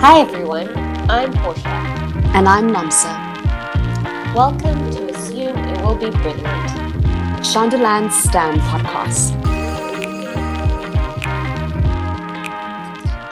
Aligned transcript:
Hi 0.00 0.20
everyone, 0.20 0.68
I'm 1.10 1.32
Portia. 1.32 1.68
And 2.32 2.48
I'm 2.48 2.70
Namsa. 2.70 3.12
Welcome 4.32 4.92
to 4.92 5.08
Assume 5.12 5.58
It 5.58 5.80
Will 5.82 5.96
Be 5.96 6.08
Brilliant. 6.10 6.70
Shondaland 7.42 8.12
Stan 8.12 8.60
Podcast. 8.60 9.34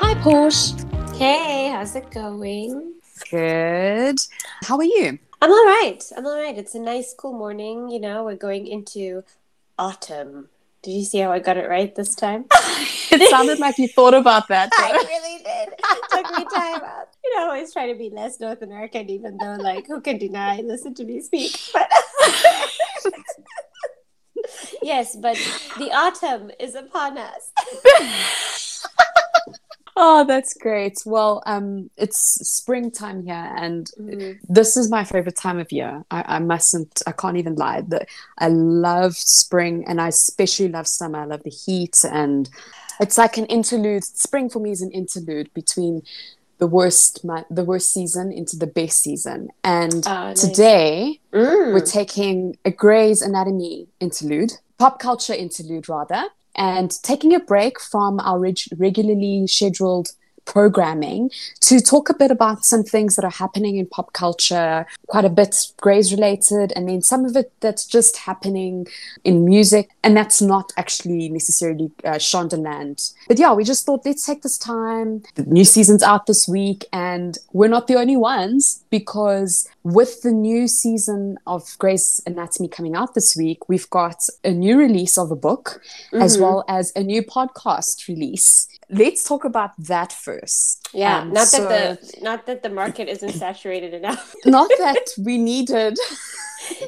Hi 0.01 0.15
Portia. 0.23 1.17
Hey, 1.17 1.69
how's 1.69 1.95
it 1.95 2.11
going? 2.11 2.95
Good. 3.31 4.19
How 4.65 4.77
are 4.77 4.83
you? 4.83 5.21
I'm 5.41 5.53
all 5.53 5.67
right. 5.67 6.03
I'm 6.17 6.27
all 6.27 6.37
right. 6.37 6.59
It's 6.59 6.75
a 6.75 6.81
nice, 6.81 7.15
cool 7.17 7.33
morning. 7.33 7.91
You 7.91 8.01
know, 8.01 8.25
we're 8.25 8.35
going 8.35 8.67
into 8.67 9.23
autumn. 9.79 10.49
Did 10.87 10.93
you 10.93 11.05
see 11.05 11.19
how 11.19 11.33
I 11.33 11.41
got 11.41 11.57
it 11.57 11.69
right 11.69 11.93
this 11.97 12.15
time? 12.15 12.45
it 13.11 13.29
sounded 13.29 13.59
like 13.59 13.77
you 13.77 13.89
thought 13.89 14.15
about 14.15 14.47
that. 14.51 14.71
I 14.79 14.93
really 14.93 15.39
did. 15.43 15.75
It 15.77 16.05
took 16.13 16.39
me 16.39 16.45
time 16.55 16.81
out. 16.81 17.09
You 17.25 17.35
know, 17.35 17.43
I 17.43 17.47
always 17.47 17.73
try 17.73 17.91
to 17.93 17.99
be 17.99 18.09
less 18.09 18.39
North 18.39 18.63
American, 18.63 19.11
even 19.11 19.37
though, 19.37 19.57
like, 19.57 19.89
who 19.89 20.01
can 20.01 20.17
deny? 20.17 20.61
Listen 20.61 20.95
to 20.95 21.05
me 21.05 21.21
speak. 21.21 21.59
But 21.73 21.91
yes, 24.81 25.17
but 25.17 25.37
the 25.77 25.91
autumn 25.91 26.53
is 26.61 26.77
upon 26.77 27.19
us. 27.19 27.51
Oh, 29.99 30.25
that's 30.25 30.53
great. 30.53 30.99
Well, 31.07 31.43
um, 31.47 31.91
it's 31.97 32.19
springtime 32.57 33.25
here, 33.25 33.53
and 33.57 33.91
Mhm. 33.99 34.39
this 34.49 34.77
is 34.77 34.91
my 34.91 35.05
favorite 35.05 35.37
time 35.37 35.59
of 35.59 35.73
year. 35.73 36.05
I, 36.11 36.37
I 36.37 36.39
mustn't, 36.39 37.03
I 37.07 37.13
can't 37.13 37.39
even 37.39 37.55
lie. 37.55 37.81
The, 37.81 38.07
I 38.39 38.49
love 38.49 39.17
spring, 39.17 39.85
and 39.87 40.01
I 40.01 40.09
especially 40.09 40.69
love 40.69 40.87
summer. 40.87 41.21
I 41.21 41.25
love 41.25 41.45
the 41.45 41.51
heat, 41.51 42.05
and 42.05 42.51
it's 43.01 43.17
like 43.17 43.39
an 43.39 43.47
interlude. 43.47 44.05
Spring 44.05 44.51
for 44.51 44.59
me 44.61 44.71
is 44.71 44.83
an 44.83 44.91
interlude 44.91 45.53
between 45.55 46.03
the 46.59 46.67
worst, 46.67 47.25
the 47.51 47.65
worst 47.65 47.93
season 47.93 48.33
into 48.33 48.57
the 48.57 48.67
best 48.67 49.01
season. 49.03 49.49
And 49.65 50.07
Oh, 50.07 50.11
nice. 50.11 50.41
today 50.41 51.21
Mm. 51.33 51.73
we're 51.75 51.81
taking 51.81 52.57
a 52.65 52.71
Grey's 52.71 53.21
Anatomy 53.23 53.89
interlude, 54.01 54.53
pop 54.79 54.99
culture 54.99 55.35
interlude 55.35 55.89
rather, 55.89 56.25
and 56.57 56.91
taking 57.03 57.35
a 57.35 57.41
break 57.41 57.81
from 57.81 58.21
our 58.21 58.39
reg- 58.39 58.69
regularly 58.77 59.47
scheduled 59.47 60.11
programming 60.47 61.31
to 61.61 61.81
talk 61.81 62.09
a 62.09 62.15
bit 62.15 62.31
about 62.31 62.65
some 62.65 62.83
things 62.83 63.17
that 63.17 63.25
are 63.25 63.31
happening 63.31 63.77
in 63.77 63.87
pop 63.87 64.13
culture, 64.15 64.87
quite 65.09 65.25
a 65.25 65.29
bit 65.29 65.73
Grey's 65.81 66.13
related, 66.13 66.73
and 66.75 66.89
then 66.89 67.03
some 67.03 67.25
of 67.25 67.37
it 67.37 67.53
that's 67.61 67.85
just 67.85 68.17
happening 68.17 68.87
in 69.25 69.45
music, 69.45 69.91
and 70.03 70.17
that's 70.17 70.41
not 70.41 70.73
actually 70.77 71.29
necessarily 71.29 71.91
uh, 72.05 72.13
Shondaland. 72.13 73.13
But 73.29 73.39
yeah, 73.39 73.53
we 73.53 73.65
just 73.65 73.85
thought 73.85 74.07
let's 74.07 74.25
take 74.25 74.43
this 74.43 74.57
time. 74.57 75.23
The 75.35 75.43
new 75.43 75.65
season's 75.65 76.03
out 76.03 76.27
this 76.27 76.49
week, 76.49 76.87
and 76.93 77.37
we're 77.53 77.69
not 77.69 77.89
the 77.89 77.97
only 77.97 78.17
ones 78.17 78.85
because 78.89 79.69
with 79.87 80.23
the 80.23 80.33
new 80.33 80.67
season 80.67 81.37
of 81.47 81.77
Grey's 81.79 82.21
Anatomy 82.27 82.69
coming 82.69 82.95
out 82.97 83.15
this 83.15 83.37
week, 83.37 83.69
we've 83.69 83.89
got 83.91 84.21
a 84.43 84.51
new 84.51 84.77
release 84.79 85.17
of 85.17 85.31
a 85.31 85.37
book 85.37 85.81
as 86.13 86.37
Mhm. 86.37 86.41
well 86.41 86.65
as 86.69 86.93
a 86.97 87.03
new 87.05 87.23
podcast 87.23 88.09
release. 88.09 88.67
Let's 88.91 89.23
talk 89.23 89.45
about 89.45 89.73
that 89.79 90.13
first. 90.13 90.89
Yeah, 90.93 91.21
Um, 91.21 91.33
not 91.33 91.47
so- 91.49 91.69
that 91.69 92.03
the 92.03 92.21
not 92.21 92.47
that 92.47 92.63
the 92.65 92.69
market 92.83 93.09
isn't 93.09 93.35
saturated 93.45 93.93
enough. 93.95 94.35
not 94.45 94.69
that 94.79 95.05
we 95.27 95.39
needed 95.39 95.97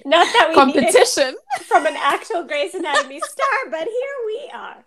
Not 0.05 0.27
that 0.35 0.47
we 0.49 0.55
competition. 0.55 1.37
from 1.71 1.87
an 1.87 1.95
actual 1.97 2.43
Grey's 2.51 2.75
Anatomy 2.75 3.21
star, 3.35 3.59
but 3.71 3.85
here 3.99 4.17
we 4.31 4.39
are. 4.65 4.79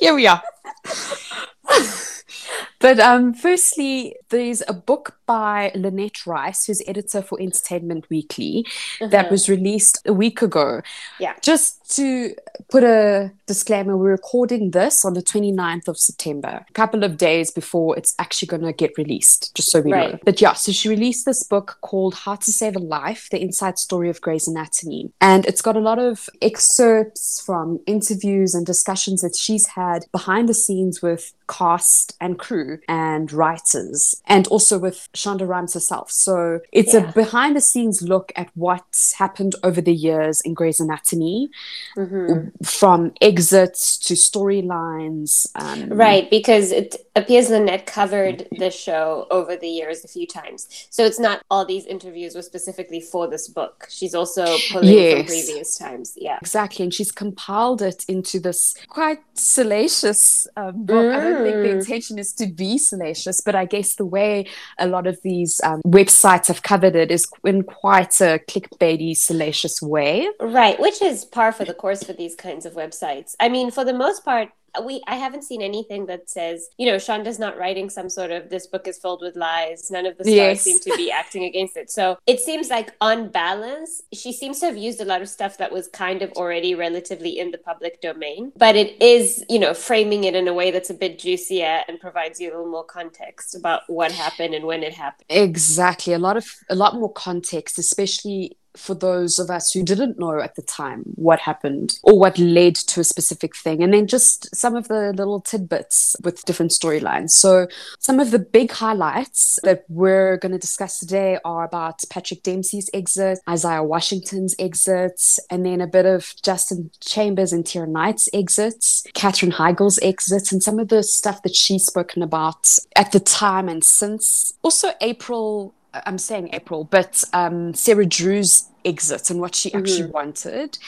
Here 0.00 0.14
we 0.14 0.26
are. 0.28 0.42
but 2.78 2.98
um, 2.98 3.34
firstly, 3.34 4.16
there's 4.30 4.62
a 4.68 4.72
book 4.72 5.16
by 5.26 5.70
Lynette 5.74 6.26
Rice, 6.26 6.66
who's 6.66 6.82
editor 6.86 7.22
for 7.22 7.40
Entertainment 7.40 8.08
Weekly, 8.10 8.66
that 9.00 9.30
was 9.30 9.48
released 9.48 10.02
a 10.06 10.12
week 10.12 10.42
ago. 10.42 10.82
Yeah. 11.18 11.34
Just 11.42 11.80
to 11.96 12.34
put 12.68 12.84
a 12.84 13.32
disclaimer, 13.46 13.96
we're 13.96 14.10
recording 14.10 14.70
this 14.70 15.04
on 15.04 15.14
the 15.14 15.22
29th 15.22 15.88
of 15.88 15.98
September, 15.98 16.64
a 16.68 16.72
couple 16.72 17.04
of 17.04 17.16
days 17.16 17.50
before 17.50 17.96
it's 17.96 18.14
actually 18.18 18.46
going 18.46 18.62
to 18.62 18.72
get 18.72 18.92
released, 18.96 19.54
just 19.54 19.70
so 19.70 19.80
we 19.80 19.90
know. 19.90 20.18
But 20.24 20.40
yeah, 20.40 20.54
so 20.54 20.72
she 20.72 20.88
released 20.88 21.26
this 21.26 21.42
book 21.42 21.78
called 21.80 22.14
How 22.14 22.36
to 22.36 22.52
Save 22.52 22.76
a 22.76 22.80
Life 22.80 23.28
The 23.30 23.40
Inside 23.40 23.78
Story 23.78 24.08
of 24.08 24.20
Grey's 24.20 24.46
Anatomy. 24.46 25.12
And 25.20 25.46
it's 25.46 25.62
got 25.62 25.76
a 25.76 25.80
lot 25.80 25.98
of 25.98 26.28
excerpts 26.40 27.40
from 27.40 27.80
interviews 27.86 28.54
and 28.54 28.64
discussions 28.64 29.22
that 29.22 29.36
she's 29.36 29.66
had 29.66 30.06
behind 30.12 30.48
the 30.48 30.54
scenes 30.54 31.02
with 31.02 31.32
cast 31.60 32.16
and 32.20 32.38
crew 32.38 32.78
and 32.88 33.32
writers, 33.40 33.98
and 34.34 34.44
also 34.48 34.74
with 34.86 34.98
Shonda 35.20 35.46
Rhimes 35.46 35.74
herself. 35.74 36.10
So 36.10 36.60
it's 36.72 36.94
Yeah. 36.94 37.08
a 37.10 37.12
behind 37.12 37.52
the 37.54 37.60
scenes 37.70 37.96
look 38.14 38.28
at 38.42 38.48
what's 38.54 39.02
happened 39.22 39.54
over 39.62 39.80
the 39.88 39.94
years 40.08 40.40
in 40.46 40.54
Grey's 40.54 40.80
Anatomy, 40.80 41.50
Mhm. 41.96 42.50
from 42.78 43.12
exits 43.20 43.98
to 44.06 44.14
storylines. 44.14 45.30
Um, 45.54 45.88
Right, 46.06 46.26
because 46.30 46.66
it 46.72 46.90
appears 47.16 47.50
Lynette 47.50 47.86
covered 47.86 48.46
the 48.58 48.70
show 48.70 49.26
over 49.30 49.56
the 49.56 49.68
years 49.68 50.04
a 50.04 50.08
few 50.08 50.26
times. 50.26 50.68
So 50.90 51.04
it's 51.04 51.18
not 51.18 51.42
all 51.50 51.64
these 51.64 51.86
interviews 51.86 52.34
were 52.34 52.42
specifically 52.42 53.00
for 53.00 53.28
this 53.28 53.48
book. 53.48 53.86
She's 53.90 54.14
also 54.14 54.44
pulling 54.70 55.16
from 55.16 55.26
previous 55.26 55.76
times. 55.76 56.14
Yeah. 56.16 56.38
Exactly, 56.40 56.84
and 56.84 56.94
she's 56.94 57.12
compiled 57.12 57.82
it 57.82 58.04
into 58.08 58.38
this 58.38 58.74
quite 58.88 59.18
salacious 59.34 60.46
um, 60.56 60.84
book. 60.86 61.14
I 61.14 61.20
don't 61.20 61.42
think 61.44 61.56
the 61.62 61.70
Mm. 61.70 61.80
intention 61.80 62.18
is 62.18 62.32
to 62.34 62.46
be 62.46 62.78
salacious, 62.78 63.40
but 63.40 63.54
I 63.54 63.64
guess 63.64 63.94
the 63.96 64.06
way 64.06 64.46
a 64.78 64.86
lot 64.86 65.06
of 65.06 65.20
these 65.22 65.60
um, 65.64 65.80
websites 65.86 66.46
have 66.48 66.62
covered 66.62 66.96
it 66.96 67.10
is 67.10 67.26
in 67.44 67.62
quite 67.62 68.20
a 68.20 68.40
clickbaity, 68.48 69.16
salacious 69.16 69.82
way. 69.82 70.28
Right, 70.40 70.78
which 70.80 71.02
is 71.02 71.24
par 71.24 71.52
for 71.52 71.64
the 71.64 71.74
course 71.74 72.02
for 72.02 72.12
these 72.12 72.34
kinds 72.34 72.64
of 72.66 72.74
websites. 72.74 73.34
I 73.40 73.48
mean, 73.48 73.70
for 73.70 73.84
the 73.84 73.92
most 73.94 74.24
part, 74.24 74.48
we 74.84 75.02
I 75.06 75.16
haven't 75.16 75.42
seen 75.44 75.62
anything 75.62 76.06
that 76.06 76.28
says, 76.30 76.68
you 76.78 76.86
know, 76.86 76.96
Shonda's 76.96 77.38
not 77.38 77.58
writing 77.58 77.90
some 77.90 78.08
sort 78.08 78.30
of 78.30 78.50
this 78.50 78.66
book 78.66 78.86
is 78.88 78.98
filled 78.98 79.20
with 79.22 79.36
lies. 79.36 79.90
None 79.90 80.06
of 80.06 80.16
the 80.18 80.24
stars 80.24 80.36
Yes. 80.36 80.62
seem 80.62 80.78
to 80.80 80.96
be 80.96 81.10
acting 81.20 81.44
against 81.44 81.76
it. 81.76 81.90
So 81.90 82.18
it 82.26 82.40
seems 82.40 82.70
like 82.70 82.94
on 83.00 83.28
balance, 83.28 84.02
she 84.12 84.32
seems 84.32 84.60
to 84.60 84.66
have 84.66 84.76
used 84.76 85.00
a 85.00 85.04
lot 85.04 85.22
of 85.22 85.28
stuff 85.28 85.58
that 85.58 85.72
was 85.72 85.88
kind 85.88 86.22
of 86.22 86.32
already 86.32 86.74
relatively 86.74 87.38
in 87.38 87.50
the 87.50 87.58
public 87.58 88.00
domain. 88.00 88.52
But 88.56 88.76
it 88.76 89.00
is, 89.02 89.44
you 89.48 89.58
know, 89.58 89.74
framing 89.74 90.24
it 90.24 90.34
in 90.34 90.46
a 90.48 90.52
way 90.54 90.70
that's 90.70 90.90
a 90.90 90.94
bit 90.94 91.18
juicier 91.18 91.82
and 91.88 91.98
provides 92.00 92.40
you 92.40 92.48
a 92.48 92.52
little 92.52 92.70
more 92.70 92.84
context 92.84 93.54
about 93.54 93.82
what 93.88 94.12
happened 94.12 94.54
and 94.54 94.64
when 94.64 94.82
it 94.82 94.94
happened. 94.94 95.26
Exactly, 95.28 96.12
a 96.12 96.18
lot 96.18 96.36
of 96.36 96.46
a 96.68 96.74
lot 96.74 96.94
more 96.94 97.12
context, 97.12 97.78
especially 97.78 98.56
for 98.76 98.94
those 98.94 99.38
of 99.38 99.50
us 99.50 99.72
who 99.72 99.82
didn't 99.82 100.18
know 100.18 100.40
at 100.40 100.54
the 100.54 100.62
time 100.62 101.02
what 101.14 101.40
happened 101.40 101.98
or 102.02 102.18
what 102.18 102.38
led 102.38 102.74
to 102.74 103.00
a 103.00 103.04
specific 103.04 103.56
thing, 103.56 103.82
and 103.82 103.92
then 103.92 104.06
just 104.06 104.54
some 104.54 104.76
of 104.76 104.88
the 104.88 105.12
little 105.12 105.40
tidbits 105.40 106.16
with 106.22 106.44
different 106.44 106.72
storylines. 106.72 107.30
So, 107.30 107.68
some 107.98 108.20
of 108.20 108.30
the 108.30 108.38
big 108.38 108.70
highlights 108.70 109.58
that 109.62 109.84
we're 109.88 110.36
going 110.36 110.52
to 110.52 110.58
discuss 110.58 110.98
today 110.98 111.38
are 111.44 111.64
about 111.64 112.02
Patrick 112.10 112.42
Dempsey's 112.42 112.90
exit, 112.94 113.40
Isaiah 113.48 113.82
Washington's 113.82 114.54
exits, 114.58 115.38
and 115.50 115.64
then 115.66 115.80
a 115.80 115.86
bit 115.86 116.06
of 116.06 116.34
Justin 116.42 116.90
Chambers 117.00 117.52
and 117.52 117.66
T.R. 117.66 117.86
Knight's 117.86 118.28
exits, 118.32 119.04
Katherine 119.14 119.52
Heigl's 119.52 119.98
exits, 120.02 120.52
and 120.52 120.62
some 120.62 120.78
of 120.78 120.88
the 120.88 121.02
stuff 121.02 121.42
that 121.42 121.54
she's 121.54 121.84
spoken 121.84 122.22
about 122.22 122.68
at 122.96 123.12
the 123.12 123.20
time 123.20 123.68
and 123.68 123.84
since. 123.84 124.54
Also, 124.62 124.92
April 125.00 125.74
I'm 125.92 126.18
saying 126.18 126.50
April, 126.52 126.84
but 126.84 127.22
um, 127.32 127.74
Sarah 127.74 128.06
Drew's 128.06 128.68
exit 128.84 129.30
and 129.30 129.40
what 129.40 129.54
she 129.54 129.72
actually 129.74 130.06
wanted. 130.06 130.78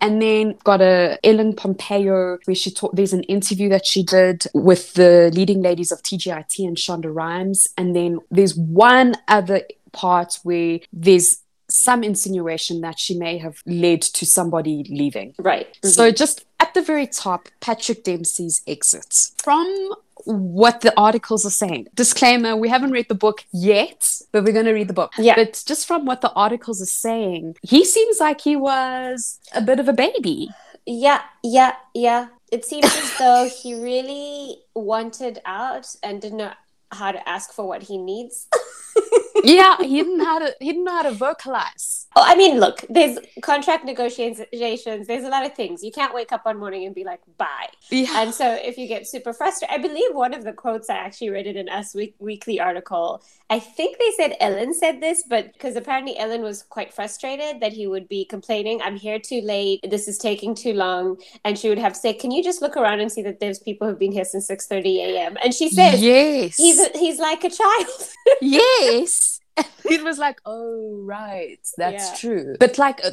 And 0.00 0.20
then 0.20 0.56
got 0.64 0.80
a 0.80 1.18
Ellen 1.24 1.54
Pompeo 1.54 2.38
where 2.44 2.54
she 2.54 2.70
taught 2.70 2.96
there's 2.96 3.12
an 3.12 3.22
interview 3.24 3.68
that 3.68 3.86
she 3.86 4.02
did 4.02 4.46
with 4.54 4.94
the 4.94 5.30
leading 5.34 5.62
ladies 5.62 5.92
of 5.92 6.02
TGIT 6.02 6.58
and 6.66 6.76
Shonda 6.76 7.14
Rhimes. 7.14 7.68
And 7.76 7.94
then 7.94 8.18
there's 8.30 8.56
one 8.56 9.14
other 9.28 9.62
part 9.92 10.38
where 10.42 10.80
there's 10.92 11.42
some 11.68 12.04
insinuation 12.04 12.80
that 12.80 12.98
she 12.98 13.18
may 13.18 13.38
have 13.38 13.62
led 13.66 14.02
to 14.02 14.24
somebody 14.24 14.84
leaving. 14.88 15.34
Right. 15.38 15.76
So 15.82 16.10
just 16.10 16.44
at 16.60 16.74
the 16.74 16.82
very 16.82 17.06
top, 17.06 17.48
Patrick 17.60 18.04
Dempsey's 18.04 18.62
exit. 18.66 19.30
From 19.42 19.94
what 20.26 20.80
the 20.80 20.92
articles 20.96 21.46
are 21.46 21.50
saying. 21.50 21.88
Disclaimer, 21.94 22.56
we 22.56 22.68
haven't 22.68 22.90
read 22.90 23.08
the 23.08 23.14
book 23.14 23.44
yet, 23.52 24.20
but 24.32 24.44
we're 24.44 24.52
going 24.52 24.66
to 24.66 24.72
read 24.72 24.88
the 24.88 24.94
book. 24.94 25.12
Yeah. 25.18 25.36
But 25.36 25.62
just 25.66 25.86
from 25.86 26.04
what 26.04 26.20
the 26.20 26.32
articles 26.32 26.82
are 26.82 26.86
saying, 26.86 27.56
he 27.62 27.84
seems 27.84 28.20
like 28.20 28.40
he 28.40 28.56
was 28.56 29.38
a 29.54 29.62
bit 29.62 29.78
of 29.78 29.88
a 29.88 29.92
baby. 29.92 30.50
Yeah, 30.84 31.22
yeah, 31.42 31.74
yeah. 31.94 32.28
It 32.50 32.64
seems 32.64 32.86
as 32.86 33.14
though 33.18 33.48
he 33.48 33.80
really 33.80 34.58
wanted 34.74 35.40
out 35.46 35.94
and 36.02 36.20
didn't 36.20 36.38
know 36.38 36.52
how 36.92 37.12
to 37.12 37.28
ask 37.28 37.52
for 37.52 37.66
what 37.66 37.84
he 37.84 37.98
needs. 37.98 38.48
yeah, 39.44 39.76
he 39.78 39.96
didn't 39.96 40.18
know 40.18 40.24
how 40.24 40.38
to 40.38 40.54
he 40.60 40.66
didn't 40.66 40.84
know 40.84 40.92
how 40.92 41.02
to 41.02 41.12
vocalize. 41.12 42.06
Oh, 42.18 42.24
I 42.24 42.34
mean, 42.34 42.58
look, 42.58 42.82
there's 42.88 43.18
contract 43.42 43.84
negotiations. 43.84 45.06
There's 45.06 45.24
a 45.24 45.28
lot 45.28 45.44
of 45.44 45.54
things. 45.54 45.84
You 45.84 45.92
can't 45.92 46.14
wake 46.14 46.32
up 46.32 46.46
one 46.46 46.58
morning 46.58 46.86
and 46.86 46.94
be 46.94 47.04
like, 47.04 47.20
bye. 47.36 47.68
Yeah. 47.90 48.22
And 48.22 48.32
so 48.32 48.54
if 48.54 48.78
you 48.78 48.88
get 48.88 49.06
super 49.06 49.34
frustrated, 49.34 49.74
I 49.74 49.78
believe 49.78 50.14
one 50.14 50.32
of 50.32 50.42
the 50.42 50.54
quotes 50.54 50.88
I 50.88 50.96
actually 50.96 51.28
read 51.28 51.46
in 51.46 51.68
Us 51.68 51.94
Week- 51.94 52.14
Weekly 52.18 52.58
article. 52.58 53.22
I 53.50 53.58
think 53.58 53.98
they 53.98 54.10
said 54.16 54.34
Ellen 54.40 54.72
said 54.72 55.02
this, 55.02 55.24
but 55.28 55.52
because 55.52 55.76
apparently 55.76 56.16
Ellen 56.18 56.40
was 56.42 56.62
quite 56.62 56.94
frustrated 56.94 57.60
that 57.60 57.74
he 57.74 57.86
would 57.86 58.08
be 58.08 58.24
complaining, 58.24 58.80
I'm 58.80 58.96
here 58.96 59.18
too 59.18 59.42
late. 59.42 59.84
This 59.88 60.08
is 60.08 60.16
taking 60.16 60.54
too 60.54 60.72
long. 60.72 61.18
And 61.44 61.58
she 61.58 61.68
would 61.68 61.78
have 61.78 61.92
to 61.92 61.98
say, 61.98 62.14
can 62.14 62.30
you 62.30 62.42
just 62.42 62.62
look 62.62 62.78
around 62.78 63.00
and 63.00 63.12
see 63.12 63.22
that 63.22 63.40
there's 63.40 63.58
people 63.58 63.86
who've 63.86 63.98
been 63.98 64.12
here 64.12 64.24
since 64.24 64.48
6.30 64.48 64.84
a.m. 64.96 65.36
And 65.44 65.52
she 65.52 65.68
said, 65.68 65.98
yes. 65.98 66.56
he's, 66.56 66.80
a, 66.80 66.88
he's 66.98 67.18
like 67.18 67.44
a 67.44 67.50
child. 67.50 68.08
yes. 68.40 69.25
it 69.90 70.02
was 70.04 70.18
like, 70.18 70.38
oh 70.44 71.00
right, 71.04 71.58
that's 71.76 72.10
Yeah. 72.10 72.16
true. 72.16 72.56
But 72.60 72.78
like, 72.78 73.04
uh, 73.04 73.10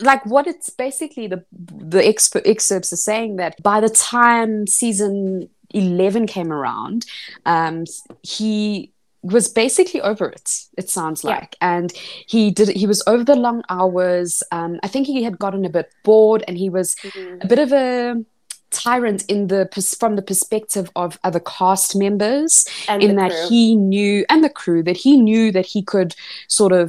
like 0.00 0.24
what 0.26 0.46
it's 0.46 0.70
basically 0.70 1.26
the 1.26 1.44
the 1.52 2.00
exp- 2.02 2.42
excerpts 2.44 2.92
are 2.92 2.96
saying 3.10 3.36
that 3.36 3.62
by 3.62 3.80
the 3.80 3.88
time 3.88 4.66
season 4.66 5.48
eleven 5.70 6.26
came 6.26 6.52
around, 6.52 7.06
um, 7.46 7.84
he 8.22 8.92
was 9.22 9.48
basically 9.48 10.00
over 10.02 10.28
it. 10.28 10.50
It 10.78 10.88
sounds 10.88 11.24
Yeah. 11.24 11.30
like, 11.30 11.56
and 11.60 11.92
he 12.26 12.50
did. 12.50 12.68
He 12.68 12.86
was 12.86 13.02
over 13.06 13.24
the 13.24 13.34
long 13.34 13.62
hours. 13.68 14.42
Um, 14.52 14.78
I 14.82 14.88
think 14.88 15.06
he 15.06 15.22
had 15.24 15.38
gotten 15.38 15.64
a 15.64 15.70
bit 15.70 15.90
bored, 16.04 16.44
and 16.46 16.56
he 16.56 16.70
was 16.70 16.94
a 17.40 17.46
bit 17.46 17.58
of 17.58 17.72
a 17.72 18.22
tyrant 18.84 19.20
in 19.34 19.40
the 19.52 19.62
from 20.00 20.12
the 20.16 20.22
perspective 20.30 20.86
of 21.02 21.18
other 21.28 21.40
cast 21.58 21.90
members 22.04 22.52
And 22.88 23.02
in 23.02 23.16
that 23.16 23.30
crew. 23.32 23.48
he 23.48 23.62
knew 23.76 24.24
and 24.30 24.40
the 24.44 24.50
crew 24.60 24.82
that 24.88 24.98
he 25.04 25.12
knew 25.28 25.44
that 25.56 25.66
he 25.74 25.80
could 25.92 26.10
sort 26.48 26.72
of 26.82 26.88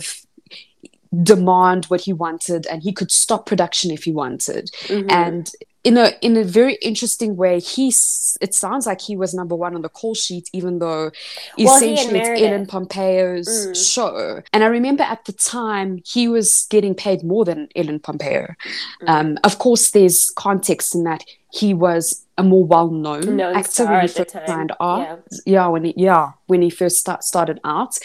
demand 1.23 1.85
what 1.85 2.01
he 2.01 2.13
wanted 2.13 2.65
and 2.67 2.83
he 2.83 2.91
could 2.91 3.11
stop 3.11 3.45
production 3.45 3.91
if 3.91 4.03
he 4.03 4.11
wanted 4.11 4.69
Mhm. 4.87 5.09
and 5.09 5.51
in 5.83 5.95
a 5.97 6.07
in 6.21 6.35
a 6.35 6.43
very 6.43 6.75
interesting 6.89 7.37
way 7.37 7.61
he 7.61 7.87
it 8.45 8.53
sounds 8.53 8.85
like 8.85 8.99
he 9.09 9.15
was 9.15 9.33
number 9.33 9.55
one 9.55 9.73
on 9.73 9.81
the 9.83 9.89
call 9.99 10.13
sheet 10.13 10.49
even 10.51 10.79
though 10.79 11.09
Well, 11.57 11.75
essentially 11.77 12.19
it's 12.19 12.41
ellen 12.41 12.65
pompeo's 12.65 13.47
Mm. 13.47 13.75
show 13.93 14.41
and 14.53 14.63
i 14.65 14.67
remember 14.67 15.03
at 15.03 15.23
the 15.25 15.31
time 15.31 15.89
he 16.13 16.27
was 16.27 16.67
getting 16.69 16.93
paid 16.93 17.23
more 17.23 17.45
than 17.45 17.69
ellen 17.75 17.99
pompeo 17.99 18.43
Mm. 19.01 19.07
um, 19.13 19.37
of 19.45 19.53
course 19.59 19.91
there's 19.91 20.19
context 20.35 20.93
in 20.93 21.03
that 21.05 21.23
he 21.51 21.73
was 21.73 22.25
a 22.37 22.43
more 22.43 22.63
well-known 22.65 23.35
Known 23.35 23.55
actor 23.55 23.85
when 23.85 24.01
he 24.01 24.07
first 24.07 24.31
signed 24.45 24.71
on 24.79 25.01
Yeah. 25.01 25.17
yeah 25.45 25.67
when 25.67 25.83
he 25.85 25.93
yeah 25.97 26.31
when 26.47 26.61
he 26.61 26.69
first 26.69 26.97
start, 26.97 27.23
started 27.23 27.59
out 27.63 27.97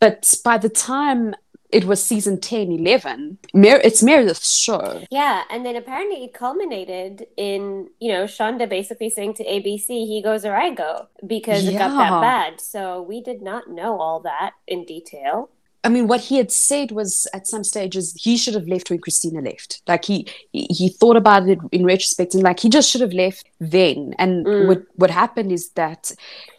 but 0.00 0.32
by 0.44 0.58
the 0.58 0.68
time 0.68 1.34
it 1.70 1.84
was 1.86 2.02
season 2.02 2.40
10 2.40 2.70
11 2.70 3.38
Mer- 3.52 3.80
it's 3.82 4.00
meredith's 4.02 4.56
show 4.56 5.02
Yeah, 5.10 5.42
and 5.50 5.66
then 5.66 5.74
apparently 5.74 6.22
it 6.24 6.32
culminated 6.32 7.26
in, 7.36 7.88
you 7.98 8.12
know, 8.12 8.24
Shonda 8.24 8.68
basically 8.68 9.10
saying 9.10 9.34
to 9.34 9.44
ABC, 9.44 9.88
he 9.88 10.22
goes 10.22 10.44
or 10.44 10.54
I 10.54 10.70
go, 10.70 11.08
because 11.26 11.66
it 11.66 11.72
got 11.76 11.90
that 11.98 12.20
bad. 12.20 12.60
So 12.60 13.02
we 13.02 13.20
did 13.20 13.42
not 13.42 13.68
know 13.68 14.00
all 14.00 14.20
that 14.20 14.52
in 14.68 14.84
detail. 14.84 15.50
I 15.84 15.90
mean, 15.90 16.08
what 16.08 16.20
he 16.20 16.36
had 16.38 16.50
said 16.50 16.92
was 16.92 17.26
at 17.34 17.46
some 17.46 17.62
stages 17.62 18.14
he 18.18 18.36
should 18.38 18.54
have 18.54 18.66
left 18.66 18.90
when 18.90 19.00
Cristina 19.00 19.40
left. 19.42 19.82
Like 19.86 20.04
he 20.06 20.26
he 20.52 20.88
thought 20.88 21.16
about 21.16 21.48
it 21.48 21.58
in 21.72 21.84
retrospect 21.84 22.34
and 22.34 22.42
like 22.42 22.60
he 22.60 22.68
just 22.70 22.90
should 22.90 23.02
have 23.02 23.12
left 23.12 23.46
then. 23.60 24.14
And 24.18 24.46
Mm. 24.46 24.66
what 24.68 24.82
what 24.96 25.10
happened 25.10 25.52
is 25.52 25.70
that 25.72 26.10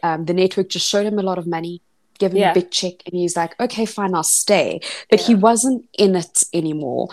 um, 0.02 0.24
the 0.26 0.34
network 0.34 0.68
just 0.68 0.88
showed 0.88 1.06
him 1.06 1.18
a 1.18 1.22
lot 1.22 1.38
of 1.38 1.46
money, 1.46 1.82
gave 2.18 2.30
him 2.32 2.38
Yeah. 2.38 2.50
a 2.50 2.54
big 2.54 2.70
check, 2.70 2.94
and 3.06 3.14
he's 3.14 3.36
like, 3.36 3.58
okay, 3.60 3.84
fine, 3.86 4.14
I'll 4.14 4.22
stay. 4.22 4.80
But 5.10 5.20
he 5.20 5.34
wasn't 5.34 5.84
in 5.98 6.16
it 6.16 6.42
anymore. 6.52 7.08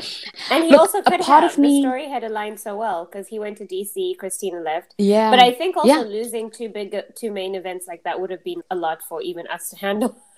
And 0.50 0.63
he 0.65 0.71
Look, 0.71 0.79
also 0.81 1.00
a 1.00 1.03
could 1.03 1.21
part 1.21 1.44
have. 1.44 1.53
of 1.53 1.57
me- 1.57 1.81
The 1.81 1.88
story 1.88 2.07
had 2.09 2.23
aligned 2.23 2.59
so 2.59 2.75
well 2.77 3.05
because 3.05 3.27
he 3.27 3.39
went 3.39 3.57
to 3.59 3.65
DC, 3.65 4.15
Cristina 4.17 4.59
left. 4.61 4.94
Yeah, 4.97 5.29
But 5.29 5.39
I 5.39 5.51
think 5.51 5.77
also 5.77 5.89
yeah. 5.89 6.01
losing 6.01 6.50
two 6.51 6.69
big, 6.69 6.95
two 7.15 7.31
main 7.31 7.55
events 7.55 7.88
like 7.88 8.03
that 8.03 8.19
would 8.19 8.29
have 8.31 8.44
been 8.44 8.61
a 8.71 8.75
lot 8.75 9.01
for 9.07 9.21
even 9.21 9.47
us 9.47 9.69
to 9.69 9.75
handle. 9.77 10.17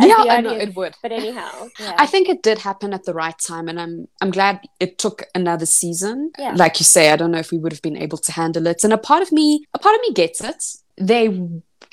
yeah, 0.00 0.24
I 0.36 0.40
know 0.40 0.54
it 0.54 0.74
would. 0.76 0.94
But 1.02 1.12
anyhow, 1.12 1.68
yeah. 1.80 1.94
I 1.98 2.06
think 2.06 2.28
it 2.28 2.42
did 2.42 2.58
happen 2.58 2.92
at 2.92 3.04
the 3.04 3.14
right 3.14 3.38
time, 3.38 3.68
and 3.68 3.80
I'm 3.80 4.08
I'm 4.20 4.30
glad 4.30 4.60
it 4.80 4.98
took 4.98 5.24
another 5.34 5.66
season. 5.66 6.30
Yeah. 6.38 6.54
Like 6.56 6.78
you 6.80 6.84
say, 6.84 7.10
I 7.10 7.16
don't 7.16 7.30
know 7.30 7.38
if 7.38 7.50
we 7.50 7.58
would 7.58 7.72
have 7.72 7.82
been 7.82 7.96
able 7.96 8.18
to 8.18 8.32
handle 8.32 8.66
it. 8.66 8.84
And 8.84 8.92
a 8.92 8.98
part 8.98 9.22
of 9.22 9.32
me, 9.32 9.64
a 9.74 9.78
part 9.78 9.94
of 9.94 10.00
me 10.02 10.12
gets 10.12 10.42
it. 10.42 10.62
They 11.00 11.28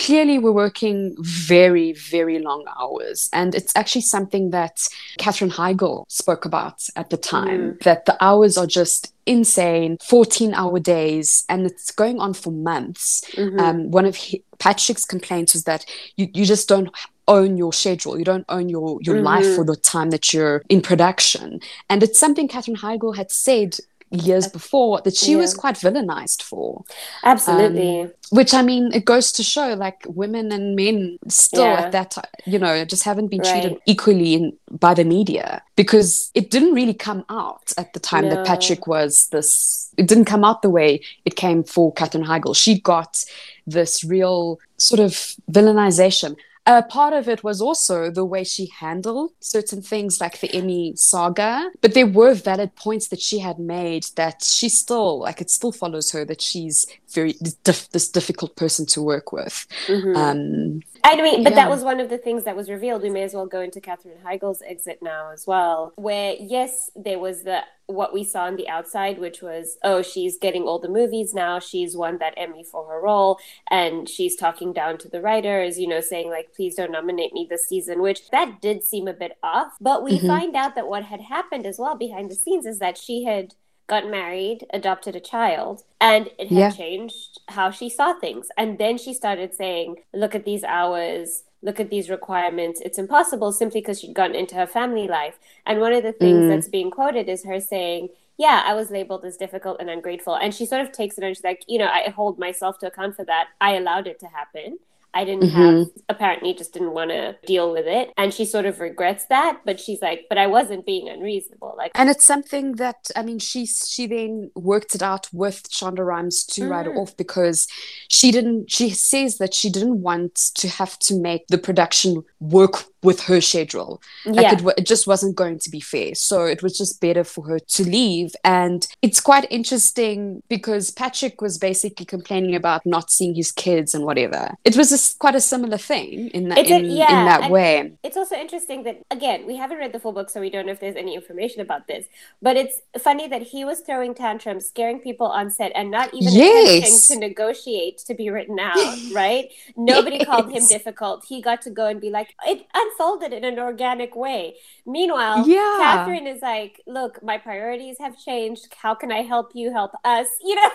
clearly 0.01 0.39
we're 0.39 0.51
working 0.51 1.15
very, 1.19 1.93
very 1.93 2.39
long 2.39 2.65
hours, 2.79 3.29
and 3.31 3.53
it's 3.53 3.73
actually 3.75 4.01
something 4.01 4.49
that 4.49 4.87
Katherine 5.17 5.51
Heigl 5.51 6.05
spoke 6.09 6.43
about 6.45 6.83
at 6.95 7.09
the 7.11 7.17
time. 7.17 7.77
That 7.83 8.05
the 8.05 8.17
hours 8.19 8.57
are 8.57 8.65
just 8.65 9.13
insane, 9.27 9.97
14 10.01 10.53
hour 10.55 10.79
days, 10.79 11.45
and 11.47 11.67
it's 11.67 11.91
going 11.91 12.19
on 12.19 12.33
for 12.33 12.51
months. 12.51 13.23
Mhm. 13.35 13.59
Um, 13.59 13.91
one 13.91 14.05
of 14.05 14.15
he, 14.15 14.43
Patrick's 14.57 15.05
complaints 15.05 15.53
was 15.53 15.63
that 15.65 15.85
you, 16.17 16.27
you 16.33 16.45
just 16.45 16.67
don't 16.67 16.89
own 17.27 17.55
your 17.55 17.71
schedule. 17.71 18.17
You 18.17 18.25
don't 18.25 18.45
own 18.49 18.67
your, 18.67 18.97
your 19.03 19.21
life 19.21 19.45
Mhm. 19.45 19.55
for 19.55 19.63
the 19.63 19.75
time 19.75 20.09
that 20.09 20.33
you're 20.33 20.63
in 20.69 20.81
production. 20.81 21.61
And 21.89 22.01
it's 22.03 22.19
something 22.19 22.47
Katherine 22.47 22.77
Heigl 22.77 23.15
had 23.15 23.31
said 23.31 23.77
years 24.11 24.47
before 24.47 25.01
that 25.01 25.15
she 25.15 25.35
was 25.35 25.53
quite 25.53 25.75
villainized 25.75 26.41
for. 26.41 26.83
Absolutely. 27.23 28.01
Um, 28.01 28.11
which 28.31 28.53
I 28.53 28.61
mean, 28.61 28.91
it 28.93 29.05
goes 29.05 29.31
to 29.33 29.43
show 29.43 29.73
like 29.73 30.03
women 30.07 30.51
and 30.51 30.75
men 30.75 31.17
still 31.27 31.63
Yeah. 31.63 31.81
at 31.85 31.91
that 31.93 32.11
time, 32.11 32.25
you 32.45 32.59
know, 32.59 32.83
just 32.85 33.03
haven't 33.03 33.27
been 33.27 33.41
treated 33.43 33.77
equally 33.85 34.33
in 34.33 34.53
by 34.69 34.93
the 34.93 35.03
media 35.03 35.61
because 35.75 36.31
it 36.33 36.51
didn't 36.51 36.73
really 36.73 36.93
come 36.93 37.25
out 37.29 37.73
at 37.77 37.93
the 37.93 37.99
time 37.99 38.25
No. 38.25 38.35
that 38.35 38.45
Patrick 38.45 38.87
was 38.87 39.27
this. 39.29 39.89
It 39.97 40.07
didn't 40.07 40.25
come 40.25 40.43
out 40.45 40.61
the 40.61 40.69
way 40.69 41.01
it 41.25 41.35
came 41.35 41.63
for 41.63 41.91
Katherine 41.93 42.25
Heigl. 42.25 42.55
She 42.55 42.79
got 42.79 43.23
this 43.67 44.03
real 44.03 44.59
sort 44.77 44.99
of 44.99 45.35
villainization. 45.51 46.35
A 46.67 46.83
part 46.83 47.13
of 47.13 47.27
it 47.27 47.43
was 47.43 47.59
also 47.59 48.11
the 48.11 48.23
way 48.23 48.43
she 48.43 48.69
handled 48.79 49.31
certain 49.39 49.81
things 49.81 50.21
like 50.21 50.39
the 50.39 50.53
Emmy 50.53 50.93
saga. 50.95 51.71
But 51.81 51.95
there 51.95 52.05
were 52.05 52.35
valid 52.35 52.75
points 52.75 53.07
that 53.07 53.19
she 53.19 53.39
had 53.39 53.57
made 53.57 54.05
that 54.15 54.43
she 54.43 54.69
still, 54.69 55.19
like, 55.19 55.41
it 55.41 55.49
still 55.49 55.71
follows 55.71 56.11
her 56.11 56.23
that 56.25 56.39
she's 56.39 56.85
very 57.09 57.35
this 57.63 58.07
difficult 58.09 58.55
person 58.55 58.85
to 58.87 59.01
work 59.01 59.31
with. 59.31 59.65
Mhm. 59.87 60.15
Um, 60.15 60.81
I 61.03 61.15
mean, 61.21 61.43
but 61.43 61.51
Yeah. 61.53 61.55
that 61.63 61.69
was 61.69 61.83
one 61.83 61.99
of 61.99 62.09
the 62.09 62.17
things 62.17 62.43
that 62.43 62.55
was 62.55 62.69
revealed. 62.69 63.01
We 63.01 63.09
may 63.09 63.23
as 63.23 63.33
well 63.33 63.45
go 63.45 63.61
into 63.61 63.81
Katherine 63.81 64.19
Heigl's 64.25 64.61
exit 64.65 64.99
now 65.01 65.31
as 65.31 65.45
well, 65.47 65.93
where 65.95 66.35
yes, 66.39 66.91
there 66.95 67.19
was 67.19 67.43
the 67.43 67.61
what 67.87 68.13
we 68.13 68.23
saw 68.23 68.43
on 68.45 68.55
the 68.55 68.69
outside, 68.69 69.17
which 69.19 69.41
was 69.41 69.77
oh, 69.83 70.01
she's 70.01 70.37
getting 70.37 70.63
all 70.63 70.79
the 70.79 70.87
movies 70.89 71.33
now. 71.33 71.59
She's 71.59 71.95
won 71.97 72.17
that 72.19 72.33
Emmy 72.37 72.63
for 72.63 72.87
her 72.87 73.01
role, 73.01 73.39
and 73.69 74.07
she's 74.07 74.35
talking 74.35 74.71
down 74.73 74.97
to 74.99 75.09
the 75.09 75.21
writers, 75.21 75.79
you 75.79 75.87
know, 75.87 76.01
saying 76.01 76.29
like, 76.29 76.53
please 76.55 76.75
don't 76.75 76.91
nominate 76.91 77.33
me 77.33 77.47
this 77.49 77.67
season. 77.67 78.01
Which 78.01 78.29
that 78.31 78.61
did 78.61 78.83
seem 78.83 79.07
a 79.07 79.13
bit 79.13 79.37
off. 79.43 79.73
But 79.81 80.03
we 80.03 80.19
Mhm. 80.19 80.27
find 80.27 80.55
out 80.55 80.75
that 80.75 80.87
what 80.87 81.03
had 81.03 81.21
happened 81.21 81.65
as 81.65 81.79
well 81.79 81.95
behind 81.95 82.29
the 82.31 82.35
scenes 82.35 82.65
is 82.65 82.79
that 82.79 82.97
she 82.97 83.23
had 83.23 83.55
got 83.87 84.07
married, 84.07 84.65
adopted 84.73 85.15
a 85.17 85.19
child, 85.19 85.83
and 85.99 86.27
it 86.39 86.47
had 86.47 86.57
Yeah. 86.57 86.69
changed 86.71 87.30
how 87.51 87.71
she 87.71 87.89
saw 87.89 88.13
things. 88.19 88.47
And 88.57 88.77
then 88.77 88.97
she 88.97 89.13
started 89.13 89.53
saying, 89.53 89.97
look 90.13 90.35
at 90.35 90.45
these 90.45 90.63
hours, 90.63 91.43
look 91.61 91.79
at 91.79 91.89
these 91.89 92.09
requirements. 92.09 92.81
It's 92.83 92.97
impossible 92.97 93.51
simply 93.51 93.81
because 93.81 93.99
she'd 93.99 94.13
gotten 94.15 94.35
into 94.35 94.55
her 94.55 94.67
family 94.67 95.07
life. 95.07 95.39
And 95.65 95.79
one 95.79 95.93
of 95.93 96.03
the 96.03 96.13
things 96.13 96.45
Mm. 96.45 96.49
that's 96.49 96.67
being 96.67 96.91
quoted 96.91 97.29
is 97.29 97.45
her 97.45 97.59
saying, 97.59 98.09
yeah, 98.37 98.63
I 98.65 98.73
was 98.73 98.89
labeled 98.89 99.23
as 99.25 99.37
difficult 99.37 99.77
and 99.79 99.89
ungrateful. 99.89 100.35
And 100.35 100.53
she 100.53 100.65
sort 100.65 100.81
of 100.81 100.91
takes 100.91 101.17
it 101.17 101.23
and 101.23 101.35
she's 101.35 101.43
like, 101.43 101.63
you 101.67 101.77
know, 101.77 101.87
I 101.87 102.09
hold 102.09 102.39
myself 102.39 102.79
to 102.79 102.87
account 102.87 103.15
for 103.15 103.25
that. 103.25 103.49
I 103.59 103.73
allowed 103.75 104.07
it 104.07 104.19
to 104.21 104.27
happen. 104.27 104.79
I 105.13 105.25
didn't 105.25 105.49
have, 105.49 105.87
apparently, 106.09 106.53
just 106.53 106.73
didn't 106.73 106.93
want 106.93 107.11
to 107.11 107.35
deal 107.45 107.71
with 107.71 107.85
it. 107.85 108.11
And 108.17 108.33
she 108.33 108.45
sort 108.45 108.65
of 108.65 108.79
regrets 108.79 109.25
that, 109.25 109.59
but 109.65 109.79
she's 109.79 110.01
like, 110.01 110.25
but 110.29 110.37
I 110.37 110.47
wasn't 110.47 110.85
being 110.85 111.09
unreasonable. 111.09 111.75
Like, 111.77 111.91
and 111.95 112.09
it's 112.09 112.23
something 112.25 112.73
that 112.77 113.09
I 113.15 113.21
mean, 113.23 113.39
she 113.39 113.65
she 113.65 114.07
then 114.07 114.51
worked 114.55 114.95
it 114.95 115.03
out 115.03 115.27
with 115.33 115.69
Shonda 115.69 116.05
Rhimes 116.05 116.43
to 116.45 116.67
write 116.67 116.87
it 116.87 116.93
Mhm. 116.93 117.01
off 117.01 117.17
because 117.17 117.67
she 118.09 118.31
didn't. 118.31 118.71
She 118.71 118.89
says 118.91 119.37
that 119.37 119.53
she 119.53 119.69
didn't 119.69 120.01
want 120.01 120.35
to 120.55 120.67
have 120.69 120.97
to 120.99 121.15
make 121.19 121.47
the 121.47 121.57
production 121.57 122.23
work 122.39 122.85
with 123.03 123.21
her 123.21 123.41
schedule. 123.41 124.01
Like 124.25 124.43
yeah. 124.43 124.53
it, 124.55 124.61
wa- 124.61 124.73
it 124.77 124.85
just 124.85 125.07
wasn't 125.07 125.35
going 125.35 125.59
to 125.59 125.69
be 125.69 125.79
fair. 125.79 126.13
So 126.15 126.45
it 126.45 126.61
was 126.61 126.77
just 126.77 127.01
better 127.01 127.23
for 127.23 127.43
her 127.45 127.59
to 127.59 127.83
leave. 127.83 128.33
And 128.43 128.87
it's 129.01 129.19
quite 129.19 129.47
interesting 129.49 130.43
because 130.49 130.91
Patrick 130.91 131.41
was 131.41 131.57
basically 131.57 132.05
complaining 132.05 132.55
about 132.55 132.85
not 132.85 133.09
seeing 133.11 133.33
his 133.35 133.51
kids 133.51 133.95
and 133.95 134.05
whatever. 134.05 134.55
It 134.65 134.77
was 134.77 134.91
a 134.91 135.17
quite 135.17 135.35
a 135.35 135.41
similar 135.41 135.77
thing 135.77 136.29
in 136.29 136.49
that 136.49 136.57
It's 136.59 136.71
a- 136.71 136.75
in, 136.79 136.85
yeah, 136.91 137.19
in 137.19 137.25
that 137.25 137.49
way. 137.51 137.91
It's 138.03 138.17
also 138.17 138.35
interesting 138.35 138.83
that 138.83 139.01
again 139.09 139.45
we 139.47 139.55
haven't 139.57 139.77
read 139.79 139.93
the 139.93 139.99
full 139.99 140.11
book, 140.11 140.29
so 140.29 140.39
we 140.39 140.49
don't 140.49 140.65
know 140.65 140.71
if 140.71 140.79
there's 140.79 140.95
any 140.95 141.15
information 141.15 141.61
about 141.61 141.87
this. 141.87 142.05
But 142.41 142.55
it's 142.57 142.81
funny 142.99 143.27
that 143.27 143.41
he 143.41 143.65
was 143.65 143.79
throwing 143.81 144.13
tantrums, 144.13 144.67
scaring 144.67 144.99
people 144.99 145.27
on 145.27 145.49
set, 145.49 145.71
and 145.75 145.89
not 145.91 146.13
even 146.13 146.27
attempting 146.29 146.99
to 147.07 147.19
negotiate 147.19 147.97
to 147.99 148.13
be 148.13 148.29
written 148.29 148.59
out. 148.69 148.77
Right? 149.13 149.49
Nobody 149.75 150.23
called 150.23 150.51
him 150.51 150.65
difficult. 150.67 151.25
He 151.27 151.41
got 151.41 151.61
to 151.63 151.69
go 151.69 151.87
and 151.87 151.99
be 151.99 152.09
like, 152.09 152.35
it, 152.45 152.65
unfolded 152.91 153.33
in 153.33 153.43
an 153.43 153.59
organic 153.59 154.15
way. 154.15 154.55
Meanwhile, 154.85 155.47
Yeah. 155.47 155.77
Katherine 155.79 156.27
is 156.27 156.41
like, 156.41 156.81
"Look, 156.87 157.21
my 157.23 157.37
priorities 157.37 157.97
have 157.99 158.17
changed. 158.17 158.67
How 158.75 158.93
can 158.95 159.11
I 159.11 159.21
help 159.23 159.51
you 159.53 159.71
help 159.71 159.91
us?" 160.03 160.27
You 160.41 160.55
know, 160.55 160.69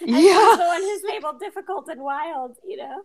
Yeah. 0.00 0.56
the 0.56 0.64
one 0.66 0.82
who's 0.82 1.02
labeled 1.08 1.40
difficult 1.40 1.88
and 1.88 2.02
wild. 2.02 2.56
You 2.66 2.76
know, 2.78 3.02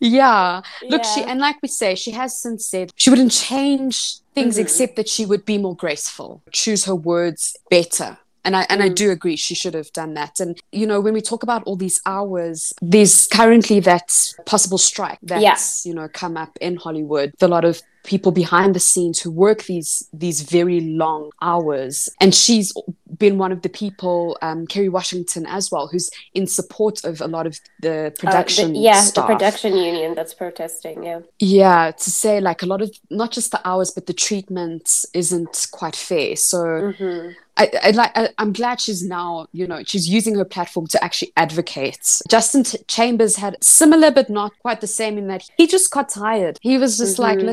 Yeah. 0.00 0.62
Look, 0.88 1.04
she 1.04 1.22
and 1.22 1.40
like 1.40 1.56
we 1.62 1.68
say, 1.68 1.94
she 1.94 2.10
has 2.12 2.38
since 2.40 2.66
said 2.66 2.90
she 2.96 3.10
wouldn't 3.10 3.32
change 3.32 4.18
things 4.34 4.56
Mhm. 4.56 4.60
except 4.62 4.96
that 4.96 5.08
she 5.08 5.26
would 5.26 5.44
be 5.44 5.58
more 5.58 5.76
graceful, 5.76 6.42
choose 6.52 6.84
her 6.86 6.94
words 6.94 7.56
better. 7.70 8.18
And 8.44 8.56
I 8.56 8.66
and 8.68 8.82
I 8.82 8.88
Mm. 8.90 8.94
do 8.96 9.10
agree 9.12 9.36
she 9.36 9.54
should 9.54 9.74
have 9.74 9.92
done 9.92 10.14
that. 10.14 10.40
And 10.40 10.58
you 10.72 10.84
know, 10.86 11.00
when 11.00 11.14
we 11.14 11.20
talk 11.20 11.42
about 11.44 11.62
all 11.64 11.76
these 11.76 12.00
hours, 12.06 12.72
there's 12.82 13.28
currently 13.28 13.78
that 13.80 14.08
possible 14.46 14.78
strike 14.78 15.20
that's 15.22 15.86
you 15.86 15.94
know 15.94 16.08
come 16.08 16.36
up 16.36 16.58
in 16.60 16.74
Hollywood. 16.76 17.34
A 17.40 17.46
lot 17.46 17.64
of 17.64 17.80
people 18.04 18.32
behind 18.32 18.74
the 18.74 18.80
scenes 18.80 19.20
who 19.20 19.30
work 19.30 19.64
these 19.64 20.08
these 20.12 20.42
very 20.42 20.80
long 20.80 21.30
hours. 21.40 22.08
And 22.20 22.34
she's 22.34 22.72
been 23.18 23.38
one 23.38 23.52
of 23.52 23.62
the 23.62 23.68
people, 23.68 24.38
um, 24.42 24.66
Kerry 24.66 24.88
Washington 24.88 25.46
as 25.46 25.70
well, 25.70 25.86
who's 25.88 26.10
in 26.34 26.46
support 26.46 27.04
of 27.04 27.20
a 27.20 27.28
lot 27.28 27.46
of 27.46 27.60
the 27.80 28.12
Uh, 28.26 28.44
production 28.44 28.72
the, 28.72 28.80
yeah, 28.80 28.92
staff. 28.92 29.14
the 29.14 29.22
production 29.22 29.76
union 29.76 30.14
that's 30.14 30.34
protesting. 30.34 31.02
Yeah, 31.04 31.20
Yeah, 31.38 31.90
to 31.92 32.10
say 32.10 32.40
like 32.40 32.62
a 32.62 32.66
lot 32.66 32.82
of 32.82 32.90
not 33.10 33.30
just 33.32 33.50
the 33.52 33.60
hours, 33.68 33.90
but 33.90 34.06
the 34.06 34.12
treatment 34.14 35.04
isn't 35.14 35.68
quite 35.72 35.96
fair. 35.96 36.36
So 36.36 36.92
hmm 36.98 37.30
I, 37.54 37.70
I 37.82 37.90
like. 37.90 38.12
I, 38.16 38.30
I'm 38.38 38.52
glad 38.54 38.80
she's 38.80 39.04
now, 39.04 39.46
you 39.52 39.66
know, 39.66 39.82
she's 39.84 40.08
using 40.08 40.36
her 40.36 40.44
platform 40.44 40.86
to 40.86 41.04
actually 41.04 41.32
advocate. 41.36 42.22
Justin 42.28 42.64
T- 42.64 42.78
Chambers 42.88 43.36
had 43.36 43.62
similar, 43.62 44.10
but 44.10 44.30
not 44.30 44.52
quite 44.58 44.80
the 44.80 44.86
same 44.86 45.18
in 45.18 45.26
that 45.26 45.44
he 45.58 45.66
just 45.66 45.90
got 45.90 46.08
tired. 46.08 46.58
He 46.62 46.78
was 46.78 46.96
just 46.96 47.18
like, 47.18 47.42
Mhm. 47.42 47.46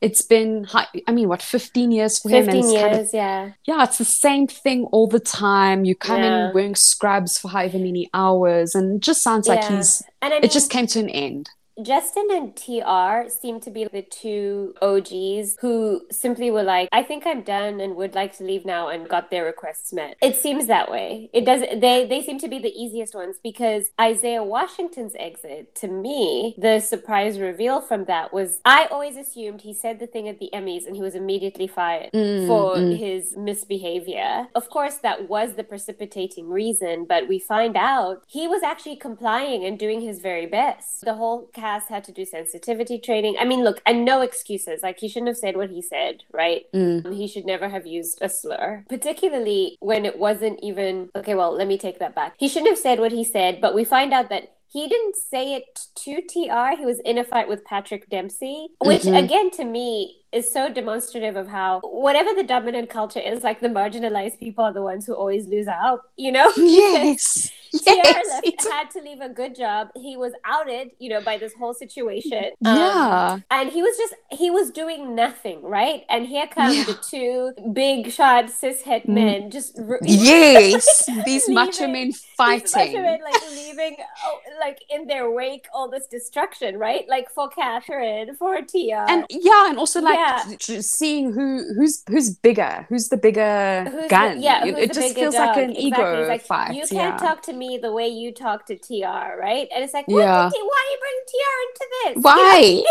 It's 0.00 0.22
been, 0.22 0.64
hi- 0.64 0.86
I 1.06 1.12
mean, 1.12 1.28
what, 1.28 1.42
15 1.42 1.90
years 1.90 2.18
for 2.18 2.28
him, 2.28 2.44
fifteen 2.46 2.64
it's 2.64 2.72
kind 2.74 2.92
of 2.92 2.98
years. 3.00 3.14
yeah, 3.14 3.50
yeah, 3.64 3.84
it's 3.84 3.98
the 3.98 4.04
same 4.04 4.46
thing 4.46 4.84
all 4.92 5.06
the 5.06 5.20
time. 5.20 5.84
You 5.84 5.94
come 5.94 6.20
Yeah. 6.22 6.48
in 6.48 6.54
wearing 6.54 6.74
scrubs 6.74 7.38
for 7.38 7.48
however 7.48 7.78
many 7.78 8.08
hours, 8.14 8.74
and 8.74 8.96
it 8.96 9.00
just 9.02 9.22
sounds 9.22 9.48
like 9.48 9.60
Yeah. 9.62 9.76
he's. 9.76 10.02
and 10.22 10.32
I 10.32 10.36
mean, 10.36 10.44
It 10.44 10.50
just 10.52 10.70
came 10.70 10.86
to 10.88 11.00
an 11.00 11.08
end. 11.10 11.50
Justin 11.82 12.28
and 12.30 12.56
TR 12.56 13.28
seem 13.28 13.60
to 13.60 13.70
be 13.70 13.84
the 13.84 14.02
two 14.02 14.74
OGs 14.82 15.56
who 15.60 16.02
simply 16.10 16.50
were 16.50 16.62
like, 16.62 16.88
I 16.92 17.02
think 17.02 17.26
I'm 17.26 17.42
done 17.42 17.80
and 17.80 17.96
would 17.96 18.14
like 18.14 18.36
to 18.38 18.44
leave 18.44 18.64
now 18.64 18.88
and 18.88 19.08
got 19.08 19.30
their 19.30 19.44
requests 19.44 19.92
met. 19.92 20.16
It 20.22 20.36
seems 20.36 20.66
that 20.66 20.90
way. 20.90 21.30
It 21.32 21.44
does 21.44 21.60
they 21.60 22.06
they 22.06 22.22
seem 22.22 22.38
to 22.40 22.48
be 22.48 22.58
the 22.58 22.72
easiest 22.72 23.14
ones 23.14 23.36
because 23.42 23.90
Isaiah 24.00 24.42
Washington's 24.44 25.14
exit, 25.18 25.74
to 25.76 25.88
me, 25.88 26.54
the 26.58 26.80
surprise 26.80 27.38
reveal 27.38 27.80
from 27.80 28.04
that 28.06 28.32
was 28.32 28.60
I 28.64 28.86
always 28.86 29.16
assumed 29.16 29.62
he 29.62 29.74
said 29.74 29.98
the 30.00 30.06
thing 30.06 30.28
at 30.28 30.38
the 30.38 30.50
Emmys 30.54 30.86
and 30.86 30.96
he 30.96 31.02
was 31.02 31.14
immediately 31.14 31.66
fired 31.66 32.10
Mm, 32.14 32.46
for 32.46 32.76
mm. 32.76 32.96
his 32.96 33.36
misbehavior. 33.36 34.46
Of 34.54 34.70
course, 34.70 34.96
that 34.98 35.28
was 35.28 35.54
the 35.54 35.64
precipitating 35.64 36.48
reason, 36.48 37.06
but 37.08 37.28
we 37.28 37.38
find 37.38 37.76
out 37.76 38.22
he 38.28 38.46
was 38.48 38.62
actually 38.62 38.96
complying 38.96 39.64
and 39.64 39.78
doing 39.78 40.00
his 40.00 40.20
very 40.20 40.46
best. 40.46 41.04
The 41.04 41.14
whole 41.14 41.48
cast 41.64 41.88
had 41.88 42.04
to 42.04 42.12
do 42.12 42.26
sensitivity 42.26 42.98
training. 42.98 43.36
I 43.40 43.44
mean, 43.46 43.64
look, 43.64 43.80
and 43.86 44.04
no 44.04 44.20
excuses. 44.20 44.82
Like, 44.82 44.98
he 44.98 45.08
shouldn't 45.08 45.28
have 45.28 45.38
said 45.38 45.56
what 45.56 45.70
he 45.70 45.80
said, 45.80 46.22
right? 46.30 46.66
Mm. 46.74 47.14
He 47.14 47.26
should 47.26 47.46
never 47.46 47.70
have 47.70 47.86
used 47.86 48.18
a 48.20 48.28
slur, 48.28 48.84
particularly 48.88 49.78
when 49.80 50.04
it 50.04 50.18
wasn't 50.18 50.60
even. 50.62 51.08
Okay, 51.16 51.34
well, 51.34 51.52
let 51.52 51.66
me 51.66 51.78
take 51.78 51.98
that 52.00 52.14
back. 52.14 52.34
He 52.38 52.48
shouldn't 52.48 52.68
have 52.70 52.78
said 52.78 53.00
what 53.00 53.12
he 53.12 53.24
said, 53.24 53.62
but 53.62 53.74
we 53.74 53.84
find 53.84 54.12
out 54.12 54.28
that 54.28 54.50
he 54.74 54.88
didn't 54.88 55.16
say 55.16 55.54
it 55.54 55.66
to 56.04 56.20
TR. 56.20 56.76
He 56.76 56.84
was 56.84 56.98
in 57.00 57.16
a 57.16 57.24
fight 57.24 57.48
with 57.48 57.64
Patrick 57.64 58.10
Dempsey, 58.10 58.68
which 58.84 59.02
Mhm. 59.02 59.24
again 59.24 59.50
to 59.52 59.64
me 59.64 60.16
is 60.34 60.52
so 60.52 60.68
demonstrative 60.72 61.36
of 61.36 61.48
how 61.48 61.80
whatever 61.80 62.30
the 62.34 62.42
dominant 62.44 62.90
culture 62.90 63.20
is, 63.20 63.42
like 63.44 63.60
the 63.60 63.68
marginalized 63.68 64.38
people 64.40 64.64
are 64.64 64.72
the 64.72 64.82
ones 64.82 65.06
who 65.06 65.14
always 65.14 65.46
lose 65.46 65.68
out, 65.68 66.00
you 66.16 66.32
know? 66.32 66.50
Yes. 66.84 67.50
Yes. 67.86 68.28
left, 68.44 68.64
had 68.70 68.90
to 68.92 69.00
leave 69.02 69.20
a 69.20 69.28
good 69.28 69.56
job. 69.56 69.88
He 69.96 70.16
was 70.16 70.32
outed, 70.44 70.92
you 71.00 71.08
know, 71.10 71.20
by 71.20 71.38
this 71.38 71.52
whole 71.58 71.74
situation. 71.74 72.44
Um, 72.64 72.76
yeah. 72.76 73.38
and 73.50 73.68
he 73.68 73.82
was 73.82 73.96
just 73.96 74.14
he 74.30 74.48
was 74.48 74.70
doing 74.70 75.16
nothing, 75.16 75.60
right? 75.60 76.02
And 76.08 76.24
here 76.24 76.46
come 76.46 76.72
Yeah. 76.72 76.84
the 76.84 76.94
two 77.12 77.52
big 77.72 78.12
shot 78.12 78.44
cishet 78.60 79.08
men 79.08 79.50
just 79.50 79.76
r- 79.90 79.98
yes. 80.38 81.08
These 81.26 81.48
macho 81.48 81.88
men 81.88 82.08
these 82.12 82.24
fighting. 82.36 82.70
macho 82.94 83.02
men, 83.02 83.18
like 83.28 83.42
leaving 83.60 83.96
oh, 84.24 84.38
like 84.60 84.78
in 84.88 85.08
their 85.08 85.26
wake 85.40 85.66
all 85.74 85.88
this 85.90 86.06
destruction, 86.06 86.76
right? 86.78 87.04
Like 87.08 87.28
for 87.36 87.48
Katherine, 87.48 88.36
for 88.36 88.60
Tia. 88.62 89.04
and 89.08 89.26
yeah, 89.30 89.68
and 89.68 89.78
also 89.78 90.00
like 90.00 90.18
Yeah. 90.18 90.23
J- 90.58 90.80
seeing 90.80 91.32
who 91.32 91.64
who's 91.76 92.02
who's 92.08 92.30
bigger, 92.36 92.86
who's 92.88 93.08
the 93.08 93.16
bigger 93.16 93.84
Who's 93.90 94.08
the- 94.08 94.36
yeah, 94.38 94.64
it, 94.64 94.78
it 94.78 94.92
just 94.92 95.14
feels 95.14 95.34
like 95.34 95.56
an 95.56 95.70
Exactly. 95.70 95.86
ego 95.86 96.20
It's 96.20 96.28
like, 96.28 96.42
fight. 96.42 96.74
You 96.74 96.86
can't 96.86 97.18
talk 97.18 97.42
to 97.42 97.52
me 97.52 97.78
the 97.80 97.92
way 97.92 98.08
you 98.08 98.32
talk 98.32 98.66
to 98.66 98.76
TR, 98.76 99.38
right? 99.40 99.68
And 99.74 99.82
it's 99.84 99.94
like, 99.94 100.06
Yeah. 100.08 100.48
did, 100.52 100.60
why 100.70 100.80
are 100.82 100.90
you 100.92 100.98
bringing 101.04 101.26
TR 101.32 101.56
into 101.66 101.86
this? 102.04 102.14
Why? 102.24 102.84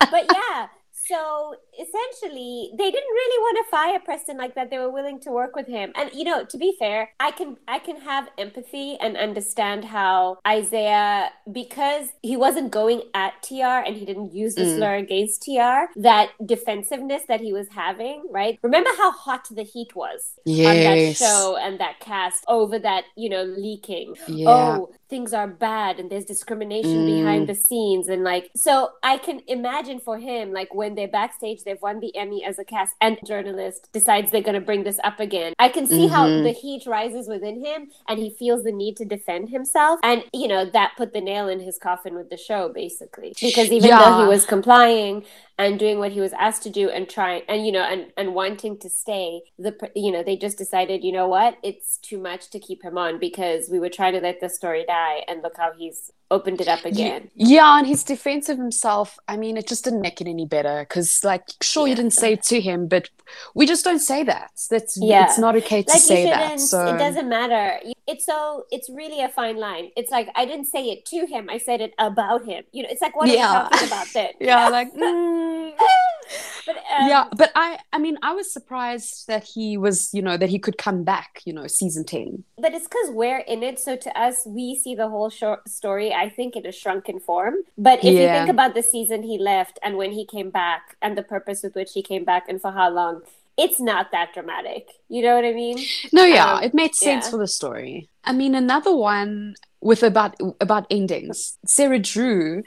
but 0.10 0.24
yeah, 0.32 0.66
so 0.92 1.54
essentially, 1.80 2.70
they 2.78 2.90
didn't 2.90 3.14
really 3.20 3.38
want 3.42 3.58
to 3.66 3.70
fire 3.70 3.98
Preston 4.04 4.36
like 4.36 4.54
that. 4.54 4.70
They 4.70 4.78
were 4.78 4.90
willing 4.90 5.20
to 5.20 5.30
work 5.30 5.54
with 5.56 5.66
him. 5.66 5.92
And 5.96 6.10
you 6.12 6.24
know, 6.24 6.44
to 6.44 6.58
be 6.58 6.74
fair, 6.78 7.10
I 7.20 7.30
can 7.30 7.56
I 7.68 7.78
can 7.78 8.00
have 8.00 8.28
empathy 8.38 8.96
and 9.00 9.16
understand 9.16 9.84
how 9.84 10.38
Isaiah, 10.46 11.30
because 11.52 12.08
he 12.22 12.36
wasn't 12.36 12.70
going 12.70 13.02
at 13.14 13.42
TR 13.42 13.82
and 13.86 13.96
he 13.96 14.04
didn't 14.04 14.34
use 14.34 14.54
the 14.54 14.62
Mm. 14.64 14.76
slur 14.76 14.94
against 14.96 15.42
TR, 15.42 15.90
that 15.96 16.30
defensiveness 16.44 17.22
that 17.28 17.40
he 17.40 17.52
was 17.52 17.68
having, 17.70 18.24
right? 18.30 18.58
Remember 18.62 18.90
how 18.96 19.10
hot 19.12 19.46
the 19.50 19.62
heat 19.62 19.94
was 19.94 20.38
on 20.46 20.76
that 20.86 21.16
show 21.16 21.56
and 21.60 21.78
that 21.80 22.00
cast 22.00 22.44
over 22.48 22.78
that, 22.78 23.04
you 23.16 23.28
know, 23.28 23.42
leaking 23.44 24.14
Yeah. 24.28 24.50
oh 24.50 24.90
things 25.08 25.32
are 25.32 25.46
bad 25.48 26.00
and 26.00 26.10
there's 26.10 26.24
discrimination 26.24 27.02
Mm. 27.02 27.06
behind 27.06 27.48
the 27.48 27.54
scenes 27.54 28.08
and 28.08 28.24
like 28.24 28.50
so 28.56 28.90
i 29.02 29.16
can 29.18 29.40
imagine 29.46 30.00
for 30.00 30.18
him 30.18 30.52
like 30.52 30.74
when 30.74 30.94
they're 30.94 31.08
backstage 31.08 31.62
they've 31.64 31.80
won 31.82 32.00
the 32.00 32.14
emmy 32.16 32.44
as 32.44 32.58
a 32.58 32.64
cast 32.64 32.94
and 33.00 33.18
journalist 33.26 33.88
decides 33.92 34.30
they're 34.30 34.40
going 34.42 34.54
to 34.54 34.60
bring 34.60 34.84
this 34.84 34.98
up 35.04 35.20
again 35.20 35.52
i 35.58 35.68
can 35.68 35.86
see 35.86 36.06
how 36.06 36.26
Mhm. 36.26 36.42
the 36.44 36.50
heat 36.50 36.86
rises 36.86 37.28
within 37.28 37.64
him 37.64 37.90
and 38.08 38.18
he 38.18 38.30
feels 38.30 38.64
the 38.64 38.72
need 38.72 38.96
to 38.96 39.04
defend 39.04 39.50
himself 39.50 40.00
and 40.02 40.24
you 40.32 40.48
know 40.48 40.64
that 40.64 40.92
put 40.96 41.12
the 41.12 41.20
nail 41.20 41.48
in 41.48 41.60
his 41.60 41.78
coffin 41.78 42.14
with 42.14 42.30
the 42.30 42.36
show 42.36 42.68
basically 42.68 43.34
because 43.40 43.70
even 43.70 43.90
though 43.90 44.20
he 44.22 44.26
was 44.26 44.44
complying 44.46 45.24
and 45.58 45.78
doing 45.78 45.98
what 45.98 46.12
he 46.12 46.20
was 46.20 46.32
asked 46.32 46.62
to 46.64 46.70
do 46.70 46.88
and 46.90 47.08
trying 47.08 47.42
and 47.48 47.64
you 47.66 47.72
know 47.72 47.82
and 47.82 48.06
and 48.16 48.34
wanting 48.34 48.78
to 48.78 48.90
stay 48.90 49.40
the 49.58 49.72
you 49.94 50.10
know 50.10 50.22
they 50.22 50.36
just 50.36 50.58
decided 50.58 51.04
you 51.04 51.12
know 51.12 51.28
what 51.28 51.56
it's 51.62 51.98
too 51.98 52.18
much 52.18 52.50
to 52.50 52.58
keep 52.58 52.82
him 52.82 52.98
on 52.98 53.18
because 53.18 53.68
we 53.70 53.78
were 53.78 53.88
trying 53.88 54.12
to 54.12 54.20
let 54.20 54.40
the 54.40 54.48
story 54.48 54.84
die 54.86 55.22
and 55.28 55.42
look 55.42 55.56
how 55.56 55.70
he's 55.76 56.10
opened 56.30 56.60
it 56.60 56.66
up 56.68 56.84
again 56.84 57.30
Yeah, 57.36 57.78
and 57.78 57.86
his 57.86 58.02
defense 58.02 58.48
of 58.48 58.56
himself, 58.58 59.18
I 59.28 59.36
mean, 59.36 59.56
it 59.56 59.68
just 59.68 59.84
didn't 59.84 60.00
make 60.00 60.20
it 60.20 60.26
any 60.26 60.46
better. 60.46 60.80
Because, 60.80 61.22
like, 61.22 61.42
sure, 61.60 61.86
you 61.86 61.94
didn't 61.94 62.14
say 62.14 62.32
it 62.32 62.42
to 62.44 62.60
him, 62.60 62.88
but 62.88 63.08
we 63.54 63.66
just 63.66 63.84
don't 63.84 64.00
say 64.00 64.24
that. 64.24 64.50
That's 64.70 64.96
Yeah. 64.96 65.26
it's 65.26 65.38
not 65.38 65.54
okay 65.56 65.82
to 65.82 65.92
like 65.92 66.00
say 66.00 66.24
that. 66.24 66.58
So 66.58 66.86
it 66.86 66.98
doesn't 66.98 67.28
matter 67.28 67.78
it's 68.06 68.26
so 68.26 68.64
it's 68.70 68.88
really 68.90 69.20
a 69.22 69.28
fine 69.28 69.56
line 69.56 69.90
it's 69.96 70.10
like 70.10 70.28
i 70.34 70.44
didn't 70.44 70.66
say 70.66 70.82
it 70.90 71.04
to 71.06 71.24
him 71.26 71.48
i 71.48 71.56
said 71.56 71.80
it 71.80 71.94
about 71.98 72.44
him 72.44 72.62
you 72.72 72.82
know 72.82 72.88
it's 72.90 73.00
like 73.00 73.16
what 73.16 73.28
Yeah. 73.28 73.46
are 73.46 73.64
we 73.64 73.70
talking 73.70 73.86
about 73.86 74.06
then 74.12 74.30
yeah, 74.40 74.68
like 74.76 74.92
mm, 74.94 75.43
but 76.66 76.76
um, 76.76 77.08
yeah, 77.08 77.24
but 77.36 77.50
I, 77.54 77.78
I 77.92 77.98
mean, 77.98 78.16
I 78.22 78.32
was 78.32 78.52
surprised 78.52 79.26
that 79.28 79.44
he 79.44 79.76
was, 79.76 80.10
you 80.12 80.22
know, 80.22 80.36
that 80.36 80.48
he 80.48 80.58
could 80.58 80.78
come 80.78 81.04
back, 81.04 81.40
you 81.44 81.52
know, 81.52 81.66
season 81.66 82.04
ten. 82.04 82.44
but 82.58 82.72
it's 82.74 82.88
because 82.88 83.10
we're 83.10 83.38
in 83.40 83.62
it 83.62 83.78
so 83.78 83.96
to 83.96 84.10
us 84.18 84.42
we 84.46 84.74
see 84.82 84.94
the 84.94 85.08
whole 85.08 85.28
short 85.28 85.68
story 85.68 86.12
i 86.14 86.28
think 86.28 86.56
in 86.56 86.64
a 86.66 86.72
shrunken 86.72 87.18
form 87.20 87.54
but 87.76 87.98
if 87.98 88.12
you 88.20 88.26
think 88.36 88.48
about 88.48 88.74
the 88.74 88.82
season 88.82 89.22
he 89.22 89.36
left 89.38 89.78
and 89.82 89.96
when 89.96 90.12
he 90.12 90.24
came 90.24 90.50
back 90.50 90.96
and 91.02 91.16
the 91.18 91.22
purpose 91.22 91.62
with 91.62 91.74
which 91.74 91.92
he 91.92 92.02
came 92.02 92.24
back 92.24 92.44
and 92.48 92.60
for 92.62 92.70
how 92.70 92.88
long 92.88 93.20
it's 93.58 93.80
not 93.80 94.10
that 94.12 94.32
dramatic 94.32 94.88
you 95.08 95.20
know 95.22 95.34
what 95.36 95.44
i 95.44 95.52
mean 95.52 95.76
No, 96.12 96.24
yeah, 96.24 96.54
Um, 96.54 96.62
it 96.62 96.72
made 96.74 96.94
sense 96.94 97.24
yeah. 97.26 97.30
for 97.32 97.38
the 97.38 97.48
story. 97.48 98.08
I 98.24 98.32
mean, 98.32 98.54
another 98.54 98.94
one 98.96 99.54
with 99.80 100.02
about 100.02 100.32
about 100.60 100.86
endings. 100.90 101.58
Sarah 101.66 101.98
Drew, 101.98 102.62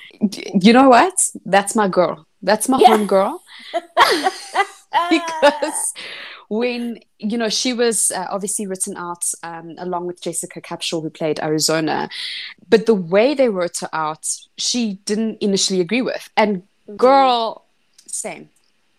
you 0.62 0.72
know 0.74 0.90
what? 0.90 1.14
That's 1.46 1.74
my 1.76 1.88
girl. 1.88 2.27
That's 2.42 2.70
my 2.70 2.78
Yeah. 2.80 2.88
home 2.98 3.08
girl. 3.08 3.44
because 5.10 5.94
when 6.50 7.00
you 7.20 7.38
know 7.38 7.50
she 7.50 7.74
was 7.74 8.12
uh, 8.12 8.26
obviously 8.30 8.68
written 8.68 8.96
out 8.98 9.24
um, 9.44 9.76
along 9.78 10.08
with 10.08 10.22
Jessica 10.22 10.62
Capshaw 10.62 11.02
who 11.02 11.10
played 11.10 11.40
Arizona, 11.40 12.10
but 12.70 12.86
the 12.86 12.94
way 12.94 13.34
they 13.34 13.50
wrote 13.50 13.78
her 13.80 13.90
out, 13.94 14.26
she 14.58 14.94
didn't 15.06 15.38
initially 15.42 15.82
agree 15.82 16.02
with. 16.02 16.30
And 16.38 16.64
girl, 16.96 17.66
same. 18.08 18.50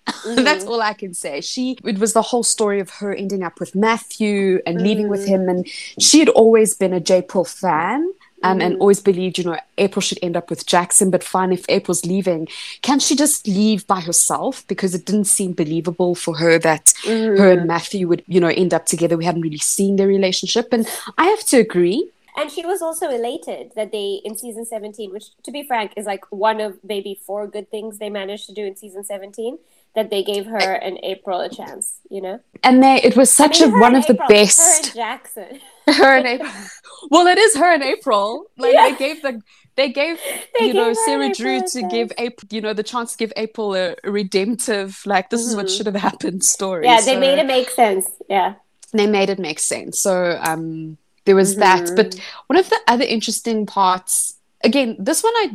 That's 0.25 0.65
all 0.65 0.81
I 0.81 0.95
can 0.95 1.13
say. 1.15 1.41
She 1.43 1.79
it 1.85 1.99
was 1.99 2.13
the 2.15 2.23
whole 2.23 2.43
story 2.43 2.81
of 2.81 2.91
her 2.91 3.13
ending 3.15 3.43
up 3.43 3.61
with 3.61 3.75
Matthew 3.75 4.61
and 4.67 4.81
leaving 4.83 5.09
with 5.09 5.25
Mhm. 5.27 5.29
him, 5.29 5.49
and 5.49 5.67
she 5.99 6.19
had 6.19 6.29
always 6.31 6.75
been 6.75 6.93
a 6.95 7.01
Japril 7.01 7.47
fan. 7.49 8.11
Um, 8.43 8.61
and 8.61 8.77
always 8.79 9.01
believed, 9.01 9.39
you 9.39 9.45
know, 9.45 9.59
April 9.79 10.01
should 10.01 10.19
end 10.23 10.37
up 10.37 10.51
with 10.51 10.67
Jackson. 10.67 11.11
But 11.11 11.25
fine, 11.25 11.53
if 11.53 11.65
April's 11.69 12.05
leaving, 12.05 12.49
can 12.83 13.01
she 13.01 13.17
just 13.17 13.47
leave 13.47 13.87
by 13.87 14.01
herself? 14.01 14.67
Because 14.67 14.95
it 14.95 15.05
didn't 15.05 15.25
seem 15.25 15.53
believable 15.53 16.15
for 16.15 16.37
her 16.37 16.59
that 16.61 16.93
her 17.05 17.51
and 17.51 17.67
Matthew 17.67 18.09
would, 18.09 18.23
you 18.27 18.41
know, 18.41 18.49
end 18.49 18.73
up 18.73 18.87
together. 18.87 19.17
We 19.17 19.25
hadn't 19.25 19.43
really 19.43 19.59
seen 19.59 19.97
their 19.97 20.07
relationship. 20.07 20.73
And 20.73 20.89
I 21.17 21.27
have 21.27 21.45
to 21.47 21.59
agree. 21.59 22.11
And 22.37 22.53
she 22.53 22.65
was 22.65 22.81
also 22.81 23.09
elated 23.11 23.73
that 23.75 23.91
they, 23.91 24.21
in 24.25 24.37
season 24.37 24.65
17, 24.65 25.13
which 25.13 25.31
to 25.43 25.51
be 25.51 25.65
frank 25.65 25.95
is 25.97 26.07
like 26.07 26.25
one 26.31 26.61
of 26.61 26.79
maybe 26.85 27.21
four 27.27 27.49
good 27.49 27.69
things 27.69 27.99
they 27.99 28.11
managed 28.11 28.47
to 28.47 28.53
do 28.53 28.65
in 28.65 28.77
season 28.77 29.03
17, 29.03 29.59
that 29.95 30.11
they 30.11 30.23
gave 30.23 30.47
her 30.47 30.59
and 30.59 30.99
April 31.03 31.41
a 31.41 31.49
chance, 31.49 31.99
you 32.11 32.21
know? 32.21 32.41
And 32.63 32.83
they, 32.83 32.97
it 33.03 33.17
was 33.17 33.31
such 33.31 33.61
I 33.63 33.67
mean, 33.67 33.77
a 33.77 33.81
one 33.81 33.95
of 33.97 34.05
April, 34.05 34.19
the 34.29 34.35
best. 34.35 34.59
Her 34.61 34.77
and 34.87 34.95
Jackson. 34.95 35.61
her 35.89 36.17
and 36.17 36.27
April. 36.27 36.51
Well, 37.11 37.27
it 37.27 37.39
is 37.39 37.57
her 37.57 37.73
and 37.73 37.83
April. 37.83 38.45
Like 38.57 38.75
Yeah. 38.75 38.91
they 38.91 38.97
gave 38.97 39.23
the 39.23 39.41
they 39.77 39.89
gave 39.91 40.19
They 40.59 40.67
you 40.67 40.75
know 40.75 40.89
gave 40.89 40.97
her 40.97 41.05
Sarah 41.05 41.33
Drew 41.35 41.61
to 41.61 41.79
a 41.87 41.89
give. 41.89 42.13
April 42.19 42.49
you 42.51 42.61
know 42.61 42.73
the 42.75 42.83
chance 42.83 43.13
to 43.13 43.19
give 43.19 43.33
April 43.37 43.75
a, 43.75 43.95
redemptive 44.05 45.01
like 45.07 45.31
this 45.31 45.41
is 45.47 45.55
what 45.57 45.67
Mhm. 45.67 45.77
should 45.77 45.87
have 45.87 45.97
happened 45.97 46.45
story. 46.45 46.85
Yeah, 46.87 47.01
they 47.01 47.15
So 47.15 47.21
made 47.21 47.39
it 47.39 47.47
make 47.47 47.71
sense. 47.71 48.07
Yeah. 48.29 48.55
they 48.93 49.07
made 49.07 49.31
it 49.31 49.39
make 49.39 49.59
sense. 49.59 49.99
So 50.01 50.39
um 50.43 50.99
there 51.25 51.37
was 51.37 51.57
that. 51.57 51.83
Mhm. 51.85 51.97
But 51.97 52.17
one 52.49 52.59
of 52.59 52.69
the 52.71 52.81
other 52.87 53.05
interesting 53.05 53.67
parts 53.67 54.35
again, 54.65 54.97
this 54.99 55.23
one 55.23 55.35
I 55.37 55.47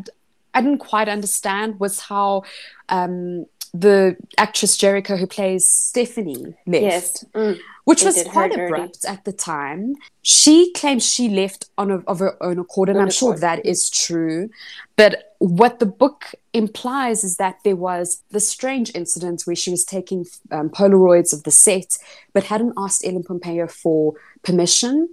I 0.55 0.61
didn't 0.61 0.79
quite 0.79 1.09
understand 1.09 1.79
was 1.79 1.99
how 1.99 2.43
um 2.89 3.45
the 3.73 4.15
actress 4.37 4.77
Jerrika 4.77 5.17
who 5.17 5.25
plays 5.25 5.65
Stephanie 5.65 6.53
left 6.67 6.83
Yes. 6.83 7.25
Mm. 7.33 7.57
which 7.85 8.01
They 8.01 8.05
was 8.07 8.23
quite 8.25 8.51
dirty. 8.51 8.65
abrupt 8.73 9.03
at 9.05 9.25
the 9.25 9.33
time. 9.33 9.95
She 10.21 10.71
claims 10.73 11.03
she 11.05 11.27
left 11.27 11.69
on 11.77 11.89
a, 11.91 11.97
of 12.01 12.19
her 12.19 12.37
own 12.43 12.59
accord, 12.59 12.89
and 12.89 12.99
I'm 12.99 13.09
sure 13.09 13.35
that 13.37 13.65
is 13.65 13.89
true. 13.89 14.49
But 14.95 15.35
what 15.39 15.79
the 15.79 15.87
book 15.87 16.25
implies 16.53 17.23
is 17.23 17.37
that 17.37 17.55
there 17.63 17.75
was 17.75 18.21
the 18.29 18.39
strange 18.39 18.91
incident 18.93 19.41
where 19.45 19.55
she 19.55 19.71
was 19.71 19.83
taking 19.83 20.25
um, 20.51 20.69
Polaroids 20.69 21.33
of 21.33 21.41
the 21.43 21.51
set, 21.51 21.97
but 22.33 22.43
hadn't 22.43 22.73
asked 22.77 23.03
Ellen 23.05 23.23
Pompeo 23.23 23.67
for 23.67 24.13
permission. 24.43 25.09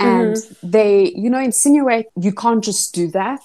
And 0.00 0.36
Mm-hmm. 0.36 0.70
they, 0.70 1.12
you 1.14 1.30
know, 1.30 1.38
insinuate 1.40 2.06
you 2.16 2.32
can't 2.32 2.62
just 2.64 2.94
do 2.94 3.08
that. 3.08 3.44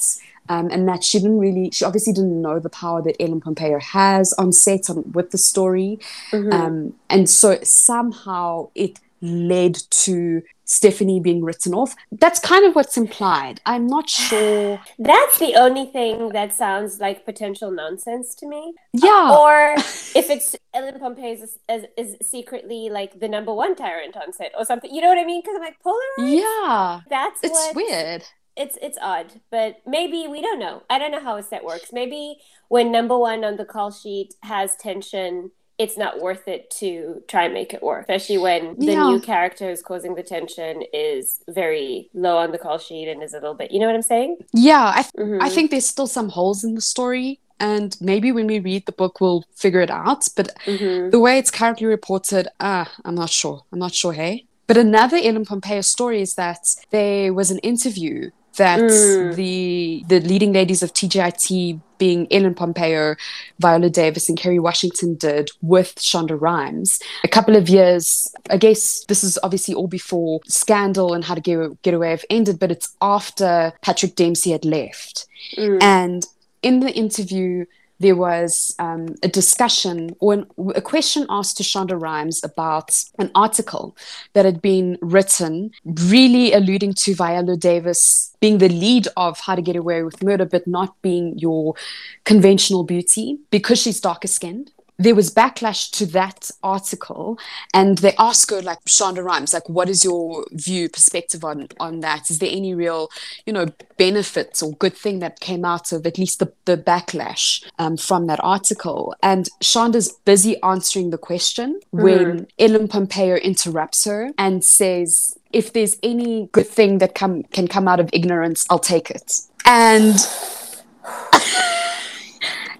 Um, 0.49 0.69
and 0.71 0.87
that 0.87 1.03
she 1.03 1.19
didn't 1.19 1.37
really, 1.39 1.69
she 1.71 1.85
obviously 1.85 2.11
didn't 2.11 2.41
know 2.41 2.59
the 2.59 2.69
power 2.69 3.01
that 3.03 3.15
Ellen 3.21 3.39
Pompeo 3.39 3.79
has 3.79 4.33
on 4.33 4.51
set 4.51 4.89
on, 4.89 5.11
with 5.11 5.29
the 5.31 5.37
story. 5.37 5.99
Mhm. 6.31 6.51
Um, 6.53 6.93
and 7.09 7.29
so 7.29 7.59
somehow 7.63 8.69
it 8.73 8.99
led 9.21 9.75
to 9.89 10.41
Stephanie 10.65 11.19
being 11.19 11.43
written 11.43 11.73
off. 11.73 11.95
That's 12.11 12.39
kind 12.39 12.63
of 12.65 12.75
what's 12.75 12.95
implied. 12.95 13.59
I'm 13.65 13.87
not 13.87 14.09
sure. 14.09 14.79
That's 14.99 15.39
the 15.39 15.55
only 15.55 15.85
thing 15.87 16.29
that 16.29 16.53
sounds 16.53 16.99
like 16.99 17.25
potential 17.25 17.71
nonsense 17.71 18.35
to 18.35 18.47
me. 18.47 18.73
Yeah. 18.93 19.35
Or 19.37 19.73
if 20.15 20.29
it's 20.29 20.55
Ellen 20.73 20.99
Pompeo 20.99 21.31
is, 21.33 21.57
is, 21.67 21.85
is 21.97 22.15
secretly 22.21 22.89
like 22.89 23.19
the 23.19 23.27
number 23.27 23.53
one 23.53 23.75
tyrant 23.75 24.15
on 24.15 24.31
set 24.31 24.51
or 24.57 24.63
something. 24.63 24.93
You 24.93 25.01
know 25.01 25.09
what 25.09 25.17
I 25.17 25.25
mean? 25.25 25.41
Because 25.41 25.55
I'm 25.55 25.61
like, 25.61 25.77
Polaroid? 25.83 26.37
yeah. 26.37 27.01
That's 27.09 27.39
It's 27.43 27.75
weird. 27.75 28.23
It's 28.63 28.77
it's 28.81 28.97
odd, 29.01 29.27
but 29.49 29.71
maybe 29.87 30.27
we 30.33 30.39
don't 30.41 30.59
know. 30.59 30.83
I 30.89 30.99
don't 30.99 31.11
know 31.15 31.23
how 31.27 31.37
a 31.37 31.43
set 31.43 31.63
works. 31.63 31.89
Maybe 31.93 32.23
when 32.67 32.91
number 32.91 33.17
one 33.17 33.43
on 33.43 33.55
the 33.57 33.65
call 33.65 33.89
sheet 33.91 34.29
has 34.43 34.75
tension, 34.75 35.51
it's 35.83 35.97
not 35.97 36.19
worth 36.19 36.45
it 36.55 36.69
to 36.81 37.23
try 37.31 37.43
and 37.45 37.53
make 37.53 37.73
it 37.73 37.81
work. 37.81 38.01
Especially 38.01 38.37
when 38.37 38.75
the 38.77 38.91
Yeah. 38.93 39.07
new 39.09 39.19
character 39.21 39.69
who's 39.69 39.81
causing 39.81 40.13
the 40.15 40.23
tension 40.23 40.83
is 40.93 41.39
very 41.61 42.09
low 42.13 42.37
on 42.43 42.51
the 42.51 42.57
call 42.65 42.77
sheet 42.77 43.07
and 43.11 43.23
is 43.23 43.33
a 43.33 43.37
little 43.39 43.53
bit. 43.61 43.71
You 43.71 43.79
know 43.79 43.85
what 43.87 43.95
I'm 43.95 44.01
saying? 44.13 44.31
Yeah. 44.53 44.91
I, 44.99 45.01
th- 45.03 45.13
Mhm. 45.25 45.41
I 45.41 45.49
think 45.49 45.71
there's 45.71 45.87
still 45.95 46.07
some 46.07 46.29
holes 46.37 46.63
in 46.65 46.75
the 46.75 46.81
story. 46.95 47.39
And 47.61 47.95
maybe 48.11 48.29
when 48.31 48.47
we 48.47 48.59
read 48.59 48.85
the 48.85 48.91
book, 49.01 49.19
we'll 49.21 49.43
figure 49.63 49.81
it 49.87 49.91
out. 49.91 50.27
But 50.37 50.47
Mhm. 50.65 51.11
the 51.11 51.19
way 51.25 51.37
it's 51.39 51.51
currently 51.59 51.87
reported, 51.87 52.47
ah, 52.59 52.87
I'm 53.05 53.15
not 53.15 53.29
sure. 53.29 53.63
I'm 53.71 53.79
not 53.79 53.93
sure, 53.93 54.13
hey? 54.13 54.45
But 54.67 54.77
another 54.77 55.17
Ellen 55.17 55.45
Pompeo 55.45 55.81
story 55.81 56.21
is 56.21 56.35
that 56.35 56.63
there 56.91 57.33
was 57.33 57.51
an 57.51 57.59
interview 57.59 58.29
that 58.59 58.79
Mm. 58.79 59.35
the 59.35 60.03
the 60.07 60.19
leading 60.31 60.53
ladies 60.53 60.83
of 60.83 60.93
TGIT, 60.93 61.79
being 61.97 62.27
Ellen 62.31 62.55
Pompeo, 62.55 63.15
Viola 63.59 63.89
Davis, 63.89 64.29
and 64.29 64.37
Kerry 64.37 64.59
Washington, 64.59 65.15
did 65.15 65.49
with 65.61 65.95
Shonda 65.95 66.39
Rhimes 66.39 66.99
a 67.23 67.27
couple 67.27 67.55
of 67.55 67.67
years. 67.67 68.05
I 68.49 68.57
guess 68.57 69.03
this 69.09 69.23
is 69.23 69.37
obviously 69.43 69.73
all 69.75 69.87
before 69.87 70.39
Scandal 70.47 71.13
and 71.13 71.25
How 71.25 71.35
to 71.35 71.41
Get, 71.41 71.81
Get 71.81 71.93
Away 71.93 72.11
have 72.11 72.25
ended, 72.29 72.59
but 72.59 72.71
it's 72.71 72.95
after 73.01 73.73
Patrick 73.81 74.15
Dempsey 74.15 74.51
had 74.51 74.65
left. 74.65 75.25
Mm. 75.57 75.81
And 75.81 76.25
in 76.61 76.79
the 76.79 76.91
interview, 76.91 77.65
there 77.99 78.15
was 78.15 78.73
um, 78.79 79.15
a 79.23 79.27
discussion 79.27 80.15
or 80.19 80.33
an, 80.33 80.45
a 80.75 80.81
question 80.81 81.25
asked 81.29 81.57
to 81.57 81.63
Shonda 81.63 81.99
Rhimes 81.99 82.43
about 82.43 83.03
an 83.17 83.29
article 83.35 83.95
that 84.33 84.45
had 84.45 84.61
been 84.61 84.97
written, 85.01 85.71
really 85.85 86.53
alluding 86.53 86.93
to 86.93 87.15
Viola 87.15 87.57
Davis 87.57 88.35
being 88.39 88.59
the 88.59 88.69
lead 88.69 89.07
of 89.17 89.39
How 89.39 89.55
to 89.55 89.61
Get 89.61 89.75
Away 89.75 90.03
with 90.03 90.23
Murder, 90.23 90.45
but 90.45 90.65
not 90.65 90.95
being 91.01 91.37
your 91.37 91.75
conventional 92.23 92.83
beauty 92.83 93.39
because 93.51 93.81
she's 93.81 93.99
darker 93.99 94.27
skinned. 94.27 94.71
There 94.99 95.15
was 95.15 95.33
backlash 95.33 95.89
to 95.91 96.05
that 96.07 96.51
article, 96.61 97.39
and 97.73 97.97
they 97.99 98.13
asked 98.19 98.51
her, 98.51 98.61
like 98.61 98.83
Shonda 98.85 99.23
Rhimes, 99.23 99.53
like, 99.53 99.67
what 99.69 99.87
is 99.87 100.03
your 100.03 100.45
view, 100.51 100.89
perspective 100.89 101.45
on 101.45 101.69
on 101.79 102.01
that? 102.01 102.29
Is 102.29 102.39
there 102.39 102.51
any 102.51 102.75
real, 102.75 103.09
you 103.45 103.53
know, 103.53 103.67
benefits 103.97 104.61
or 104.61 104.73
good 104.73 104.95
thing 104.95 105.19
that 105.19 105.39
came 105.39 105.63
out 105.63 105.93
of 105.93 106.05
at 106.05 106.17
least 106.17 106.39
the, 106.39 106.51
the 106.65 106.77
backlash 106.77 107.63
um, 107.79 107.95
from 107.95 108.27
that 108.27 108.43
article? 108.43 109.15
And 109.23 109.47
Shonda's 109.61 110.11
busy 110.25 110.61
answering 110.61 111.11
the 111.11 111.17
question 111.17 111.79
when 111.91 112.47
Ellen 112.59 112.87
Pompeo 112.89 113.35
interrupts 113.37 114.03
her 114.05 114.31
and 114.37 114.65
says, 114.65 115.37
if 115.51 115.73
there's 115.73 115.97
any 116.03 116.49
good 116.51 116.67
thing 116.67 116.99
that 116.99 117.15
come 117.15 117.43
can 117.43 117.67
come 117.67 117.87
out 117.87 117.99
of 117.99 118.09
ignorance, 118.13 118.65
I'll 118.69 118.79
take 118.79 119.09
it. 119.09 119.39
And 119.65 120.15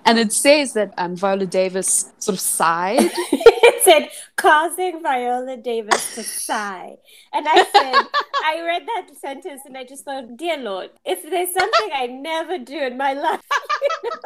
and 0.09 0.17
it 0.17 0.33
says 0.33 0.73
that 0.73 0.91
um, 0.97 1.15
Viola 1.15 1.45
Davis 1.45 2.11
sort 2.17 2.33
of 2.33 2.39
sighed. 2.39 2.99
it 3.31 3.83
said 3.83 4.09
causing 4.37 5.03
Viola 5.03 5.55
Davis 5.55 6.15
to 6.15 6.23
sigh. 6.23 6.95
And 7.31 7.45
I 7.47 7.63
said, 7.65 8.07
I 8.45 8.61
read 8.65 8.87
that 8.87 9.09
sentence 9.19 9.61
and 9.65 9.77
I 9.77 9.83
just 9.83 10.05
thought, 10.05 10.35
dear 10.35 10.57
Lord, 10.57 10.89
if 11.05 11.21
there's 11.21 11.53
something 11.53 11.89
I 11.93 12.07
never 12.07 12.57
do 12.57 12.79
in 12.79 12.97
my 12.97 13.13
life, 13.13 13.41
you 14.03 14.09
know, 14.09 14.19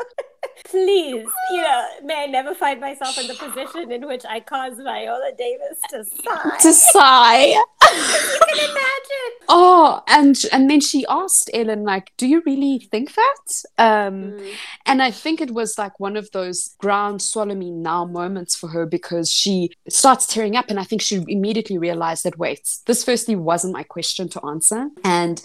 please, 0.74 1.28
you 1.52 1.62
know, 1.62 1.86
may 2.04 2.24
I 2.24 2.26
never 2.26 2.56
find 2.56 2.82
myself 2.82 3.16
in 3.20 3.28
the 3.28 3.36
position 3.36 3.92
in 3.92 4.08
which 4.08 4.24
I 4.28 4.40
cause 4.40 4.76
Viola 4.78 5.32
Davis 5.38 5.80
to 5.92 6.04
sigh. 6.04 6.58
to 6.62 6.74
sigh. 6.74 7.46
you 7.94 8.40
can 8.50 8.58
imagine. 8.72 9.32
Oh, 9.50 10.02
and 10.08 10.36
and 10.52 10.70
then 10.72 10.80
she 10.82 11.06
asked 11.08 11.52
Ellen, 11.54 11.84
like, 11.84 12.12
"Do 12.18 12.26
you 12.28 12.42
really 12.46 12.80
think 12.92 13.14
that?" 13.14 13.64
Um, 13.78 14.14
Mm. 14.24 14.54
And 14.86 15.02
I 15.02 15.12
think 15.12 15.42
it 15.42 15.52
was 15.52 15.78
like 15.78 16.00
one 16.00 16.18
of 16.18 16.30
those 16.32 16.76
ground 16.78 17.22
swallow 17.22 17.56
me 17.56 17.72
now 17.72 18.06
moments 18.06 18.56
for 18.56 18.68
her 18.70 18.86
because 18.86 19.30
she 19.30 19.70
starts 19.90 20.26
tearing 20.26 20.56
up, 20.56 20.66
and 20.70 20.80
I 20.80 20.84
think 20.84 21.02
she 21.02 21.24
immediately 21.28 21.78
realized 21.78 22.24
that 22.24 22.38
wait, 22.38 22.78
this 22.86 23.04
firstly 23.04 23.36
wasn't 23.36 23.74
my 23.74 23.84
question 23.84 24.28
to 24.30 24.46
answer, 24.46 24.90
and 25.04 25.42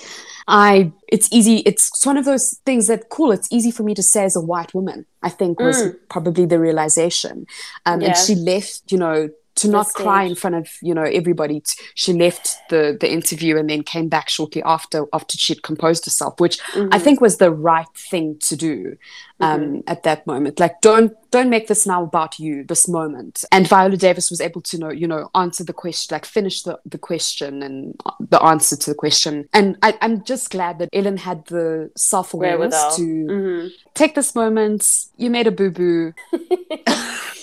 I 0.47 0.93
it's 1.09 1.29
easy. 1.33 1.57
It's, 1.67 2.05
one 2.07 2.17
of 2.19 2.25
those 2.25 2.61
things 2.67 2.87
that 2.87 3.09
cool. 3.09 3.33
It's 3.33 3.49
easy 3.51 3.71
for 3.71 3.83
me 3.83 3.95
to 3.95 4.03
say 4.03 4.25
as 4.25 4.37
a 4.37 4.41
white 4.41 4.73
woman. 4.75 5.07
I 5.23 5.31
think 5.31 5.59
was 5.61 5.77
Mm. 5.83 5.97
probably 6.09 6.45
the 6.47 6.59
realization, 6.59 7.47
um, 7.87 8.01
Yeah. 8.01 8.09
and 8.09 8.17
she 8.17 8.35
left, 8.35 8.93
you 8.93 8.99
know. 8.99 9.29
To 9.63 9.69
not 9.69 9.89
cry 9.93 10.23
in 10.23 10.37
front 10.37 10.55
of 10.55 10.69
you 10.83 10.95
know 10.95 11.03
everybody, 11.03 11.59
T- 11.59 11.83
she 11.97 12.13
left 12.13 12.45
the 12.71 12.97
the 13.01 13.11
interview 13.11 13.59
and 13.59 13.69
then 13.69 13.83
came 13.83 14.09
back 14.09 14.29
shortly 14.29 14.63
after 14.63 15.07
after 15.13 15.37
she'd 15.37 15.63
composed 15.65 16.05
herself, 16.05 16.39
which 16.39 16.61
I 16.77 16.79
Mhm. 16.99 17.03
think 17.03 17.21
was 17.21 17.39
the 17.39 17.51
right 17.51 17.93
thing 18.11 18.37
to 18.49 18.55
do 18.55 18.97
um, 19.41 19.83
at 19.87 20.03
that 20.03 20.27
moment. 20.27 20.59
Like, 20.61 20.81
don't 20.81 21.13
don't 21.31 21.51
make 21.51 21.69
this 21.69 21.87
now 21.87 22.03
about 22.05 22.39
you, 22.39 22.65
this 22.65 22.89
moment. 22.89 23.45
And 23.53 23.69
Viola 23.69 23.97
Davis 23.97 24.31
was 24.31 24.41
able 24.41 24.63
to 24.63 24.79
know, 24.79 24.91
you 24.91 25.07
know, 25.07 25.31
answer 25.35 25.63
the 25.63 25.75
question, 25.75 26.15
like 26.15 26.25
finish 26.25 26.63
the, 26.63 26.79
the 26.87 26.97
question 26.97 27.63
and 27.63 27.95
uh, 28.07 28.13
the 28.19 28.43
answer 28.43 28.77
to 28.77 28.91
the 28.91 28.95
question. 28.95 29.47
And 29.53 29.77
I, 29.83 29.97
I'm 30.01 30.25
just 30.25 30.51
glad 30.51 30.79
that 30.79 30.89
Ellen 30.93 31.19
had 31.19 31.45
the 31.47 31.91
self 31.97 32.33
awareness 32.35 32.75
to 32.97 33.03
Mhm. 33.03 33.71
take 33.95 34.15
this 34.15 34.35
moment. 34.35 34.87
You 35.19 35.29
made 35.31 35.47
a 35.47 35.51
boo 35.53 35.71
boo. 35.71 36.15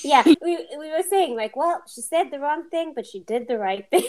yeah, 0.03 0.23
we, 0.25 0.57
we 0.77 0.89
were 0.91 1.03
saying, 1.09 1.35
like, 1.35 1.55
well, 1.55 1.81
she 1.93 2.01
said 2.01 2.31
the 2.31 2.39
wrong 2.39 2.63
thing, 2.69 2.93
but 2.95 3.05
she 3.05 3.19
did 3.19 3.47
the 3.47 3.57
right 3.57 3.87
thing. 3.89 4.07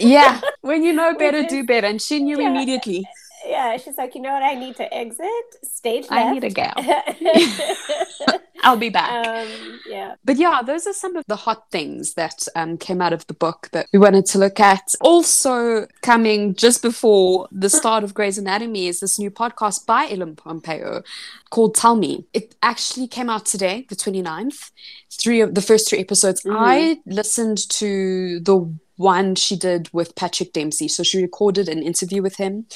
yeah, 0.00 0.40
when 0.60 0.82
you 0.84 0.92
know 0.92 1.14
better, 1.14 1.40
Which 1.40 1.50
do 1.50 1.64
better. 1.64 1.86
And 1.86 2.00
she 2.00 2.20
knew 2.20 2.40
Yeah. 2.40 2.50
immediately. 2.50 3.06
Yeah, 3.48 3.76
she's 3.78 3.96
like, 3.96 4.14
you 4.14 4.20
know 4.20 4.32
what? 4.32 4.42
I 4.42 4.54
need 4.54 4.76
to 4.76 4.94
exit 4.94 5.26
stage 5.62 6.08
left. 6.10 6.12
I 6.12 6.32
need 6.32 6.44
a 6.44 6.50
gal. 6.50 6.74
I'll 8.62 8.76
be 8.76 8.90
back. 8.90 9.26
Um, 9.26 9.80
yeah. 9.88 10.16
But 10.24 10.36
yeah, 10.36 10.62
those 10.62 10.86
are 10.86 10.92
some 10.92 11.16
of 11.16 11.24
the 11.28 11.36
hot 11.36 11.70
things 11.70 12.14
that 12.14 12.46
um, 12.56 12.76
came 12.76 13.00
out 13.00 13.12
of 13.12 13.26
the 13.26 13.34
book 13.34 13.68
that 13.72 13.86
we 13.92 13.98
wanted 13.98 14.26
to 14.26 14.38
look 14.38 14.60
at. 14.60 14.94
Also, 15.00 15.86
coming 16.02 16.54
just 16.54 16.82
before 16.82 17.48
the 17.52 17.70
start 17.70 18.04
of 18.04 18.14
Grey's 18.14 18.36
Anatomy 18.36 18.88
is 18.88 19.00
this 19.00 19.18
new 19.18 19.30
podcast 19.30 19.86
by 19.86 20.08
Ellen 20.10 20.36
Pompeo 20.36 21.02
called 21.50 21.74
Tell 21.74 21.96
Me. 21.96 22.26
It 22.34 22.54
actually 22.62 23.06
came 23.06 23.30
out 23.30 23.46
today, 23.46 23.86
the 23.88 23.96
29th. 23.96 24.70
Three 25.10 25.40
of 25.40 25.54
the 25.54 25.62
first 25.62 25.88
three 25.88 26.00
episodes. 26.00 26.42
Mhm. 26.42 26.56
I 26.58 27.00
listened 27.06 27.68
to 27.70 28.40
the 28.40 28.74
one 28.98 29.34
she 29.34 29.56
did 29.56 29.88
with 29.92 30.14
Patrick 30.14 30.52
Dempsey. 30.52 30.88
So 30.88 31.02
she 31.02 31.22
recorded 31.22 31.68
an 31.68 31.82
interview 31.82 32.20
with 32.20 32.36
him. 32.36 32.66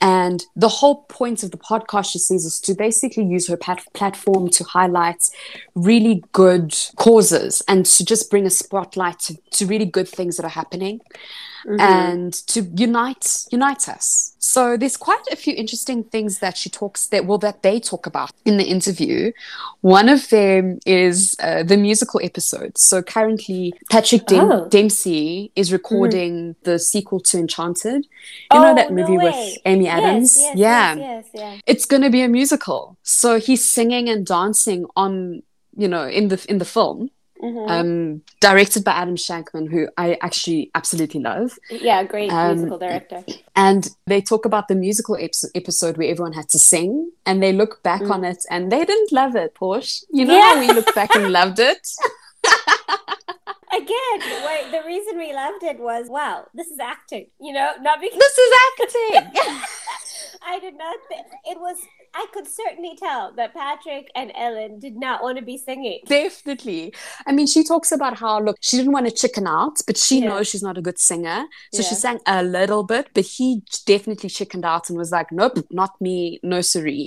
And 0.00 0.44
the 0.56 0.68
whole 0.68 1.02
point 1.04 1.42
of 1.42 1.50
the 1.50 1.58
podcast, 1.58 2.12
she 2.12 2.18
says, 2.18 2.44
is 2.44 2.58
to 2.60 2.74
basically 2.74 3.24
use 3.24 3.48
her 3.48 3.56
pat- 3.56 3.84
platform 3.92 4.48
to 4.50 4.64
highlight 4.64 5.28
really 5.74 6.24
good 6.32 6.74
causes 6.96 7.62
and 7.68 7.84
to 7.84 8.04
just 8.04 8.30
bring 8.30 8.46
a 8.46 8.50
spotlight 8.50 9.18
to, 9.20 9.36
to 9.50 9.66
really 9.66 9.86
good 9.86 10.08
things 10.08 10.36
that 10.36 10.46
are 10.46 10.48
happening 10.48 11.00
Mhm. 11.66 11.80
and 11.80 12.32
to 12.52 12.62
unite 12.76 13.44
unite 13.50 13.88
us. 13.88 14.32
So 14.38 14.76
there's 14.76 14.96
quite 14.96 15.24
a 15.32 15.36
few 15.36 15.52
interesting 15.54 16.04
things 16.04 16.38
that 16.38 16.56
she 16.56 16.70
talks 16.70 17.08
that 17.08 17.26
well 17.26 17.38
that 17.38 17.62
they 17.62 17.80
talk 17.80 18.06
about 18.06 18.30
in 18.44 18.56
the 18.56 18.64
interview. 18.64 19.32
One 19.80 20.08
of 20.08 20.28
them 20.30 20.78
is 20.86 21.34
uh, 21.42 21.64
the 21.64 21.76
musical 21.76 22.20
episode. 22.22 22.78
So 22.78 23.02
currently 23.02 23.74
Patrick 23.90 24.26
Dem- 24.26 24.50
Oh. 24.52 24.68
Dempsey 24.68 25.50
is 25.56 25.72
recording 25.72 26.54
the 26.62 26.78
sequel 26.78 27.20
to 27.28 27.38
Enchanted. 27.38 28.06
You 28.52 28.60
know 28.60 28.70
Oh, 28.72 28.74
that 28.76 28.92
no 28.92 28.96
movie 29.02 29.18
with 29.18 29.34
way. 29.34 29.56
Amy 29.64 29.88
Adams? 29.88 30.36
yes, 30.38 30.56
yeah. 30.56 30.94
Yes, 30.94 31.04
yes, 31.08 31.24
yeah. 31.34 31.60
It's 31.66 31.84
going 31.86 32.02
to 32.02 32.10
be 32.10 32.22
a 32.22 32.28
musical. 32.28 32.96
So 33.02 33.38
he's 33.40 33.68
singing 33.68 34.08
and 34.08 34.24
dancing 34.24 34.86
on 34.94 35.42
you 35.76 35.88
know 35.88 36.06
in 36.08 36.28
the 36.28 36.38
in 36.48 36.58
the 36.58 36.64
film 36.64 37.10
Mhm. 37.42 37.70
um 37.70 38.22
directed 38.40 38.82
by 38.84 38.92
Adam 38.92 39.16
Shankman 39.16 39.70
who 39.70 39.88
I 39.98 40.16
actually 40.22 40.70
absolutely 40.74 41.20
love 41.20 41.58
yeah, 41.70 42.02
great 42.04 42.30
um, 42.32 42.56
musical 42.56 42.78
director. 42.78 43.24
and 43.54 43.88
they 44.06 44.20
talk 44.22 44.44
about 44.46 44.68
the 44.68 44.74
musical 44.74 45.16
ep- 45.16 45.50
episode 45.54 45.96
where 45.98 46.08
everyone 46.10 46.32
had 46.32 46.48
to 46.50 46.58
sing 46.58 47.10
and 47.26 47.42
they 47.42 47.52
look 47.52 47.82
back 47.82 48.02
Mm. 48.02 48.10
on 48.14 48.24
it 48.24 48.42
and 48.50 48.72
they 48.72 48.84
didn't 48.84 49.12
love 49.12 49.36
it 49.36 49.54
Portia 49.54 50.06
you 50.10 50.24
know 50.24 50.34
Yeah. 50.36 50.54
how 50.54 50.60
we 50.60 50.68
look 50.72 50.94
back 50.94 51.14
and 51.14 51.30
loved 51.32 51.58
it 51.58 51.86
Again, 53.72 54.18
wait, 54.46 54.70
the 54.70 54.82
reason 54.86 55.18
we 55.18 55.34
loved 55.34 55.62
it 55.62 55.78
was 55.78 56.08
wow, 56.08 56.46
this 56.54 56.68
is 56.68 56.78
acting. 56.78 57.26
You 57.40 57.52
know, 57.52 57.72
not 57.82 58.00
because 58.00 58.18
this 58.18 58.38
is 58.38 58.52
acting 58.68 59.32
I 60.46 60.58
did 60.60 60.76
not. 60.78 60.96
Th- 61.10 61.20
it 61.52 61.58
was. 61.60 61.76
I 62.22 62.26
could 62.32 62.46
certainly 62.60 62.94
tell 63.04 63.32
that 63.38 63.50
Patrick 63.54 64.06
and 64.14 64.32
Ellen 64.34 64.78
did 64.86 64.96
not 65.04 65.22
want 65.22 65.36
to 65.38 65.44
be 65.52 65.58
singing. 65.68 66.00
definitely 66.06 66.82
i 67.28 67.32
mean 67.36 67.46
she 67.54 67.62
talks 67.70 67.90
about 67.96 68.14
how 68.22 68.34
look 68.46 68.56
she 68.68 68.76
didn't 68.78 68.92
want 68.96 69.06
to 69.08 69.14
chicken 69.22 69.46
out 69.46 69.76
but 69.88 69.96
she 70.04 70.16
Yeah. 70.20 70.28
knows 70.28 70.44
she's 70.48 70.62
not 70.68 70.78
a 70.78 70.82
good 70.88 70.98
singer 71.10 71.38
so 71.76 71.82
she 71.88 71.94
sang 72.04 72.18
a 72.26 72.42
little 72.42 72.82
bit 72.92 73.04
but 73.16 73.24
he 73.36 73.46
definitely 73.92 74.30
chickened 74.38 74.64
out 74.72 74.88
and 74.88 74.98
was 75.02 75.12
like 75.18 75.30
nope 75.40 75.58
not 75.80 75.92
me 76.06 76.16
no 76.52 76.60
siree 76.70 77.06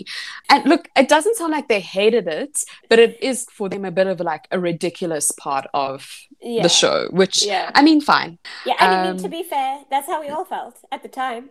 and 0.50 0.66
look 0.72 0.84
it 1.02 1.08
doesn't 1.16 1.36
sound 1.40 1.52
like 1.58 1.68
they 1.74 1.80
hated 1.98 2.28
it 2.28 2.54
but 2.90 3.00
it 3.06 3.18
is 3.32 3.46
for 3.58 3.68
them 3.70 3.84
a 3.86 3.92
bit 4.00 4.08
of 4.08 4.20
like 4.32 4.46
a 4.52 4.60
ridiculous 4.60 5.28
part 5.46 5.66
of 5.74 5.98
Yeah. 6.42 6.64
the 6.68 6.70
show 6.82 6.96
which 7.22 7.38
Yeah. 7.46 7.72
i 7.76 7.82
mean 7.82 8.00
fine 8.14 8.38
Yeah, 8.66 8.76
I 8.80 8.86
mean, 8.90 9.12
Um, 9.12 9.18
to 9.26 9.30
be 9.38 9.44
fair, 9.44 9.72
that's 9.92 10.08
how 10.12 10.20
we 10.24 10.30
all 10.36 10.46
felt 10.46 10.76
at 10.96 11.02
the 11.06 11.10
time. 11.24 11.44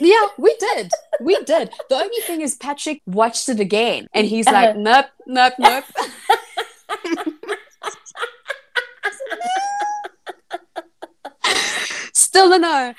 Yeah 0.00 0.26
we 0.38 0.54
did. 0.58 0.90
We 1.20 1.36
did. 1.44 1.70
The 1.88 1.96
only 1.96 2.20
thing 2.22 2.40
is 2.40 2.54
patrick 2.56 3.00
watched 3.06 3.48
it 3.48 3.60
again 3.60 4.06
and 4.14 4.26
he's 4.26 4.46
like 4.46 4.70
Uh-huh. 4.70 4.78
nope 4.78 5.06
nope 5.26 5.54
nope. 5.58 5.84
Still 12.12 12.52
a 12.52 12.58
no. 12.58 12.94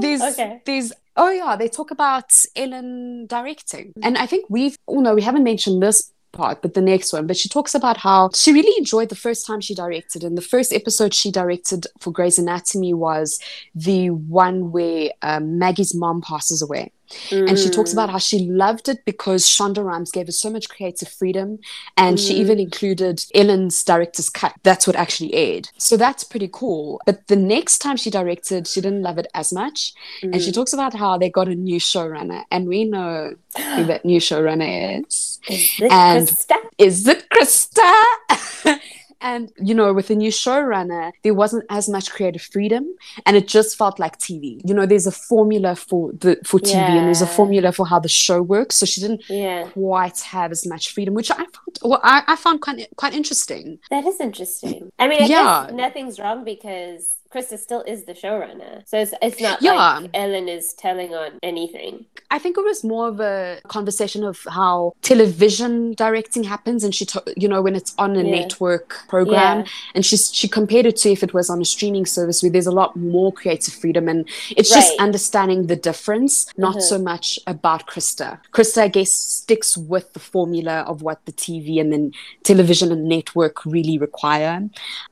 There's 0.00 0.22
okay. 0.22 0.60
there's 0.64 0.92
oh 1.16 1.30
yeah 1.30 1.56
they 1.56 1.68
talk 1.68 1.90
about 1.90 2.32
ellen 2.56 3.26
directing. 3.26 3.92
And 4.02 4.16
i 4.16 4.26
think 4.26 4.46
we've 4.48 4.76
oh 4.88 5.00
no 5.00 5.14
we 5.14 5.22
haven't 5.22 5.44
mentioned 5.44 5.82
this 5.82 6.11
part 6.32 6.62
but 6.62 6.74
the 6.74 6.80
next 6.80 7.12
one. 7.12 7.26
But 7.26 7.36
she 7.36 7.48
talks 7.48 7.74
about 7.74 7.96
how 7.96 8.30
she 8.34 8.52
really 8.52 8.76
enjoyed 8.78 9.08
the 9.08 9.16
first 9.16 9.46
time 9.46 9.60
she 9.60 9.74
directed 9.74 10.24
and 10.24 10.36
the 10.36 10.42
first 10.42 10.72
episode 10.72 11.14
she 11.14 11.30
directed 11.30 11.86
for 12.00 12.10
Grey's 12.10 12.38
Anatomy 12.38 12.94
was 12.94 13.38
the 13.74 14.10
one 14.10 14.72
where 14.72 15.10
um, 15.22 15.58
Maggie's 15.58 15.94
mom 15.94 16.20
passes 16.22 16.62
away 16.62 16.92
and 17.30 17.58
she 17.58 17.68
talks 17.70 17.90
Mm. 17.90 17.94
about 17.94 18.10
how 18.10 18.18
she 18.18 18.38
loved 18.40 18.88
it 18.88 19.04
because 19.04 19.46
Shonda 19.46 19.84
Rhimes 19.84 20.10
gave 20.10 20.26
her 20.26 20.32
so 20.32 20.50
much 20.50 20.68
creative 20.68 21.08
freedom 21.08 21.58
and 21.96 22.18
she 22.20 22.34
Mm. 22.34 22.38
even 22.38 22.58
included 22.60 23.24
Ellen's 23.34 23.82
director's 23.84 24.30
cut 24.30 24.54
that's 24.62 24.86
what 24.86 24.96
actually 24.96 25.34
aired 25.34 25.68
so 25.78 25.96
that's 25.96 26.24
pretty 26.24 26.48
cool 26.52 27.00
but 27.06 27.26
the 27.28 27.36
next 27.36 27.78
time 27.78 27.96
she 27.96 28.10
directed 28.10 28.66
she 28.66 28.80
didn't 28.80 29.02
love 29.02 29.18
it 29.18 29.26
as 29.34 29.52
much 29.52 29.92
and 30.22 30.40
she 30.42 30.50
Mm. 30.50 30.54
talks 30.54 30.72
about 30.72 30.94
how 30.94 31.16
they 31.18 31.30
got 31.30 31.48
a 31.48 31.54
new 31.54 31.78
showrunner 31.80 32.42
and 32.50 32.66
we 32.68 32.84
know 32.84 33.34
who 33.74 33.84
that 33.84 34.04
new 34.04 34.20
showrunner 34.20 35.04
is 35.06 35.38
Is 35.48 35.76
this 35.78 35.92
and- 35.92 36.28
Krista? 36.28 36.56
is 36.78 37.06
it 37.08 37.28
Krista? 37.30 38.02
and 39.22 39.52
you 39.58 39.74
know, 39.74 39.92
with 39.92 40.08
the 40.08 40.14
new 40.16 40.30
showrunner, 40.30 41.12
there 41.22 41.34
wasn't 41.34 41.64
as 41.70 41.88
much 41.88 42.10
creative 42.10 42.42
freedom, 42.42 42.84
and 43.26 43.36
it 43.36 43.48
just 43.48 43.76
felt 43.76 43.98
like 43.98 44.18
TV. 44.18 44.60
You 44.64 44.74
know, 44.74 44.86
there's 44.86 45.06
a 45.06 45.12
formula 45.12 45.74
for 45.76 46.12
the 46.12 46.38
for 46.44 46.58
TV, 46.60 46.98
and 46.98 47.06
there's 47.06 47.22
a 47.22 47.26
formula 47.26 47.72
for 47.72 47.86
how 47.86 47.98
the 47.98 48.08
show 48.08 48.42
works. 48.42 48.76
So 48.76 48.86
she 48.86 49.00
didn't 49.00 49.22
Yeah, 49.28 49.68
quite 49.72 50.20
have 50.20 50.50
as 50.52 50.66
much 50.66 50.92
freedom, 50.92 51.14
which 51.14 51.30
I 51.30 51.36
found 51.36 51.78
well, 51.82 52.00
I, 52.02 52.22
I 52.26 52.36
found 52.36 52.60
quite 52.60 52.86
quite 52.96 53.14
interesting. 53.14 53.78
that 53.90 54.04
is 54.06 54.20
interesting. 54.20 54.90
I 54.98 55.08
mean, 55.08 55.22
I 55.22 55.26
Yeah. 55.26 55.66
guess 55.66 55.74
nothing's 55.74 56.18
wrong 56.18 56.44
because 56.44 57.16
Krista 57.32 57.58
still 57.58 57.82
is 57.82 58.04
the 58.04 58.12
showrunner, 58.12 58.82
so 58.86 58.98
it's 58.98 59.14
it's 59.22 59.40
not 59.40 59.62
Yeah. 59.62 59.72
like 60.00 60.10
Ellen 60.12 60.48
is 60.48 60.74
telling 60.74 61.14
on 61.14 61.30
anything. 61.42 62.04
I 62.30 62.38
think 62.38 62.56
it 62.58 62.64
was 62.64 62.84
more 62.84 63.08
of 63.08 63.20
a 63.20 63.60
conversation 63.68 64.22
of 64.24 64.36
how 64.48 64.92
television 65.02 65.92
directing 65.94 66.44
happens, 66.44 66.84
and 66.84 66.94
she, 66.94 67.04
to- 67.06 67.22
you 67.36 67.48
know, 67.48 67.62
when 67.62 67.74
it's 67.74 67.94
on 67.98 68.16
a 68.16 68.22
Yeah. 68.22 68.30
network 68.38 68.88
program, 69.08 69.58
Yeah. 69.60 69.94
and 69.94 70.04
she's 70.04 70.24
she 70.38 70.46
compared 70.48 70.86
it 70.90 70.96
to 71.02 71.10
if 71.16 71.22
it 71.22 71.32
was 71.38 71.48
on 71.48 71.60
a 71.60 71.64
streaming 71.64 72.06
service 72.06 72.42
where 72.42 72.50
there's 72.52 72.66
a 72.74 72.76
lot 72.82 72.96
more 72.96 73.32
creative 73.32 73.74
freedom, 73.82 74.08
and 74.12 74.20
it's 74.58 74.70
just 74.78 74.92
understanding 74.98 75.60
the 75.72 75.76
difference, 75.90 76.32
not 76.66 76.76
Mhm. 76.76 76.82
so 76.90 76.96
much 76.98 77.26
about 77.46 77.86
Krista. 77.86 78.28
Krista, 78.52 78.78
I 78.82 78.88
guess, 78.88 79.10
sticks 79.10 79.70
with 79.92 80.12
the 80.12 80.20
formula 80.34 80.76
of 80.90 80.96
what 81.06 81.18
the 81.24 81.32
TV 81.32 81.78
and 81.80 81.90
then 81.92 82.12
television 82.50 82.92
and 82.92 83.04
network 83.08 83.64
really 83.64 83.96
require, 84.06 84.54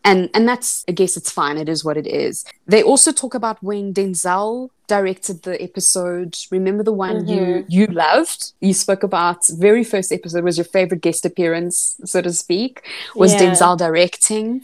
and 0.05 0.21
and 0.35 0.45
that's 0.51 0.85
I 0.89 0.93
guess 0.93 1.17
it's 1.17 1.31
fine. 1.31 1.57
It 1.65 1.69
is 1.69 1.83
what 1.85 1.97
it 1.97 2.07
is. 2.07 2.10
They 2.67 2.83
also 2.83 3.13
talk 3.13 3.35
about 3.35 3.63
when 3.63 3.93
Denzel 3.95 4.71
directed 4.87 5.43
the 5.43 5.61
episode. 5.63 6.37
Remember 6.51 6.83
the 6.83 6.93
one 6.93 7.27
you 7.29 7.41
Mhm. 7.41 7.65
you 7.69 7.87
loved? 7.87 8.53
You 8.61 8.75
spoke 8.75 9.03
about 9.05 9.47
very 9.49 9.85
first 9.85 10.11
episode 10.13 10.45
was 10.45 10.57
your 10.59 10.65
favorite 10.65 11.01
guest 11.01 11.25
appearance, 11.25 11.97
so 12.05 12.21
to 12.23 12.33
speak, 12.33 12.83
was 13.15 13.33
Yeah. 13.33 13.41
Denzel 13.41 13.77
directing. 13.77 14.63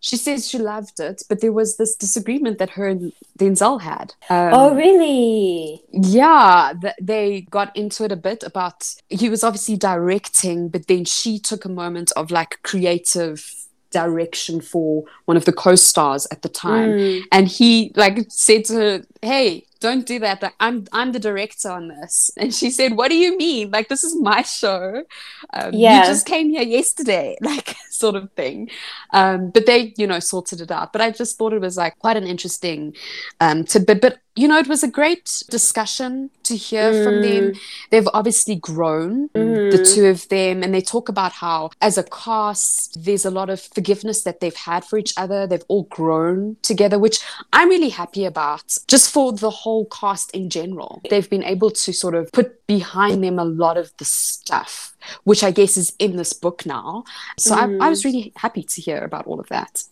She 0.00 0.16
says 0.16 0.48
she 0.48 0.58
loved 0.58 1.00
it, 1.00 1.22
but 1.28 1.40
there 1.40 1.52
was 1.52 1.76
this 1.76 1.96
disagreement 1.96 2.58
that 2.58 2.70
her 2.70 2.86
and 2.86 3.12
Denzel 3.38 3.80
had. 3.80 4.14
Um, 4.30 4.50
oh, 4.54 4.74
really? 4.74 5.82
yeah, 5.90 6.72
th- 6.80 6.94
they 7.02 7.40
got 7.50 7.74
into 7.76 8.04
it 8.04 8.12
a 8.12 8.16
bit 8.16 8.44
about 8.44 8.94
he 9.08 9.28
was 9.28 9.42
obviously 9.42 9.76
directing, 9.76 10.68
but 10.68 10.86
then 10.86 11.04
she 11.04 11.38
took 11.40 11.64
a 11.64 11.68
moment 11.68 12.12
of 12.16 12.30
like 12.30 12.58
creative 12.62 13.54
direction 13.90 14.60
for 14.60 15.04
one 15.24 15.36
of 15.36 15.44
the 15.44 15.52
co-stars 15.52 16.26
at 16.30 16.42
the 16.42 16.48
time 16.48 16.90
Mm. 16.90 17.22
and 17.32 17.48
he 17.48 17.92
like 17.96 18.26
said 18.28 18.64
to 18.66 18.74
her 18.74 19.02
hey 19.22 19.64
don't 19.80 20.06
do 20.06 20.18
that 20.18 20.42
like, 20.42 20.54
i'm 20.60 20.86
i'm 20.92 21.12
the 21.12 21.20
director 21.20 21.70
on 21.70 21.88
this. 21.88 22.30
And 22.36 22.52
she 22.54 22.70
said 22.70 22.96
what 22.96 23.08
do 23.10 23.16
you 23.16 23.36
mean? 23.36 23.70
Like 23.70 23.88
this 23.88 24.04
is 24.04 24.14
my 24.20 24.42
show. 24.42 25.04
Um, 25.52 25.70
Yeah. 25.72 26.00
you 26.00 26.06
just 26.06 26.26
came 26.26 26.50
here 26.50 26.62
yesterday 26.78 27.36
like 27.50 27.76
sort 27.90 28.16
of 28.16 28.30
thing. 28.32 28.70
Um 29.12 29.50
but 29.50 29.66
they 29.66 29.94
you 29.96 30.06
know 30.06 30.20
sorted 30.20 30.60
it 30.60 30.70
out. 30.70 30.92
But 30.92 31.02
i 31.02 31.10
just 31.10 31.36
thought 31.38 31.52
it 31.52 31.60
was 31.60 31.76
like 31.76 31.98
quite 31.98 32.16
an 32.16 32.26
interesting 32.34 32.94
um 33.40 33.64
tidbit 33.64 34.00
but 34.00 34.18
you 34.36 34.46
know 34.48 34.58
it 34.64 34.68
was 34.68 34.82
a 34.84 34.88
great 35.00 35.26
discussion 35.50 36.30
to 36.48 36.54
hear 36.56 36.92
from 37.04 37.20
them. 37.26 37.44
Mm. 37.52 37.58
they've 37.90 38.08
obviously 38.20 38.56
grown 38.70 39.28
the 39.34 39.40
Mhm. 39.40 39.94
two 39.94 40.06
of 40.14 40.20
them 40.34 40.62
and 40.62 40.70
they 40.74 40.80
talk 40.94 41.08
about 41.14 41.32
how 41.44 41.70
as 41.88 41.98
a 41.98 42.04
cast 42.04 43.02
there's 43.04 43.26
a 43.30 43.34
lot 43.38 43.50
of 43.54 43.60
forgiveness 43.78 44.22
that 44.26 44.38
they've 44.40 44.62
had 44.70 44.82
for 44.88 44.96
each 45.02 45.12
other. 45.22 45.40
They've 45.46 45.68
all 45.72 45.86
grown 45.98 46.56
together 46.70 46.98
which 47.06 47.18
i'm 47.56 47.68
really 47.74 47.92
happy 48.02 48.24
about. 48.32 48.66
Just 48.94 49.06
for 49.14 49.26
the 49.44 49.50
whole 49.60 49.67
cast 49.90 50.30
in 50.32 50.48
general 50.50 51.00
they've 51.10 51.30
been 51.30 51.44
able 51.44 51.70
to 51.70 51.92
sort 51.92 52.14
of 52.14 52.30
put 52.32 52.66
behind 52.66 53.22
them 53.24 53.38
a 53.38 53.44
lot 53.44 53.76
of 53.76 53.92
the 53.98 54.04
stuff 54.04 54.96
which 55.24 55.42
i 55.42 55.50
guess 55.50 55.76
is 55.76 55.92
in 55.98 56.16
this 56.16 56.32
book 56.32 56.66
now 56.66 57.04
so 57.38 57.54
I, 57.54 57.64
I 57.86 57.88
was 57.88 58.04
really 58.04 58.32
happy 58.36 58.62
to 58.62 58.80
hear 58.80 58.98
about 59.04 59.26
all 59.26 59.40
of 59.40 59.48
that 59.48 59.84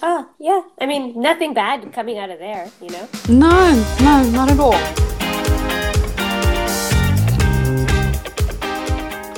Oh, 0.00 0.28
yeah. 0.38 0.62
I 0.80 0.86
mean, 0.86 1.20
nothing 1.20 1.54
bad 1.54 1.92
coming 1.92 2.16
out 2.16 2.30
of 2.30 2.38
there, 2.38 2.70
you 2.80 2.90
know? 2.90 3.08
no 3.28 3.56
no 4.00 4.30
not 4.30 4.48
at 4.50 4.60
all 4.60 4.78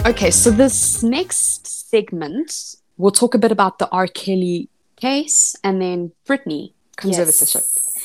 Okay, 0.07 0.31
so 0.31 0.51
this 0.51 1.03
next 1.03 1.89
segment, 1.89 2.77
we'll 2.99 3.11
talk 3.11 3.35
a 3.35 3.39
bit 3.39 3.51
about 3.51 3.79
the 3.79 3.89
R. 3.89 4.07
Kelly 4.07 4.69
case 4.97 5.57
and 5.65 5.81
then 5.81 6.13
Britney 6.29 6.75
conservatorship. 6.99 7.65
Yes. 7.65 7.97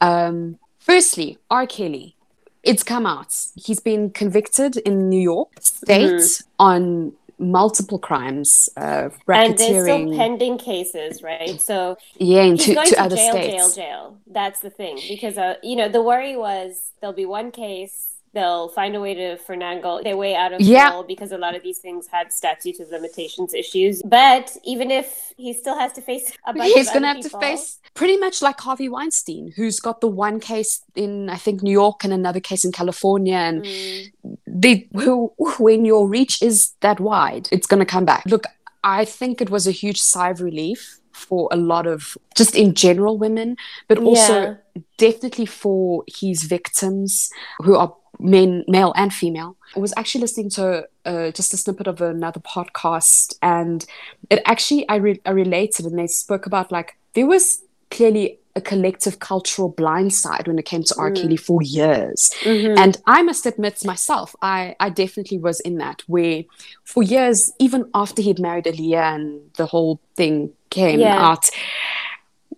Um, 0.00 0.58
firstly, 0.90 1.38
R. 1.50 1.66
Kelly. 1.66 2.16
It's 2.62 2.82
come 2.82 3.06
out. 3.06 3.34
He's 3.54 3.80
been 3.80 4.10
convicted 4.10 4.76
in 4.78 5.08
New 5.08 5.20
York 5.20 5.52
State 5.60 6.10
mm-hmm. 6.10 6.44
on 6.58 7.12
multiple 7.38 7.98
crimes, 7.98 8.68
uh, 8.76 9.08
racketeering. 9.26 9.48
And 9.48 9.58
there's 9.58 9.84
still 9.84 10.16
pending 10.16 10.58
cases, 10.58 11.22
right? 11.22 11.58
So 11.58 11.96
yeah, 12.18 12.44
he's 12.44 12.66
to, 12.66 12.74
going 12.74 12.88
to, 12.88 12.94
to 12.96 13.02
other 13.02 13.16
jail, 13.16 13.32
states. 13.32 13.54
jail, 13.54 13.70
jail. 13.70 14.18
That's 14.26 14.60
the 14.60 14.68
thing 14.68 15.00
because 15.08 15.38
uh, 15.38 15.54
you 15.62 15.74
know 15.74 15.88
the 15.88 16.02
worry 16.02 16.36
was 16.36 16.92
there'll 17.00 17.16
be 17.16 17.24
one 17.24 17.50
case 17.50 18.19
they'll 18.32 18.68
find 18.68 18.94
a 18.94 19.00
way 19.00 19.14
to 19.14 19.36
finagle 19.36 20.02
their 20.02 20.16
way 20.16 20.34
out 20.34 20.52
of 20.52 20.60
yeah. 20.60 21.02
because 21.06 21.32
a 21.32 21.38
lot 21.38 21.54
of 21.56 21.62
these 21.62 21.78
things 21.78 22.06
had 22.06 22.32
statute 22.32 22.78
of 22.80 22.88
limitations 22.90 23.54
issues. 23.54 24.02
But 24.02 24.56
even 24.64 24.90
if 24.90 25.32
he 25.36 25.52
still 25.52 25.78
has 25.78 25.92
to 25.94 26.00
face 26.00 26.32
a 26.46 26.52
bunch 26.52 26.72
he's 26.72 26.90
going 26.90 27.02
to 27.02 27.08
have 27.08 27.16
people, 27.16 27.40
to 27.40 27.46
face 27.46 27.78
pretty 27.94 28.16
much 28.16 28.40
like 28.40 28.60
Harvey 28.60 28.88
Weinstein, 28.88 29.52
who's 29.56 29.80
got 29.80 30.00
the 30.00 30.08
one 30.08 30.38
case 30.40 30.82
in 30.94 31.28
I 31.28 31.36
think 31.36 31.62
New 31.62 31.72
York 31.72 32.04
and 32.04 32.12
another 32.12 32.40
case 32.40 32.64
in 32.64 32.72
California, 32.72 33.36
and 33.36 33.64
mm. 33.64 34.12
they 34.46 34.88
when 34.92 35.84
your 35.84 36.08
reach 36.08 36.42
is 36.42 36.72
that 36.80 37.00
wide, 37.00 37.48
it's 37.50 37.66
going 37.66 37.80
to 37.80 37.86
come 37.86 38.04
back. 38.04 38.24
Look, 38.26 38.44
I 38.84 39.04
think 39.04 39.40
it 39.40 39.50
was 39.50 39.66
a 39.66 39.72
huge 39.72 40.00
sigh 40.00 40.30
of 40.30 40.40
relief 40.40 41.00
for 41.12 41.48
a 41.52 41.56
lot 41.56 41.86
of 41.86 42.16
just 42.34 42.54
in 42.54 42.74
general 42.74 43.18
women, 43.18 43.56
but 43.88 43.98
also 43.98 44.56
yeah. 44.74 44.82
definitely 44.96 45.46
for 45.46 46.04
his 46.06 46.44
victims 46.44 47.30
who 47.58 47.76
are 47.76 47.94
men, 48.20 48.64
male 48.68 48.92
and 48.96 49.12
female. 49.12 49.56
I 49.76 49.80
was 49.80 49.94
actually 49.96 50.22
listening 50.22 50.50
to 50.50 50.88
uh, 51.04 51.30
just 51.30 51.54
a 51.54 51.56
snippet 51.56 51.86
of 51.86 52.00
another 52.00 52.40
podcast, 52.40 53.34
and 53.42 53.84
it 54.28 54.42
actually 54.46 54.88
I, 54.88 54.96
re- 54.96 55.20
I 55.24 55.30
related, 55.30 55.86
and 55.86 55.98
they 55.98 56.06
spoke 56.06 56.46
about 56.46 56.70
like 56.70 56.96
there 57.14 57.26
was 57.26 57.62
clearly 57.90 58.38
a 58.56 58.60
collective 58.60 59.20
cultural 59.20 59.72
blindside 59.72 60.48
when 60.48 60.58
it 60.58 60.64
came 60.64 60.82
to 60.82 60.94
R. 60.98 61.10
Kelly 61.12 61.36
mm. 61.36 61.40
for 61.40 61.62
years. 61.62 62.30
Mm-hmm. 62.42 62.78
And 62.78 62.96
I 63.06 63.22
must 63.22 63.46
admit 63.46 63.84
myself, 63.84 64.34
I, 64.42 64.74
I 64.80 64.90
definitely 64.90 65.38
was 65.38 65.60
in 65.60 65.78
that 65.78 66.02
where 66.08 66.42
for 66.84 67.02
years, 67.02 67.52
even 67.60 67.88
after 67.94 68.22
he'd 68.22 68.40
married 68.40 68.64
Aaliyah 68.64 69.14
and 69.14 69.40
the 69.54 69.66
whole 69.66 70.00
thing 70.16 70.50
came 70.70 70.98
yeah. 70.98 71.24
out, 71.24 71.48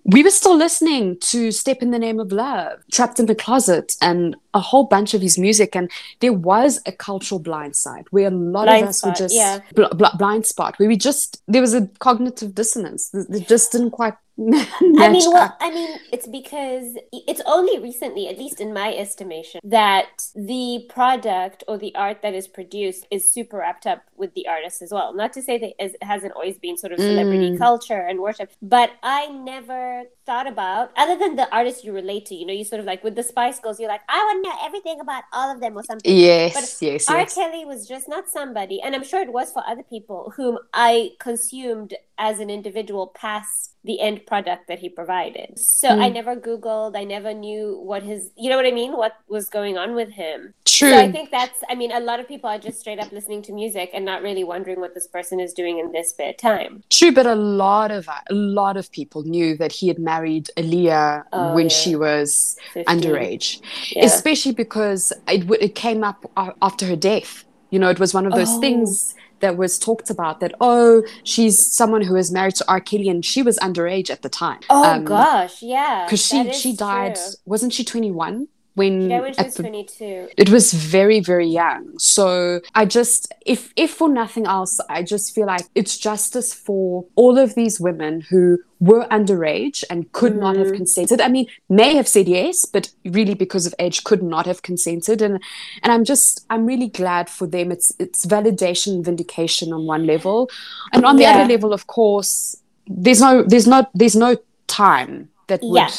we 0.04 0.22
were 0.22 0.30
still 0.30 0.56
listening 0.56 1.18
to 1.20 1.52
Step 1.52 1.82
in 1.82 1.90
the 1.90 1.98
Name 1.98 2.18
of 2.18 2.32
Love, 2.32 2.80
Trapped 2.90 3.20
in 3.20 3.26
the 3.26 3.34
Closet, 3.34 3.94
and 4.00 4.34
a 4.54 4.60
whole 4.60 4.84
bunch 4.84 5.14
of 5.14 5.22
his 5.22 5.38
music. 5.38 5.74
And 5.74 5.90
there 6.20 6.32
was 6.32 6.80
a 6.86 6.92
cultural 6.92 7.38
blind 7.38 7.76
side 7.76 8.06
where 8.10 8.28
a 8.28 8.30
lot 8.30 8.64
blind 8.64 8.82
of 8.84 8.88
us 8.90 8.98
spot, 8.98 9.10
were 9.10 9.16
just 9.16 9.34
yeah. 9.34 9.60
bl- 9.74 9.94
bl- 9.94 10.16
blind 10.18 10.46
spot, 10.46 10.78
where 10.78 10.88
we 10.88 10.96
just, 10.96 11.42
there 11.48 11.60
was 11.60 11.74
a 11.74 11.86
cognitive 11.98 12.54
dissonance. 12.54 13.10
that 13.10 13.46
just 13.48 13.72
didn't 13.72 13.90
quite 13.90 14.14
I 14.38 15.10
mean, 15.10 15.30
well, 15.30 15.54
I 15.60 15.70
mean, 15.70 15.98
it's 16.10 16.26
because 16.26 16.96
it's 17.12 17.42
only 17.44 17.78
recently, 17.78 18.28
at 18.28 18.38
least 18.38 18.62
in 18.62 18.72
my 18.72 18.94
estimation, 18.94 19.60
that 19.62 20.26
the 20.34 20.86
product 20.88 21.62
or 21.68 21.76
the 21.76 21.94
art 21.94 22.22
that 22.22 22.32
is 22.32 22.48
produced 22.48 23.06
is 23.10 23.30
super 23.30 23.58
wrapped 23.58 23.86
up 23.86 24.02
with 24.16 24.32
the 24.32 24.48
artist 24.48 24.80
as 24.80 24.90
well. 24.90 25.12
Not 25.14 25.34
to 25.34 25.42
say 25.42 25.58
that 25.58 25.72
it 25.78 26.02
hasn't 26.02 26.32
always 26.32 26.56
been 26.56 26.78
sort 26.78 26.94
of 26.94 26.98
celebrity 26.98 27.50
mm. 27.50 27.58
culture 27.58 28.00
and 28.00 28.20
worship, 28.20 28.50
but 28.62 28.92
I 29.02 29.28
never 29.28 30.04
thought 30.24 30.46
about, 30.46 30.92
other 30.96 31.18
than 31.18 31.36
the 31.36 31.52
artists 31.54 31.84
you 31.84 31.92
relate 31.92 32.26
to, 32.26 32.34
you 32.34 32.46
know, 32.46 32.52
you 32.52 32.64
sort 32.64 32.80
of 32.80 32.86
like 32.86 33.02
with 33.02 33.14
the 33.14 33.22
Spice 33.22 33.58
Girls, 33.58 33.80
you're 33.80 33.88
like, 33.88 34.02
I 34.08 34.18
want 34.18 34.44
to 34.44 34.50
know 34.50 34.56
everything 34.64 35.00
about 35.00 35.24
all 35.32 35.52
of 35.52 35.60
them 35.60 35.76
or 35.76 35.82
something. 35.82 36.16
Yes, 36.16 36.54
but 36.54 36.86
yes, 36.86 37.08
R. 37.08 37.18
yes. 37.18 37.34
Kelly 37.34 37.64
was 37.64 37.86
just 37.86 38.08
not 38.08 38.28
somebody, 38.28 38.80
and 38.80 38.94
I'm 38.94 39.04
sure 39.04 39.20
it 39.20 39.32
was 39.32 39.52
for 39.52 39.62
other 39.66 39.82
people 39.82 40.32
whom 40.36 40.58
I 40.72 41.12
consumed 41.18 41.94
as 42.18 42.40
an 42.40 42.50
individual 42.50 43.08
past 43.08 43.72
the 43.84 44.00
end 44.00 44.24
product 44.26 44.68
that 44.68 44.78
he 44.78 44.88
provided. 44.88 45.58
So 45.58 45.88
mm. 45.88 46.02
I 46.02 46.08
never 46.08 46.36
Googled, 46.36 46.96
I 46.96 47.02
never 47.02 47.34
knew 47.34 47.80
what 47.82 48.02
his, 48.02 48.30
you 48.36 48.48
know 48.48 48.56
what 48.56 48.66
I 48.66 48.70
mean? 48.70 48.96
What 48.96 49.16
was 49.28 49.48
going 49.48 49.76
on 49.76 49.94
with 49.94 50.10
him. 50.10 50.54
True. 50.64 50.90
So 50.90 50.98
I 50.98 51.10
think 51.10 51.30
that's, 51.30 51.58
I 51.68 51.74
mean, 51.74 51.90
a 51.90 51.98
lot 51.98 52.20
of 52.20 52.28
people 52.28 52.48
are 52.48 52.58
just 52.58 52.78
straight 52.78 53.00
up 53.00 53.10
listening 53.10 53.42
to 53.42 53.52
music 53.52 53.90
and 53.92 54.04
not 54.04 54.22
really 54.22 54.44
wondering 54.44 54.78
what 54.78 54.94
this 54.94 55.08
person 55.08 55.40
is 55.40 55.52
doing 55.52 55.78
in 55.78 55.90
their 55.90 56.04
spare 56.04 56.32
time. 56.32 56.84
True, 56.90 57.12
but 57.12 57.26
a 57.26 57.34
lot 57.34 57.90
of, 57.90 58.08
a 58.08 58.34
lot 58.34 58.76
of 58.76 58.90
people 58.92 59.24
knew 59.24 59.56
that 59.56 59.72
he 59.72 59.88
had 59.88 59.98
married 59.98 60.48
Aaliyah 60.56 61.24
oh, 61.32 61.54
when 61.54 61.64
yeah. 61.64 61.68
she 61.76 61.96
was 61.96 62.56
15. 62.74 63.00
underage, 63.00 63.60
yeah. 63.90 64.04
especially 64.04 64.52
because 64.52 65.12
it, 65.26 65.50
it 65.60 65.74
came 65.74 66.04
up 66.04 66.30
after 66.36 66.86
her 66.86 66.96
death. 66.96 67.44
You 67.70 67.78
know, 67.78 67.88
it 67.88 67.98
was 67.98 68.14
one 68.14 68.26
of 68.26 68.32
those 68.32 68.50
oh. 68.50 68.60
things 68.60 69.14
that 69.42 69.56
was 69.56 69.78
talked 69.78 70.08
about 70.08 70.40
that 70.40 70.54
oh 70.60 71.04
she's 71.24 71.72
someone 71.72 72.00
who 72.00 72.16
is 72.16 72.32
married 72.32 72.54
to 72.54 72.64
R. 72.68 72.80
Kelly 72.80 73.08
and 73.08 73.24
she 73.24 73.42
was 73.42 73.58
underage 73.58 74.08
at 74.08 74.22
the 74.22 74.28
time. 74.28 74.60
Oh 74.70 74.84
um, 74.84 75.04
gosh, 75.04 75.62
yeah, 75.62 76.06
because 76.06 76.24
she 76.24 76.52
she 76.52 76.74
died. 76.74 77.16
True. 77.16 77.34
Wasn't 77.44 77.72
she 77.72 77.84
twenty 77.84 78.10
one? 78.10 78.48
When, 78.74 79.10
yeah, 79.10 79.20
when 79.20 79.34
she 79.34 79.42
was 79.42 79.54
the, 79.54 79.62
22 79.62 80.28
it 80.36 80.48
was 80.48 80.72
very 80.72 81.20
very 81.20 81.46
young 81.46 81.98
so 81.98 82.60
i 82.74 82.84
just 82.84 83.32
if 83.44 83.72
if 83.76 83.90
for 83.90 84.08
nothing 84.08 84.46
else 84.46 84.80
i 84.88 85.02
just 85.02 85.34
feel 85.34 85.46
like 85.46 85.66
it's 85.74 85.98
justice 85.98 86.54
for 86.54 87.04
all 87.14 87.38
of 87.38 87.54
these 87.54 87.78
women 87.78 88.22
who 88.22 88.58
were 88.80 89.06
underage 89.08 89.84
and 89.90 90.10
could 90.12 90.34
mm. 90.34 90.40
not 90.40 90.56
have 90.56 90.68
mm. 90.68 90.76
consented 90.76 91.20
i 91.20 91.28
mean 91.28 91.46
may 91.68 91.94
have 91.94 92.08
said 92.08 92.26
yes 92.26 92.64
but 92.64 92.90
really 93.04 93.34
because 93.34 93.66
of 93.66 93.74
age 93.78 94.04
could 94.04 94.22
not 94.22 94.46
have 94.46 94.62
consented 94.62 95.20
and 95.20 95.42
and 95.82 95.92
i'm 95.92 96.04
just 96.04 96.46
i'm 96.48 96.64
really 96.64 96.88
glad 96.88 97.28
for 97.28 97.46
them 97.46 97.70
it's 97.70 97.92
it's 97.98 98.24
validation 98.24 98.94
and 98.94 99.04
vindication 99.04 99.72
on 99.72 99.86
one 99.86 100.06
level 100.06 100.50
and 100.92 101.04
on 101.04 101.18
yeah. 101.18 101.32
the 101.32 101.40
other 101.40 101.52
level 101.52 101.72
of 101.72 101.86
course 101.86 102.56
there's 102.86 103.20
no 103.20 103.42
there's 103.42 103.66
not 103.66 103.90
there's 103.94 104.16
no 104.16 104.36
time 104.66 105.28
that 105.48 105.60
would 105.62 105.76
yeah 105.76 105.90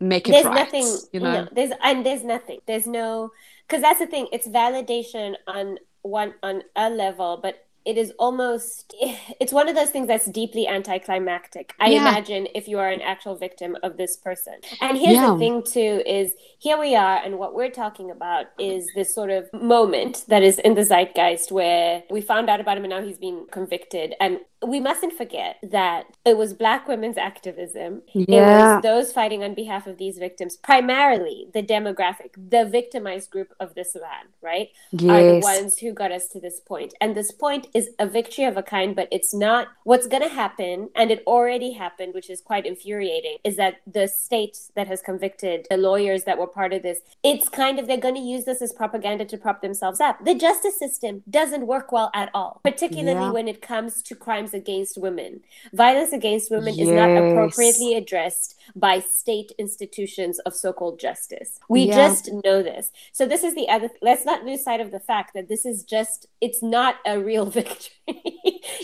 make 0.00 0.28
it 0.28 0.32
there's 0.32 0.44
right. 0.44 0.54
Nothing, 0.54 0.98
you 1.12 1.20
know, 1.20 1.44
no, 1.44 1.48
there's 1.52 1.72
and 1.82 2.04
there's 2.04 2.24
nothing. 2.24 2.60
There's 2.66 2.86
no 2.86 3.32
because 3.66 3.82
that's 3.82 3.98
the 3.98 4.06
thing. 4.06 4.28
It's 4.32 4.48
validation 4.48 5.34
on 5.46 5.78
one 6.02 6.34
on 6.42 6.62
a 6.74 6.90
level, 6.90 7.38
but 7.42 7.66
it 7.86 7.96
is 7.96 8.12
almost 8.18 8.94
it's 9.40 9.52
one 9.52 9.68
of 9.68 9.74
those 9.74 9.90
things 9.90 10.08
that's 10.08 10.26
deeply 10.26 10.66
anticlimactic 10.68 11.72
i 11.80 11.88
yeah. 11.88 12.00
imagine 12.00 12.46
if 12.54 12.68
you 12.68 12.78
are 12.78 12.90
an 12.90 13.00
actual 13.00 13.36
victim 13.36 13.76
of 13.82 13.96
this 13.96 14.16
person 14.16 14.54
and 14.80 14.98
here's 14.98 15.14
yeah. 15.14 15.30
the 15.30 15.38
thing 15.38 15.62
too 15.62 16.02
is 16.04 16.32
here 16.58 16.78
we 16.78 16.94
are 16.94 17.16
and 17.24 17.38
what 17.38 17.54
we're 17.54 17.70
talking 17.70 18.10
about 18.10 18.46
is 18.58 18.90
this 18.94 19.14
sort 19.14 19.30
of 19.30 19.50
moment 19.52 20.24
that 20.28 20.42
is 20.42 20.58
in 20.58 20.74
the 20.74 20.84
zeitgeist 20.84 21.52
where 21.52 22.02
we 22.10 22.20
found 22.20 22.50
out 22.50 22.60
about 22.60 22.76
him 22.76 22.84
and 22.84 22.90
now 22.90 23.00
he's 23.00 23.18
been 23.18 23.46
convicted 23.50 24.14
and 24.20 24.40
we 24.64 24.80
mustn't 24.80 25.12
forget 25.12 25.56
that 25.62 26.06
it 26.24 26.36
was 26.36 26.54
black 26.54 26.88
women's 26.88 27.18
activism 27.18 28.02
yeah. 28.14 28.24
it 28.26 28.74
was 28.74 28.82
those 28.82 29.12
fighting 29.12 29.42
on 29.42 29.54
behalf 29.54 29.86
of 29.86 29.98
these 29.98 30.18
victims 30.18 30.56
primarily 30.56 31.48
the 31.52 31.62
demographic 31.62 32.30
the 32.36 32.64
victimized 32.64 33.30
group 33.30 33.52
of 33.60 33.74
this 33.74 33.94
land 33.94 34.28
right 34.42 34.68
yes. 34.92 35.10
are 35.10 35.22
the 35.22 35.40
ones 35.40 35.78
who 35.78 35.92
got 35.92 36.12
us 36.12 36.28
to 36.28 36.40
this 36.40 36.60
point. 36.60 36.94
and 37.00 37.14
this 37.14 37.32
point 37.32 37.66
is 37.74 37.90
a 37.98 38.06
victory 38.06 38.44
of 38.44 38.56
a 38.56 38.62
kind, 38.62 38.94
but 38.94 39.08
it's 39.10 39.34
not 39.34 39.68
what's 39.84 40.06
going 40.06 40.22
to 40.22 40.28
happen. 40.28 40.90
And 40.94 41.10
it 41.10 41.22
already 41.26 41.72
happened, 41.72 42.14
which 42.14 42.30
is 42.30 42.40
quite 42.40 42.66
infuriating, 42.66 43.38
is 43.44 43.56
that 43.56 43.80
the 43.86 44.08
state 44.08 44.58
that 44.74 44.86
has 44.86 45.00
convicted 45.02 45.66
the 45.70 45.76
lawyers 45.76 46.24
that 46.24 46.38
were 46.38 46.46
part 46.46 46.72
of 46.72 46.82
this, 46.82 47.00
it's 47.22 47.48
kind 47.48 47.78
of, 47.78 47.86
they're 47.86 47.96
going 47.96 48.14
to 48.14 48.20
use 48.20 48.44
this 48.44 48.62
as 48.62 48.72
propaganda 48.72 49.24
to 49.24 49.36
prop 49.36 49.62
themselves 49.62 50.00
up. 50.00 50.24
The 50.24 50.34
justice 50.34 50.78
system 50.78 51.22
doesn't 51.28 51.66
work 51.66 51.92
well 51.92 52.10
at 52.14 52.30
all, 52.34 52.60
particularly 52.64 53.26
yeah. 53.26 53.32
when 53.32 53.48
it 53.48 53.62
comes 53.62 54.02
to 54.02 54.14
crimes 54.46 54.54
against 54.54 54.98
women. 54.98 55.40
Violence 55.72 56.12
against 56.12 56.50
women 56.50 56.74
yes. 56.74 56.88
is 56.88 56.94
not 56.94 57.10
appropriately 57.10 57.94
addressed 57.94 58.56
by 58.74 59.00
state 59.00 59.52
institutions 59.58 60.38
of 60.40 60.54
so-called 60.54 60.98
justice. 60.98 61.60
We 61.68 61.84
yeah. 61.84 61.94
just 61.94 62.30
know 62.44 62.62
this. 62.62 62.90
So 63.12 63.26
this 63.26 63.44
is 63.44 63.54
the 63.54 63.68
other 63.68 63.90
let's 64.02 64.24
not 64.24 64.44
lose 64.44 64.64
sight 64.64 64.80
of 64.80 64.90
the 64.90 65.00
fact 65.00 65.34
that 65.34 65.48
this 65.48 65.64
is 65.64 65.84
just 65.84 66.26
it's 66.40 66.62
not 66.62 66.96
a 67.06 67.18
real 67.18 67.46
victory. 67.58 67.92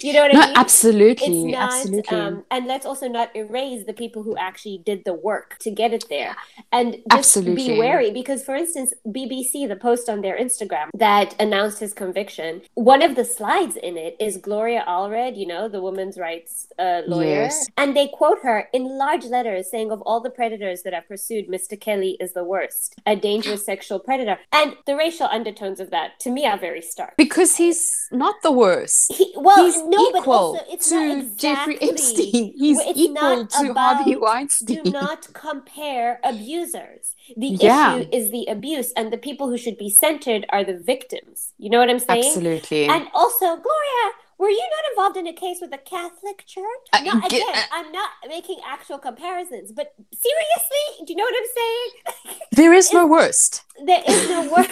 you 0.02 0.12
know 0.12 0.22
what 0.22 0.32
no, 0.32 0.40
I 0.40 0.46
mean? 0.46 0.56
Absolutely. 0.56 1.50
It's 1.50 1.56
not, 1.56 1.72
absolutely. 1.72 2.18
Um, 2.18 2.44
and 2.50 2.66
let's 2.66 2.86
also 2.86 3.08
not 3.08 3.34
erase 3.34 3.84
the 3.86 3.92
people 3.92 4.22
who 4.22 4.36
actually 4.36 4.78
did 4.84 5.04
the 5.04 5.14
work 5.14 5.58
to 5.60 5.70
get 5.70 5.92
it 5.92 6.04
there. 6.08 6.36
And 6.70 6.94
just 6.94 7.36
absolutely. 7.36 7.68
be 7.68 7.78
wary 7.78 8.10
because 8.10 8.44
for 8.44 8.54
instance, 8.54 8.92
BBC, 9.06 9.68
the 9.68 9.76
post 9.76 10.08
on 10.08 10.20
their 10.22 10.38
Instagram 10.38 10.88
that 10.94 11.34
announced 11.40 11.80
his 11.80 11.92
conviction, 11.92 12.62
one 12.74 13.02
of 13.02 13.14
the 13.16 13.24
slides 13.24 13.76
in 13.76 13.96
it 13.96 14.16
is 14.18 14.36
Gloria 14.36 14.84
Allred, 14.86 15.36
you 15.36 15.46
know, 15.46 15.51
the 15.70 15.82
women's 15.82 16.18
rights 16.18 16.68
uh, 16.78 17.02
lawyer. 17.06 17.46
Yes. 17.46 17.68
And 17.76 17.96
they 17.96 18.08
quote 18.08 18.38
her 18.42 18.68
in 18.72 18.84
large 18.98 19.24
letters 19.24 19.70
saying 19.70 19.90
of 19.90 20.02
all 20.02 20.20
the 20.20 20.30
predators 20.30 20.82
that 20.82 20.94
I've 20.94 21.08
pursued, 21.08 21.48
Mr. 21.48 21.80
Kelly 21.80 22.16
is 22.20 22.32
the 22.32 22.44
worst, 22.44 22.96
a 23.06 23.16
dangerous 23.16 23.64
sexual 23.64 23.98
predator. 23.98 24.38
And 24.52 24.76
the 24.86 24.96
racial 24.96 25.26
undertones 25.26 25.80
of 25.80 25.90
that, 25.90 26.20
to 26.20 26.30
me, 26.30 26.46
are 26.46 26.58
very 26.58 26.82
stark. 26.82 27.16
Because 27.16 27.56
he's 27.56 28.08
not 28.10 28.36
the 28.42 28.52
worst. 28.52 29.12
He, 29.12 29.32
well, 29.36 29.64
he's, 29.64 29.82
no, 29.84 30.08
equal 30.08 30.58
to 30.58 30.72
exactly, 30.72 31.30
Jeffrey 31.36 31.78
Epstein. 31.80 32.52
He's 32.56 32.80
equal 32.80 33.46
to 33.46 33.74
Harvey 33.74 34.16
Weinstein. 34.16 34.82
Do 34.82 34.90
not 34.90 35.32
compare 35.32 36.20
abusers. 36.24 37.14
The 37.36 37.48
yeah. 37.48 37.96
issue 37.96 38.08
is 38.12 38.30
the 38.30 38.46
abuse, 38.46 38.92
and 38.96 39.12
the 39.12 39.18
people 39.18 39.48
who 39.48 39.56
should 39.56 39.78
be 39.78 39.90
centered 39.90 40.46
are 40.50 40.64
the 40.64 40.76
victims. 40.78 41.52
You 41.58 41.70
know 41.70 41.78
what 41.78 41.90
I'm 41.90 41.98
saying? 41.98 42.24
Absolutely. 42.24 42.86
And 42.86 43.08
also, 43.14 43.46
Gloria, 43.46 44.12
were 44.42 44.50
you 44.50 44.58
not 44.58 44.90
involved 44.90 45.16
in 45.16 45.28
a 45.28 45.32
case 45.32 45.58
with 45.60 45.70
the 45.70 45.78
Catholic 45.78 46.44
Church? 46.46 46.64
No, 47.04 47.12
again, 47.24 47.46
uh, 47.54 47.62
I'm 47.70 47.92
not 47.92 48.10
making 48.28 48.58
actual 48.66 48.98
comparisons, 48.98 49.70
but 49.70 49.94
seriously, 50.12 51.06
do 51.06 51.12
you 51.12 51.16
know 51.16 51.24
what 51.24 51.34
I'm 51.36 51.50
saying? 51.54 52.38
There 52.56 52.74
is 52.74 52.92
no 52.92 53.06
worst. 53.06 53.62
There 53.86 54.02
is 54.06 54.28
no 54.28 54.50
worst. 54.50 54.70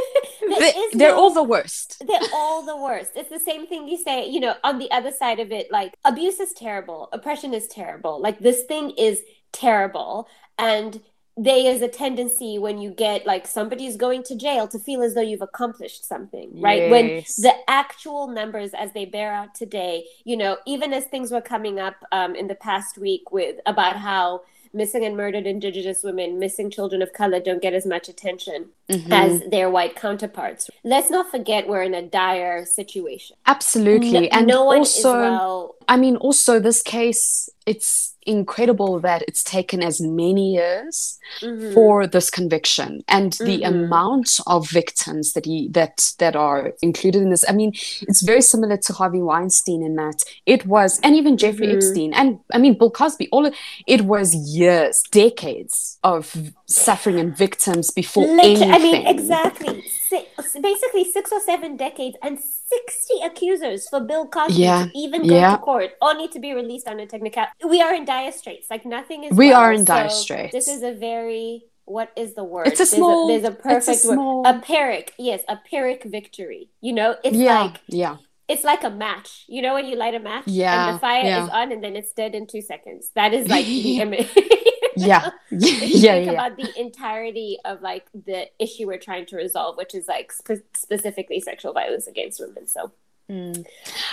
they, 0.58 0.72
they're 0.92 1.10
no, 1.10 1.18
all 1.18 1.34
the 1.34 1.42
worst. 1.42 2.02
They're 2.06 2.30
all 2.32 2.64
the 2.64 2.76
worst. 2.76 3.10
It's 3.16 3.28
the 3.28 3.40
same 3.40 3.66
thing 3.66 3.88
you 3.88 3.98
say, 3.98 4.26
you 4.28 4.40
know, 4.40 4.54
on 4.64 4.78
the 4.78 4.90
other 4.90 5.10
side 5.10 5.40
of 5.40 5.50
it, 5.52 5.70
like 5.70 5.94
abuse 6.04 6.38
is 6.40 6.52
terrible, 6.52 7.08
oppression 7.12 7.52
is 7.52 7.66
terrible. 7.66 8.22
Like 8.22 8.38
this 8.38 8.62
thing 8.64 8.90
is 8.90 9.20
terrible. 9.52 10.28
And 10.58 11.02
there 11.38 11.72
is 11.72 11.82
a 11.82 11.88
tendency 11.88 12.58
when 12.58 12.78
you 12.78 12.90
get 12.90 13.24
like 13.24 13.46
somebody's 13.46 13.96
going 13.96 14.24
to 14.24 14.34
jail 14.34 14.66
to 14.66 14.78
feel 14.78 15.02
as 15.02 15.14
though 15.14 15.20
you've 15.20 15.40
accomplished 15.40 16.04
something 16.04 16.50
right 16.60 16.82
yes. 16.82 16.90
when 16.90 17.06
the 17.38 17.54
actual 17.68 18.26
numbers 18.26 18.72
as 18.74 18.92
they 18.92 19.04
bear 19.04 19.32
out 19.32 19.54
today 19.54 20.04
you 20.24 20.36
know 20.36 20.56
even 20.66 20.92
as 20.92 21.04
things 21.04 21.30
were 21.30 21.40
coming 21.40 21.78
up 21.78 21.94
um, 22.10 22.34
in 22.34 22.48
the 22.48 22.54
past 22.56 22.98
week 22.98 23.30
with 23.30 23.56
about 23.66 23.96
how 23.96 24.42
missing 24.72 25.04
and 25.04 25.16
murdered 25.16 25.46
indigenous 25.46 26.02
women 26.02 26.40
missing 26.40 26.70
children 26.70 27.00
of 27.02 27.12
color 27.12 27.38
don't 27.38 27.62
get 27.62 27.72
as 27.72 27.86
much 27.86 28.08
attention 28.08 28.68
mm-hmm. 28.90 29.12
as 29.12 29.42
their 29.50 29.70
white 29.70 29.96
counterparts 29.96 30.70
let's 30.84 31.10
not 31.10 31.30
forget 31.30 31.68
we're 31.68 31.82
in 31.82 31.94
a 31.94 32.02
dire 32.02 32.64
situation 32.64 33.36
absolutely 33.46 34.12
no, 34.12 34.28
and 34.32 34.46
no 34.46 34.64
one 34.64 34.78
also 34.78 35.12
well... 35.12 35.74
i 35.88 35.96
mean 35.96 36.16
also 36.16 36.58
this 36.58 36.82
case 36.82 37.48
it's 37.66 38.14
incredible 38.28 39.00
that 39.00 39.22
it's 39.26 39.42
taken 39.42 39.82
as 39.82 40.02
many 40.02 40.52
years 40.52 41.18
mm-hmm. 41.40 41.72
for 41.72 42.06
this 42.06 42.28
conviction 42.28 43.02
and 43.08 43.32
mm-hmm. 43.32 43.46
the 43.46 43.62
amount 43.62 44.38
of 44.46 44.68
victims 44.68 45.32
that 45.32 45.46
he 45.46 45.68
that 45.70 46.12
that 46.18 46.36
are 46.36 46.74
included 46.82 47.22
in 47.22 47.30
this 47.30 47.44
i 47.48 47.52
mean 47.52 47.72
it's 48.02 48.22
very 48.22 48.42
similar 48.42 48.76
to 48.76 48.92
harvey 48.92 49.22
weinstein 49.22 49.82
in 49.82 49.96
that 49.96 50.22
it 50.44 50.66
was 50.66 51.00
and 51.00 51.16
even 51.16 51.38
jeffrey 51.38 51.68
mm-hmm. 51.68 51.76
epstein 51.76 52.12
and 52.12 52.38
i 52.52 52.58
mean 52.58 52.76
bill 52.76 52.90
cosby 52.90 53.28
all 53.32 53.46
of, 53.46 53.54
it 53.86 54.02
was 54.02 54.34
years 54.34 55.02
decades 55.10 55.98
of 56.04 56.52
suffering 56.68 57.18
and 57.18 57.36
victims 57.36 57.90
before 57.90 58.26
Literally, 58.26 58.62
anything 58.62 58.72
i 58.72 58.78
mean 58.78 59.06
exactly 59.06 59.82
six, 60.08 60.54
basically 60.60 61.04
six 61.04 61.32
or 61.32 61.40
seven 61.40 61.76
decades 61.76 62.16
and 62.22 62.38
60 62.38 63.14
accusers 63.24 63.88
for 63.88 64.00
Bill 64.00 64.26
Cosby 64.26 64.54
yeah. 64.54 64.86
to 64.86 64.98
even 64.98 65.26
go 65.26 65.34
yeah. 65.34 65.52
to 65.52 65.58
court 65.58 65.90
all 66.00 66.14
need 66.14 66.32
to 66.32 66.40
be 66.40 66.52
released 66.52 66.88
on 66.88 67.00
a 67.00 67.06
technical. 67.06 67.44
We 67.66 67.80
are 67.80 67.94
in 67.94 68.04
dire 68.04 68.32
straits. 68.32 68.68
Like 68.70 68.84
nothing 68.84 69.24
is. 69.24 69.36
We 69.36 69.48
well, 69.48 69.60
are 69.60 69.72
in 69.72 69.84
dire 69.84 70.08
straits. 70.08 70.52
This 70.52 70.68
is 70.68 70.82
a 70.82 70.92
very 70.92 71.64
what 71.84 72.12
is 72.16 72.34
the 72.34 72.44
word? 72.44 72.66
It's 72.68 72.80
a 72.80 72.86
small. 72.86 73.28
There's 73.28 73.40
a, 73.40 73.42
there's 73.42 73.54
a 73.54 73.62
perfect 73.62 73.88
a 73.88 73.94
small... 73.94 74.42
word. 74.42 74.56
A 74.56 74.58
pyrrhic. 74.60 75.14
Yes, 75.18 75.42
a 75.48 75.56
pyrrhic 75.56 76.04
victory. 76.04 76.68
You 76.80 76.92
know, 76.92 77.16
it's 77.24 77.36
yeah, 77.36 77.62
like 77.62 77.80
yeah. 77.88 78.16
It's 78.46 78.64
like 78.64 78.84
a 78.84 78.90
match. 78.90 79.44
You 79.48 79.62
know 79.62 79.74
when 79.74 79.86
you 79.86 79.96
light 79.96 80.14
a 80.14 80.20
match 80.20 80.44
yeah, 80.46 80.88
and 80.88 80.96
the 80.96 81.00
fire 81.00 81.22
yeah. 81.22 81.44
is 81.44 81.50
on 81.50 81.72
and 81.72 81.82
then 81.82 81.96
it's 81.96 82.12
dead 82.12 82.34
in 82.34 82.46
two 82.46 82.62
seconds. 82.62 83.10
That 83.14 83.34
is 83.34 83.48
like 83.48 83.66
the 83.66 84.00
image. 84.00 84.28
yeah 85.06 85.30
yeah 85.50 86.16
yeah, 86.16 86.30
about 86.32 86.56
the 86.56 86.68
entirety 86.78 87.58
of 87.64 87.80
like 87.82 88.06
the 88.26 88.48
issue 88.58 88.86
we're 88.86 88.98
trying 88.98 89.26
to 89.26 89.36
resolve 89.36 89.76
which 89.76 89.94
is 89.94 90.06
like 90.08 90.32
spe- 90.32 90.76
specifically 90.76 91.40
sexual 91.40 91.72
violence 91.72 92.06
against 92.06 92.40
women 92.40 92.66
so 92.66 92.92
Mm. 93.30 93.66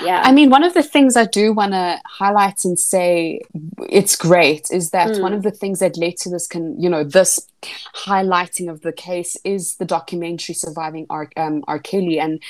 Yeah. 0.03 0.21
I 0.25 0.31
mean, 0.31 0.49
one 0.49 0.63
of 0.63 0.73
the 0.73 0.83
things 0.83 1.15
I 1.15 1.25
do 1.25 1.53
want 1.53 1.71
to 1.71 2.01
highlight 2.05 2.65
and 2.65 2.77
say 2.77 3.39
it's 3.89 4.15
great 4.15 4.69
is 4.71 4.89
that 4.89 5.11
mm. 5.11 5.21
one 5.21 5.33
of 5.33 5.43
the 5.43 5.51
things 5.51 5.79
that 5.79 5.97
led 5.97 6.17
to 6.17 6.29
this 6.29 6.47
can, 6.47 6.79
you 6.81 6.89
know, 6.89 7.03
this 7.03 7.39
highlighting 7.95 8.69
of 8.69 8.81
the 8.81 8.91
case 8.91 9.37
is 9.43 9.75
the 9.75 9.85
documentary 9.85 10.55
Surviving 10.55 11.05
R, 11.09 11.29
um, 11.37 11.63
R. 11.67 11.79
Kelly 11.79 12.19
and 12.19 12.41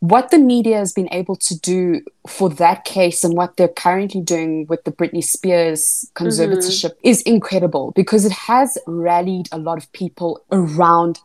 what 0.00 0.30
the 0.30 0.38
media 0.38 0.78
has 0.78 0.92
been 0.92 1.08
able 1.12 1.36
to 1.36 1.58
do 1.58 2.02
for 2.26 2.48
that 2.50 2.84
case 2.84 3.24
and 3.24 3.36
what 3.36 3.56
they're 3.56 3.68
currently 3.68 4.20
doing 4.20 4.66
with 4.66 4.84
the 4.84 4.92
Britney 4.92 5.24
Spears 5.24 6.10
conservatorship 6.14 6.90
mm-hmm. 6.90 7.08
is 7.08 7.22
incredible 7.22 7.92
because 7.92 8.24
it 8.24 8.32
has 8.32 8.78
rallied 8.86 9.48
a 9.52 9.58
lot 9.58 9.78
of 9.78 9.90
people 9.92 10.42
around 10.52 11.20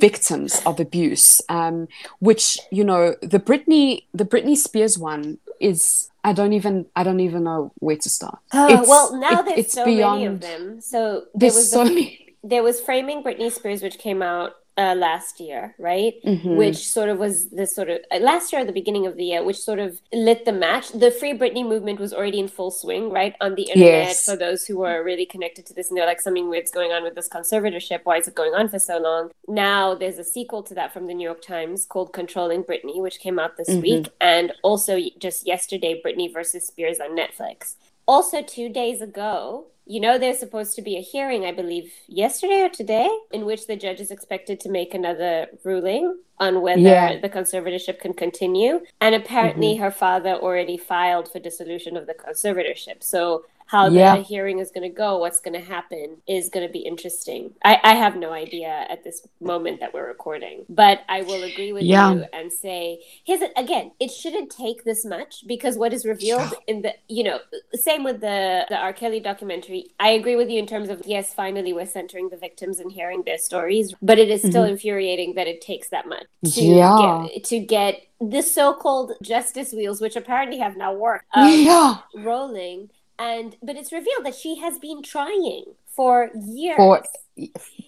victims 0.00 0.60
of 0.64 0.80
abuse, 0.80 1.40
um, 1.48 1.88
which, 2.20 2.58
you 2.70 2.84
know, 2.84 3.14
the 3.22 3.38
Britney, 3.38 4.04
the 4.14 4.24
Britney 4.24 4.56
Spears 4.56 4.98
one 4.98 5.38
is 5.60 6.10
I 6.24 6.32
don't 6.32 6.52
even 6.52 6.86
I 6.94 7.02
don't 7.04 7.20
even 7.20 7.44
know 7.44 7.72
where 7.78 7.96
to 7.96 8.08
start. 8.08 8.38
Oh, 8.52 8.84
well, 8.86 9.16
now 9.18 9.40
it, 9.40 9.46
there's 9.46 9.72
so 9.72 9.84
beyond, 9.84 10.20
many 10.20 10.26
of 10.26 10.40
them. 10.40 10.80
So 10.80 11.24
there 11.34 11.48
was 11.48 11.70
so 11.70 11.84
the, 11.84 11.90
many. 11.90 12.27
There 12.42 12.62
was 12.62 12.80
Framing 12.80 13.22
Britney 13.22 13.50
Spears, 13.50 13.82
which 13.82 13.98
came 13.98 14.22
out 14.22 14.54
uh, 14.78 14.94
last 14.94 15.40
year, 15.40 15.74
right? 15.76 16.14
Mm-hmm. 16.24 16.54
Which 16.54 16.88
sort 16.88 17.08
of 17.08 17.18
was 17.18 17.50
this 17.50 17.74
sort 17.74 17.90
of 17.90 17.98
uh, 18.12 18.18
last 18.18 18.52
year 18.52 18.60
at 18.60 18.68
the 18.68 18.72
beginning 18.72 19.06
of 19.06 19.16
the 19.16 19.24
year, 19.24 19.42
which 19.42 19.58
sort 19.58 19.80
of 19.80 20.00
lit 20.12 20.44
the 20.44 20.52
match. 20.52 20.90
The 20.92 21.10
Free 21.10 21.36
Britney 21.36 21.66
movement 21.68 21.98
was 21.98 22.14
already 22.14 22.38
in 22.38 22.46
full 22.46 22.70
swing, 22.70 23.10
right, 23.10 23.34
on 23.40 23.56
the 23.56 23.62
internet. 23.62 24.06
Yes. 24.06 24.24
For 24.24 24.36
those 24.36 24.66
who 24.66 24.84
are 24.84 25.02
really 25.02 25.26
connected 25.26 25.66
to 25.66 25.74
this, 25.74 25.88
and 25.88 25.98
they're 25.98 26.06
like, 26.06 26.20
something 26.20 26.48
weird's 26.48 26.70
going 26.70 26.92
on 26.92 27.02
with 27.02 27.16
this 27.16 27.28
conservatorship. 27.28 28.00
Why 28.04 28.18
is 28.18 28.28
it 28.28 28.36
going 28.36 28.54
on 28.54 28.68
for 28.68 28.78
so 28.78 28.98
long? 28.98 29.32
Now 29.48 29.96
there's 29.96 30.18
a 30.18 30.24
sequel 30.24 30.62
to 30.62 30.74
that 30.74 30.92
from 30.92 31.08
the 31.08 31.14
New 31.14 31.24
York 31.24 31.42
Times 31.42 31.84
called 31.84 32.12
Controlling 32.12 32.62
Britney, 32.62 33.00
which 33.02 33.18
came 33.18 33.40
out 33.40 33.56
this 33.56 33.68
mm-hmm. 33.68 33.80
week, 33.80 34.08
and 34.20 34.52
also 34.62 35.00
just 35.18 35.44
yesterday, 35.44 36.00
Britney 36.04 36.32
versus 36.32 36.64
Spears 36.64 37.00
on 37.00 37.16
Netflix. 37.16 37.74
Also, 38.06 38.42
two 38.42 38.70
days 38.70 39.02
ago, 39.02 39.66
you 39.88 40.00
know, 40.00 40.18
there's 40.18 40.38
supposed 40.38 40.76
to 40.76 40.82
be 40.82 40.96
a 40.98 41.00
hearing, 41.00 41.46
I 41.46 41.52
believe, 41.52 41.90
yesterday 42.06 42.60
or 42.60 42.68
today, 42.68 43.08
in 43.32 43.46
which 43.46 43.66
the 43.66 43.74
judge 43.74 44.00
is 44.00 44.10
expected 44.10 44.60
to 44.60 44.68
make 44.68 44.92
another 44.92 45.46
ruling 45.64 46.18
on 46.38 46.60
whether 46.60 46.80
yeah. 46.80 47.18
the 47.18 47.28
conservatorship 47.28 47.98
can 47.98 48.12
continue. 48.12 48.80
And 49.00 49.14
apparently, 49.14 49.74
mm-hmm. 49.74 49.84
her 49.84 49.90
father 49.90 50.34
already 50.34 50.76
filed 50.76 51.32
for 51.32 51.38
dissolution 51.38 51.96
of 51.96 52.06
the 52.06 52.12
conservatorship. 52.12 53.02
So 53.02 53.44
how 53.68 53.86
yeah. 53.88 54.16
the 54.16 54.22
hearing 54.22 54.58
is 54.58 54.70
going 54.70 54.88
to 54.90 54.94
go, 54.94 55.18
what's 55.18 55.40
going 55.40 55.52
to 55.52 55.64
happen 55.64 56.16
is 56.26 56.48
going 56.48 56.66
to 56.66 56.72
be 56.72 56.80
interesting. 56.80 57.52
I, 57.62 57.78
I 57.84 57.94
have 57.94 58.16
no 58.16 58.32
idea 58.32 58.86
at 58.88 59.04
this 59.04 59.26
moment 59.40 59.80
that 59.80 59.92
we're 59.92 60.08
recording, 60.08 60.64
but 60.70 61.02
I 61.06 61.20
will 61.20 61.42
agree 61.42 61.74
with 61.74 61.82
yeah. 61.82 62.12
you 62.12 62.24
and 62.32 62.50
say, 62.50 63.00
it 63.26 63.52
again, 63.56 63.92
it 64.00 64.10
shouldn't 64.10 64.50
take 64.50 64.84
this 64.84 65.04
much 65.04 65.46
because 65.46 65.76
what 65.76 65.92
is 65.92 66.06
revealed 66.06 66.54
in 66.66 66.80
the, 66.80 66.94
you 67.08 67.22
know, 67.22 67.40
same 67.74 68.04
with 68.04 68.22
the, 68.22 68.64
the 68.70 68.76
R. 68.76 68.94
Kelly 68.94 69.20
documentary. 69.20 69.90
I 70.00 70.10
agree 70.10 70.34
with 70.34 70.48
you 70.48 70.58
in 70.58 70.66
terms 70.66 70.88
of, 70.88 71.02
yes, 71.04 71.34
finally 71.34 71.74
we're 71.74 71.86
centering 71.86 72.30
the 72.30 72.38
victims 72.38 72.80
and 72.80 72.90
hearing 72.90 73.22
their 73.26 73.38
stories, 73.38 73.94
but 74.00 74.18
it 74.18 74.30
is 74.30 74.40
still 74.40 74.62
mm-hmm. 74.62 74.72
infuriating 74.72 75.34
that 75.34 75.46
it 75.46 75.60
takes 75.60 75.90
that 75.90 76.08
much 76.08 76.24
to 76.54 76.62
yeah. 76.62 77.26
get, 77.28 77.44
to 77.44 77.58
get 77.60 78.02
the 78.20 78.42
so-called 78.42 79.12
justice 79.22 79.72
wheels, 79.72 80.00
which 80.00 80.16
apparently 80.16 80.58
have 80.58 80.76
now 80.76 80.92
worked, 80.92 81.26
um, 81.34 81.52
yeah. 81.52 81.98
rolling 82.16 82.88
and 83.18 83.56
but 83.62 83.76
it's 83.76 83.92
revealed 83.92 84.24
that 84.24 84.34
she 84.34 84.56
has 84.56 84.78
been 84.78 85.02
trying 85.02 85.64
for 85.86 86.30
years. 86.34 86.76
For 86.76 87.02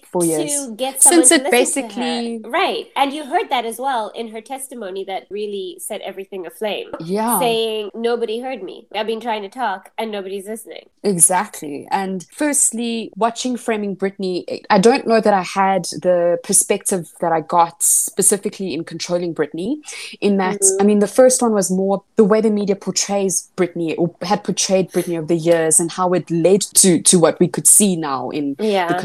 four 0.04 0.24
years. 0.24 0.52
to 0.52 0.74
get 0.74 1.02
since 1.02 1.30
it 1.30 1.50
basically 1.50 2.40
right. 2.44 2.86
And 2.96 3.12
you 3.12 3.24
heard 3.24 3.48
that 3.50 3.64
as 3.64 3.78
well 3.78 4.08
in 4.10 4.28
her 4.28 4.40
testimony 4.40 5.04
that 5.04 5.26
really 5.30 5.78
set 5.78 6.00
everything 6.00 6.46
aflame. 6.46 6.90
Yeah. 7.00 7.38
Saying 7.38 7.90
nobody 7.94 8.40
heard 8.40 8.62
me. 8.62 8.86
I've 8.94 9.06
been 9.06 9.20
trying 9.20 9.42
to 9.42 9.48
talk 9.48 9.92
and 9.98 10.10
nobody's 10.10 10.46
listening. 10.46 10.88
Exactly. 11.02 11.86
And 11.90 12.26
firstly 12.32 13.10
watching 13.16 13.56
framing 13.56 13.96
britney 13.96 14.44
i 14.70 14.78
don't 14.78 15.06
know 15.06 15.20
that 15.20 15.34
i 15.34 15.42
had 15.42 15.84
the 16.02 16.38
perspective 16.42 17.12
that 17.20 17.32
i 17.32 17.40
got 17.40 17.82
specifically 17.82 18.72
in 18.74 18.84
controlling 18.84 19.34
britney 19.34 19.76
in 20.20 20.36
that 20.36 20.60
mm-hmm. 20.60 20.82
i 20.82 20.84
mean 20.84 20.98
the 20.98 21.06
first 21.06 21.42
one 21.42 21.52
was 21.52 21.70
more 21.70 22.02
the 22.16 22.24
way 22.24 22.40
the 22.40 22.50
media 22.50 22.76
portrays 22.76 23.50
britney 23.56 23.94
or 23.98 24.14
had 24.22 24.42
portrayed 24.42 24.90
britney 24.90 25.16
over 25.16 25.26
the 25.26 25.36
years 25.36 25.80
and 25.80 25.92
how 25.92 26.12
it 26.12 26.30
led 26.30 26.60
to 26.60 27.00
to 27.02 27.18
what 27.18 27.38
we 27.40 27.48
could 27.48 27.66
see 27.66 27.96
now 27.96 28.30
in 28.30 28.56
yeah. 28.58 28.88
the 28.88 28.98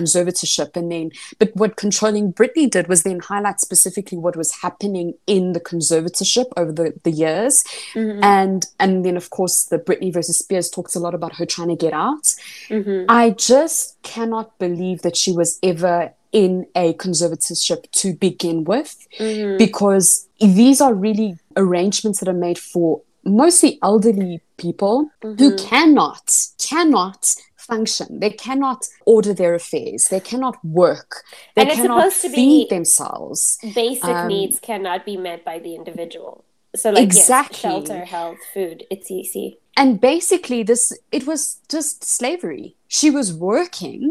and 0.75 0.91
then 0.91 1.11
but 1.39 1.55
what 1.55 1.75
controlling 1.75 2.33
Britney 2.33 2.69
did 2.69 2.87
was 2.87 3.03
then 3.03 3.19
highlight 3.19 3.59
specifically 3.59 4.17
what 4.17 4.35
was 4.35 4.51
happening 4.61 5.13
in 5.27 5.53
the 5.53 5.59
conservatorship 5.59 6.45
over 6.57 6.71
the, 6.71 6.93
the 7.03 7.11
years. 7.11 7.63
Mm-hmm. 7.93 8.23
And 8.23 8.65
and 8.79 9.05
then 9.05 9.17
of 9.17 9.29
course 9.29 9.65
the 9.65 9.79
Britney 9.79 10.13
versus 10.13 10.39
Spears 10.39 10.69
talks 10.69 10.95
a 10.95 10.99
lot 10.99 11.13
about 11.13 11.35
her 11.35 11.45
trying 11.45 11.69
to 11.69 11.75
get 11.75 11.93
out. 11.93 12.25
Mm-hmm. 12.69 13.05
I 13.09 13.31
just 13.31 14.01
cannot 14.03 14.57
believe 14.59 15.01
that 15.01 15.15
she 15.15 15.31
was 15.31 15.59
ever 15.63 16.13
in 16.31 16.67
a 16.75 16.93
conservatorship 16.95 17.89
to 17.91 18.13
begin 18.13 18.65
with 18.65 19.07
mm-hmm. 19.17 19.57
because 19.57 20.27
these 20.39 20.81
are 20.81 20.93
really 20.93 21.37
arrangements 21.55 22.19
that 22.19 22.27
are 22.27 22.33
made 22.33 22.57
for 22.57 23.01
mostly 23.23 23.79
elderly 23.81 24.41
people 24.57 25.09
mm-hmm. 25.23 25.41
who 25.41 25.55
cannot 25.55 26.35
cannot 26.59 27.35
function. 27.71 28.19
They 28.23 28.33
cannot 28.45 28.79
order 29.05 29.33
their 29.33 29.53
affairs. 29.61 30.01
They 30.13 30.19
cannot 30.31 30.55
work. 30.83 31.11
They 31.55 31.61
and 31.63 31.69
it's 31.71 31.81
cannot 31.81 31.97
supposed 32.13 32.21
to 32.21 32.29
feed 32.29 32.69
themselves. 32.69 33.39
Basic 33.83 34.03
um, 34.05 34.27
needs 34.27 34.59
cannot 34.69 35.05
be 35.05 35.17
met 35.17 35.43
by 35.51 35.57
the 35.65 35.73
individual. 35.79 36.33
So 36.75 36.89
like 36.91 37.03
Exactly. 37.03 37.55
yes, 37.55 37.61
shelter, 37.61 38.01
health, 38.05 38.39
food, 38.53 38.77
it's 38.93 39.09
easy. 39.19 39.47
and 39.77 39.99
basically 40.13 40.59
this 40.71 40.83
it 41.17 41.23
was 41.31 41.41
just 41.75 41.95
slavery 42.17 42.65
she 42.97 43.09
was 43.17 43.27
working 43.51 44.01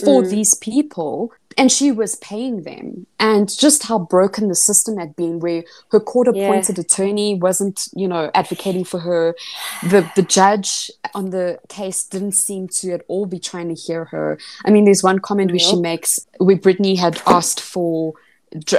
for 0.00 0.16
Mm. 0.22 0.30
these 0.34 0.52
people 0.68 1.14
and 1.58 1.70
she 1.70 1.90
was 1.92 2.16
paying 2.16 2.62
them. 2.62 3.06
And 3.18 3.48
just 3.56 3.84
how 3.84 3.98
broken 3.98 4.48
the 4.48 4.54
system 4.54 4.96
had 4.98 5.14
been 5.16 5.38
where 5.40 5.62
her 5.90 6.00
court 6.00 6.28
appointed 6.28 6.78
attorney 6.78 7.34
wasn't 7.34 7.88
you 7.94 8.08
know 8.08 8.30
advocating 8.34 8.84
for 8.84 9.00
her. 9.00 9.34
The 9.82 10.10
the 10.16 10.22
judge 10.22 10.90
on 11.14 11.30
the 11.30 11.58
case 11.68 12.04
didn't 12.04 12.32
seem 12.32 12.68
to 12.78 12.92
at 12.92 13.02
all 13.08 13.26
be 13.26 13.38
trying 13.38 13.68
to 13.68 13.80
hear 13.80 14.06
her. 14.06 14.38
I 14.64 14.70
mean 14.70 14.84
there's 14.84 15.02
one 15.02 15.18
comment 15.18 15.50
where 15.50 15.58
she 15.58 15.76
makes 15.76 16.20
where 16.38 16.56
britney 16.56 16.98
had 16.98 17.20
asked 17.26 17.60
for 17.60 18.14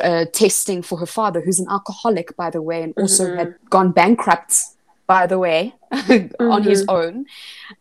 uh, 0.02 0.26
testing 0.34 0.82
for 0.84 1.00
her 1.00 1.06
father 1.08 1.42
who's 1.42 1.60
an 1.60 1.68
alcoholic 1.70 2.36
by 2.38 2.50
the 2.52 2.62
way 2.62 2.84
and 2.84 2.94
also 2.96 3.26
Mhm. 3.28 3.38
had 3.38 3.56
gone 3.70 3.92
bankrupt 3.92 4.54
by 5.08 5.28
the 5.28 5.38
way 5.40 5.74
on 6.40 6.64
his 6.64 6.86
Mm-hmm. 6.86 6.90
own 6.90 7.26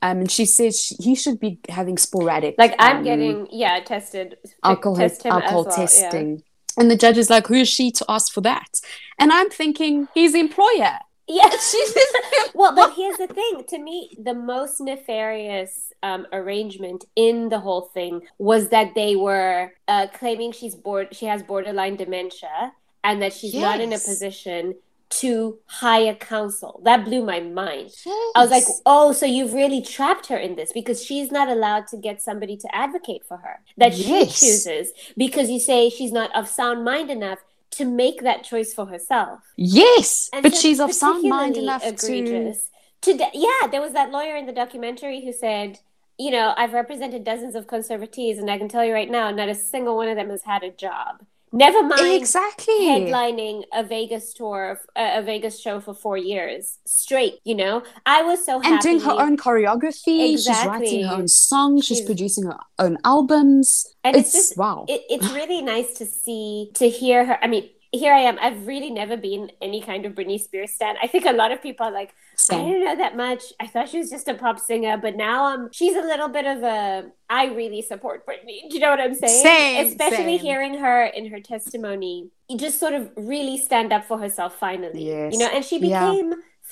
um, 0.02 0.18
and 0.20 0.30
she 0.30 0.44
says 0.44 0.80
she, 0.80 0.94
he 0.96 1.14
should 1.14 1.38
be 1.40 1.58
having 1.68 1.96
sporadic 1.98 2.54
Like 2.58 2.74
I'm 2.78 2.98
um, 2.98 3.04
getting 3.04 3.48
yeah 3.50 3.80
tested 3.80 4.36
alcohol 4.64 4.96
test 4.96 5.24
alcohol 5.26 5.64
well, 5.64 5.74
yeah. 5.78 5.84
testing 5.86 6.42
and 6.78 6.90
the 6.90 6.96
judge 6.96 7.18
is 7.18 7.30
like 7.30 7.46
who 7.46 7.54
is 7.54 7.68
she 7.68 7.90
to 7.92 8.04
ask 8.08 8.32
for 8.32 8.40
that 8.42 8.80
and 9.18 9.32
i'm 9.32 9.50
thinking 9.50 10.08
he's 10.14 10.32
the 10.32 10.40
employer 10.40 10.98
Yeah. 11.28 11.48
she's 11.70 11.96
well, 12.54 12.74
but 12.74 12.90
here's 12.94 13.16
the 13.16 13.28
thing. 13.28 13.54
To 13.72 13.78
me, 13.78 13.96
the 14.28 14.34
most 14.34 14.80
nefarious 14.80 15.92
um, 16.02 16.26
arrangement 16.32 17.04
in 17.14 17.48
the 17.48 17.60
whole 17.60 17.82
thing 17.96 18.22
was 18.38 18.68
that 18.74 18.88
they 18.94 19.14
were 19.16 19.72
uh, 19.88 20.06
claiming 20.20 20.50
she's 20.52 20.74
bored. 20.74 21.08
She 21.18 21.26
has 21.26 21.40
borderline 21.42 21.96
dementia, 21.96 22.72
and 23.04 23.22
that 23.22 23.32
she's 23.32 23.54
not 23.54 23.80
in 23.80 23.92
a 23.92 23.98
position 24.10 24.74
to 25.20 25.58
hire 25.66 26.14
counsel. 26.14 26.80
That 26.84 27.04
blew 27.04 27.24
my 27.24 27.40
mind. 27.40 27.90
I 28.34 28.40
was 28.40 28.50
like, 28.50 28.64
oh, 28.86 29.12
so 29.12 29.26
you've 29.26 29.52
really 29.52 29.80
trapped 29.82 30.26
her 30.28 30.36
in 30.36 30.56
this 30.56 30.72
because 30.72 31.04
she's 31.04 31.30
not 31.30 31.48
allowed 31.48 31.86
to 31.88 31.96
get 31.96 32.20
somebody 32.22 32.56
to 32.58 32.74
advocate 32.74 33.22
for 33.26 33.36
her 33.38 33.60
that 33.76 33.92
Yes. 33.96 34.36
she 34.38 34.46
chooses 34.46 34.92
because 35.16 35.50
you 35.50 35.60
say 35.60 35.90
she's 35.90 36.12
not 36.12 36.34
of 36.34 36.48
sound 36.48 36.84
mind 36.84 37.10
enough 37.10 37.38
to 37.72 37.84
make 37.84 38.22
that 38.22 38.44
choice 38.44 38.72
for 38.74 38.86
herself. 38.86 39.40
yes 39.56 40.28
And 40.32 40.42
but 40.42 40.54
so 40.54 40.60
she's 40.60 40.80
of 40.80 40.92
sound 40.92 41.22
mind 41.28 41.56
enough 41.56 41.82
to 41.82 41.88
egregious. 41.88 42.68
to 43.02 43.16
d- 43.16 43.24
yeah 43.34 43.66
there 43.70 43.80
was 43.80 43.92
that 43.94 44.10
lawyer 44.10 44.36
in 44.36 44.46
the 44.46 44.52
documentary 44.52 45.24
who 45.24 45.32
said 45.32 45.78
you 46.18 46.30
know 46.30 46.52
i've 46.58 46.74
represented 46.74 47.24
dozens 47.24 47.54
of 47.54 47.66
conservatees 47.66 48.38
and 48.38 48.50
i 48.50 48.58
can 48.58 48.68
tell 48.68 48.84
you 48.84 48.92
right 48.92 49.10
now 49.10 49.30
not 49.30 49.48
a 49.48 49.54
single 49.54 49.96
one 49.96 50.08
of 50.10 50.16
them 50.16 50.28
has 50.28 50.42
had 50.42 50.62
a 50.62 50.70
job 50.70 51.24
never 51.52 51.82
mind 51.82 52.14
exactly. 52.14 52.74
headlining 52.74 53.64
a 53.72 53.82
vegas 53.84 54.32
tour 54.34 54.80
a 54.96 55.18
a 55.18 55.22
vegas 55.22 55.60
show 55.60 55.80
for 55.80 55.94
four 55.94 56.16
years. 56.16 56.78
Straight 56.84 57.38
you 57.44 57.54
know? 57.54 57.82
I 58.06 58.22
was 58.22 58.44
so 58.44 58.60
happy 58.60 58.72
and 58.74 58.80
doing 58.82 59.00
her 59.00 59.22
own 59.22 59.36
choreography. 59.36 60.32
Exactly. 60.32 60.34
she's 60.34 60.66
writing 60.66 61.04
her 61.06 61.14
own 61.14 61.28
songs 61.28 61.84
she's, 61.84 61.98
She's- 61.98 62.06
producing 62.06 62.44
her 62.46 62.58
own 62.78 62.98
albums. 63.04 63.86
And 64.04 64.16
it's, 64.16 64.34
it's 64.34 64.48
just- 64.48 64.58
wow. 64.58 64.84
it, 64.88 65.02
it's 65.08 65.30
really 65.32 65.62
nice 65.62 65.94
to 65.94 66.06
see 66.06 66.70
to 66.74 66.88
hear 66.88 67.24
her 67.24 67.38
i 67.42 67.46
mean 67.46 67.68
here 67.92 68.12
i 68.12 68.20
am 68.20 68.38
i've 68.40 68.66
really 68.66 68.90
never 68.90 69.16
been 69.16 69.50
any 69.60 69.80
kind 69.82 70.06
of 70.06 70.14
britney 70.14 70.40
spears 70.40 70.72
stan 70.72 70.96
i 71.02 71.06
think 71.06 71.26
a 71.26 71.32
lot 71.32 71.52
of 71.52 71.62
people 71.62 71.86
are 71.86 71.92
like 71.92 72.10
I 72.10 72.54
Same. 72.56 72.64
didn't 72.64 72.84
know 72.86 72.96
that 72.96 73.14
much. 73.16 73.42
I 73.60 73.66
thought 73.68 73.90
she 73.90 73.98
was 73.98 74.08
just 74.10 74.26
a 74.26 74.34
pop 74.34 74.58
singer, 74.58 74.96
but 74.96 75.16
now 75.16 75.44
um, 75.54 75.68
she's 75.70 75.94
a 75.94 76.00
little 76.00 76.28
bit 76.28 76.46
of 76.46 76.62
a. 76.62 77.10
I 77.28 77.44
really 77.44 77.82
support 77.82 78.26
Britney. 78.26 78.58
Do 78.70 78.74
you 78.74 78.80
know 78.80 78.88
what 78.90 79.00
I'm 79.00 79.14
saying? 79.14 79.42
Same, 79.44 79.86
Especially 79.86 80.38
same. 80.38 80.40
hearing 80.40 80.74
her 80.78 81.04
in 81.04 81.26
her 81.30 81.40
testimony, 81.40 82.30
you 82.48 82.56
just 82.58 82.80
sort 82.80 82.94
of 82.94 83.10
really 83.16 83.58
stand 83.58 83.92
up 83.92 84.06
for 84.06 84.18
herself. 84.18 84.58
Finally, 84.58 85.06
Yes. 85.06 85.34
you 85.34 85.38
know, 85.40 85.46
and 85.52 85.62
she 85.64 85.78
Yeah. 85.78 86.10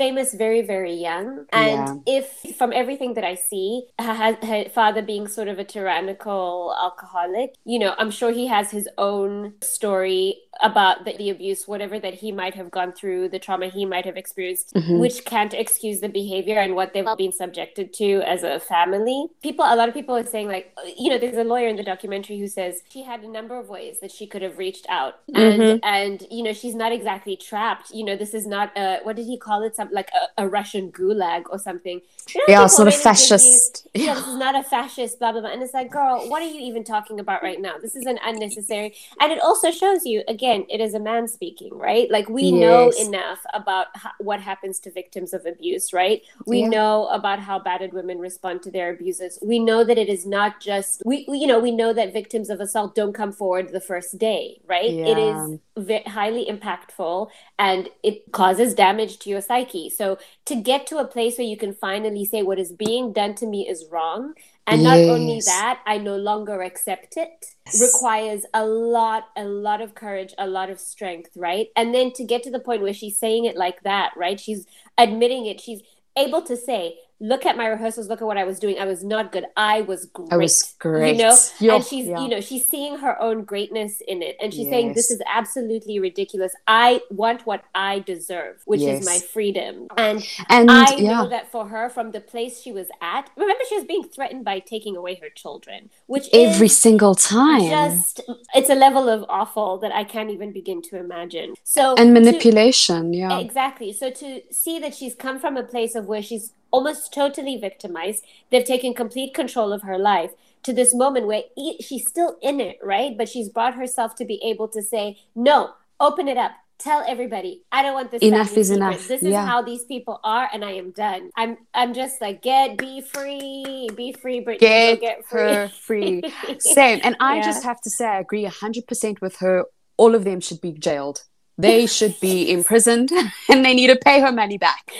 Famous 0.04 0.28
very, 0.44 0.62
very 0.74 0.94
young. 1.08 1.26
And 1.52 2.02
if 2.18 2.26
from 2.58 2.70
everything 2.82 3.10
that 3.16 3.24
I 3.32 3.34
see, 3.50 3.68
her, 3.98 4.30
her 4.50 4.62
father 4.78 5.02
being 5.12 5.26
sort 5.38 5.48
of 5.52 5.56
a 5.64 5.66
tyrannical 5.74 6.74
alcoholic, 6.86 7.50
you 7.72 7.78
know, 7.82 7.92
I'm 8.00 8.10
sure 8.18 8.30
he 8.42 8.46
has 8.56 8.66
his 8.78 8.88
own 8.96 9.32
story 9.76 10.24
about 10.62 10.96
the, 11.04 11.12
the 11.22 11.28
abuse, 11.34 11.60
whatever 11.72 11.96
that 12.06 12.14
he 12.22 12.32
might 12.32 12.54
have 12.60 12.70
gone 12.78 12.92
through, 12.98 13.28
the 13.34 13.38
trauma 13.46 13.66
he 13.78 13.84
might 13.94 14.06
have 14.10 14.16
experienced 14.24 14.74
Mhm. 14.74 14.98
which 15.04 15.24
can't 15.24 15.54
excuse 15.64 15.98
the 16.00 16.08
behavior 16.22 16.58
and 16.64 16.74
what 16.78 16.88
they've 16.92 17.16
been 17.24 17.32
subjected 17.44 17.86
to 18.00 18.08
as 18.34 18.42
a 18.42 18.58
family. 18.74 19.20
People, 19.42 19.64
a 19.64 19.76
lot 19.80 19.88
of 19.90 19.94
people 19.94 20.14
are 20.16 20.26
saying, 20.34 20.48
like, 20.56 20.66
you 21.02 21.08
know, 21.10 21.18
there's 21.22 21.36
a 21.36 21.44
lawyer 21.52 21.68
in 21.72 21.76
the 21.76 21.82
documentary 21.92 22.38
who 22.42 22.48
says 22.58 22.72
she 22.92 23.02
had 23.10 23.20
a 23.28 23.28
number 23.38 23.56
of 23.62 23.66
ways 23.76 23.94
that 24.02 24.12
she 24.16 24.26
could 24.32 24.42
have 24.48 24.56
reached 24.64 24.86
out, 24.88 25.14
and 25.34 25.62
Mhm. 25.62 25.80
and 25.82 26.16
you 26.36 26.42
know, 26.46 26.54
she's 26.60 26.76
not 26.84 26.92
exactly 26.98 27.36
trapped. 27.48 27.86
You 27.98 28.04
know, 28.08 28.16
this 28.22 28.34
is 28.40 28.46
not 28.56 28.68
a 28.84 28.88
what 29.06 29.16
did 29.16 29.26
he 29.32 29.36
call 29.46 29.60
it? 29.68 29.74
Like 29.92 30.10
a, 30.38 30.44
a 30.44 30.48
Russian 30.48 30.90
gulag 30.92 31.44
or 31.50 31.58
something. 31.58 32.00
You 32.34 32.38
know, 32.40 32.44
yeah 32.54 32.66
sort 32.66 32.88
of 32.88 32.92
give 32.94 32.98
you- 33.00 33.04
fascist 33.04 33.86
yeah, 33.92 34.14
this 34.14 34.26
is 34.28 34.36
not 34.36 34.54
a 34.54 34.62
fascist, 34.62 35.18
blah, 35.18 35.32
blah, 35.32 35.40
blah. 35.40 35.50
And 35.50 35.60
it's 35.64 35.74
like, 35.74 35.90
girl, 35.90 36.28
what 36.30 36.42
are 36.42 36.46
you 36.48 36.60
even 36.60 36.84
talking 36.84 37.18
about 37.18 37.42
right 37.42 37.60
now? 37.60 37.74
This 37.82 37.96
is 37.96 38.06
an 38.06 38.18
unnecessary. 38.24 38.94
And 39.20 39.32
it 39.32 39.40
also 39.40 39.72
shows 39.72 40.06
you, 40.06 40.22
again, 40.28 40.64
it 40.70 40.80
is 40.80 40.94
a 40.94 41.00
man 41.00 41.26
speaking, 41.26 41.72
right? 41.76 42.08
Like, 42.08 42.28
we 42.28 42.52
know 42.52 42.90
enough 43.00 43.40
about 43.52 43.86
what 44.18 44.38
happens 44.40 44.78
to 44.80 44.92
victims 44.92 45.32
of 45.32 45.44
abuse, 45.44 45.92
right? 45.92 46.22
We 46.46 46.60
Yeah. 46.60 46.68
know 46.68 47.06
about 47.08 47.40
how 47.40 47.58
battered 47.58 47.92
women 47.92 48.18
respond 48.20 48.62
to 48.62 48.70
their 48.70 48.90
abusers. 48.94 49.40
We 49.42 49.58
know 49.58 49.82
that 49.82 49.98
it 49.98 50.08
is 50.08 50.24
not 50.24 50.60
just, 50.60 51.02
we, 51.04 51.24
we- 51.28 51.38
you 51.38 51.48
know, 51.48 51.58
we 51.58 51.72
know 51.72 51.92
that 51.92 52.12
victims 52.12 52.48
of 52.48 52.60
assault 52.60 52.94
don't 52.94 53.12
come 53.12 53.32
forward 53.32 53.72
the 53.72 53.80
first 53.80 54.18
day, 54.18 54.60
right? 54.68 54.84
It 54.90 55.18
Yeah. 55.18 55.46
is 55.48 55.58
ve- 55.76 56.04
highly 56.18 56.46
impactful 56.46 57.28
and 57.58 57.88
it 58.04 58.30
causes 58.30 58.72
damage 58.74 59.18
to 59.20 59.30
your 59.30 59.40
psyche. 59.40 59.79
So 59.88 60.18
to 60.46 60.54
get 60.56 60.86
to 60.88 60.98
a 60.98 61.06
place 61.06 61.38
where 61.38 61.46
you 61.46 61.56
can 61.56 61.72
finally 61.72 62.24
say 62.24 62.42
what 62.42 62.58
is 62.58 62.72
being 62.72 63.12
done 63.12 63.34
to 63.36 63.46
me 63.46 63.68
is 63.68 63.86
wrong, 63.90 64.34
and 64.66 64.82
not 64.82 65.00
only 65.08 65.40
that, 65.46 65.80
I 65.86 65.98
no 65.98 66.16
longer 66.16 66.62
accept 66.62 67.16
it, 67.16 67.46
Yes. 67.66 67.80
requires 67.80 68.44
a 68.52 68.64
lot, 68.66 69.28
a 69.36 69.44
lot 69.44 69.80
of 69.80 69.94
courage, 69.94 70.34
a 70.38 70.46
lot 70.46 70.70
of 70.70 70.80
strength, 70.80 71.30
right? 71.36 71.68
And 71.76 71.94
then 71.94 72.12
to 72.14 72.24
get 72.24 72.42
to 72.42 72.50
the 72.50 72.60
point 72.60 72.82
where 72.82 72.92
she's 72.92 73.18
saying 73.18 73.44
it 73.44 73.56
like 73.56 73.82
that, 73.84 74.12
right? 74.16 74.38
She's 74.38 74.66
admitting 74.98 75.46
it. 75.46 75.60
She's 75.60 75.80
able 76.16 76.42
to 76.42 76.56
say, 76.56 76.98
look 77.20 77.46
at 77.46 77.56
my 77.56 77.66
rehearsals, 77.66 78.08
look 78.08 78.20
at 78.20 78.26
what 78.26 78.38
I 78.38 78.44
was 78.44 78.58
doing. 78.58 78.78
I 78.78 78.84
was 78.84 79.04
not 79.04 79.32
good. 79.32 79.44
I 79.56 79.82
was 79.82 80.06
great. 80.06 80.32
I 80.32 80.36
was 80.36 80.74
great. 80.78 81.16
You 81.16 81.22
know, 81.22 81.36
and 81.74 81.84
she's 81.84 82.06
yeah. 82.06 82.20
you 82.20 82.28
know 82.28 82.40
she's 82.40 82.68
seeing 82.68 82.98
her 82.98 83.20
own 83.20 83.44
greatness 83.44 84.00
in 84.06 84.22
it 84.22 84.36
and 84.40 84.52
she's 84.52 84.68
saying 84.68 84.94
this 84.94 85.10
is 85.10 85.20
absolutely 85.26 85.98
ridiculous 85.98 86.52
i 86.66 87.00
want 87.10 87.46
what 87.46 87.64
i 87.74 87.98
deserve 88.00 88.56
which 88.64 88.80
is 88.80 89.04
my 89.04 89.18
freedom 89.18 89.86
and 89.96 90.26
and 90.48 90.70
i 90.70 90.94
yeah, 90.96 91.22
know 91.22 91.28
that 91.28 91.50
for 91.50 91.68
her 91.68 91.88
from 91.88 92.10
the 92.12 92.20
place 92.20 92.60
she 92.60 92.72
was 92.72 92.88
at 93.00 93.30
remember 93.36 93.62
she 93.68 93.76
was 93.76 93.84
being 93.84 94.04
threatened 94.04 94.44
by 94.44 94.58
taking 94.58 94.96
away 94.96 95.14
her 95.16 95.28
children 95.28 95.90
which 96.06 96.28
every 96.32 96.68
single 96.68 97.14
time. 97.14 97.68
just 97.68 98.20
it's 98.54 98.70
a 98.70 98.74
level 98.74 99.08
of 99.08 99.24
awful 99.28 99.78
that 99.78 99.92
i 99.92 100.04
can't 100.04 100.30
even 100.30 100.52
begin 100.52 100.82
to 100.82 100.96
imagine 100.96 101.54
so 101.64 101.94
and 101.96 102.14
to- 102.14 102.20
manipulation, 102.20 103.12
yeah. 103.14 103.38
Exactly. 103.38 103.92
So 103.92 104.10
to 104.10 104.42
see 104.50 104.78
that 104.80 104.94
she's 104.94 105.14
come 105.14 105.38
from 105.38 105.56
a 105.56 105.62
place 105.62 105.94
of 105.94 106.06
where 106.06 106.22
she's 106.22 106.52
almost 106.70 107.12
totally 107.12 107.56
victimized, 107.56 108.24
they've 108.50 108.64
taken 108.64 108.94
complete 108.94 109.34
control 109.34 109.72
of 109.72 109.82
her 109.82 109.98
life 109.98 110.30
to 110.62 110.72
this 110.72 110.94
moment 110.94 111.26
where 111.26 111.42
e- 111.56 111.80
she's 111.82 112.06
still 112.06 112.36
in 112.42 112.60
it, 112.60 112.78
right? 112.82 113.16
But 113.16 113.28
she's 113.28 113.48
brought 113.48 113.74
herself 113.74 114.14
to 114.16 114.24
be 114.24 114.40
able 114.44 114.68
to 114.68 114.82
say, 114.82 115.18
no, 115.34 115.70
open 115.98 116.28
it 116.28 116.36
up. 116.36 116.52
Tell 116.78 117.04
everybody, 117.06 117.62
I 117.70 117.82
don't 117.82 117.92
want 117.92 118.10
this. 118.10 118.22
Enough 118.22 118.56
is 118.56 118.68
secret. 118.68 118.76
enough. 118.86 119.06
This 119.06 119.22
is 119.22 119.32
Yeah. 119.32 119.44
how 119.44 119.60
these 119.60 119.84
people 119.84 120.18
are, 120.24 120.48
and 120.50 120.64
I 120.64 120.72
am 120.72 120.92
done. 120.92 121.30
I'm, 121.36 121.58
I'm 121.74 121.92
just 121.92 122.22
like, 122.22 122.40
get, 122.40 122.78
be 122.78 123.02
free, 123.02 123.88
be 123.94 124.12
free, 124.14 124.42
Britney. 124.42 124.60
Get, 124.60 125.00
get 125.00 125.26
free. 125.26 125.40
her 125.52 125.68
free. 125.68 126.22
Same. 126.58 127.00
And 127.02 127.16
I 127.20 127.36
Yeah. 127.36 127.42
just 127.42 127.64
have 127.64 127.82
to 127.82 127.90
say, 127.90 128.06
I 128.06 128.20
agree 128.20 128.46
100% 128.46 129.20
with 129.20 129.36
her. 129.40 129.64
All 129.98 130.14
of 130.14 130.24
them 130.24 130.40
should 130.40 130.62
be 130.62 130.72
jailed. 130.72 131.24
They 131.58 131.86
should 131.86 132.18
be 132.20 132.50
imprisoned 132.50 133.10
and 133.48 133.64
they 133.64 133.74
need 133.74 133.88
to 133.88 133.96
pay 133.96 134.20
her 134.20 134.32
money 134.32 134.56
back. 134.58 134.92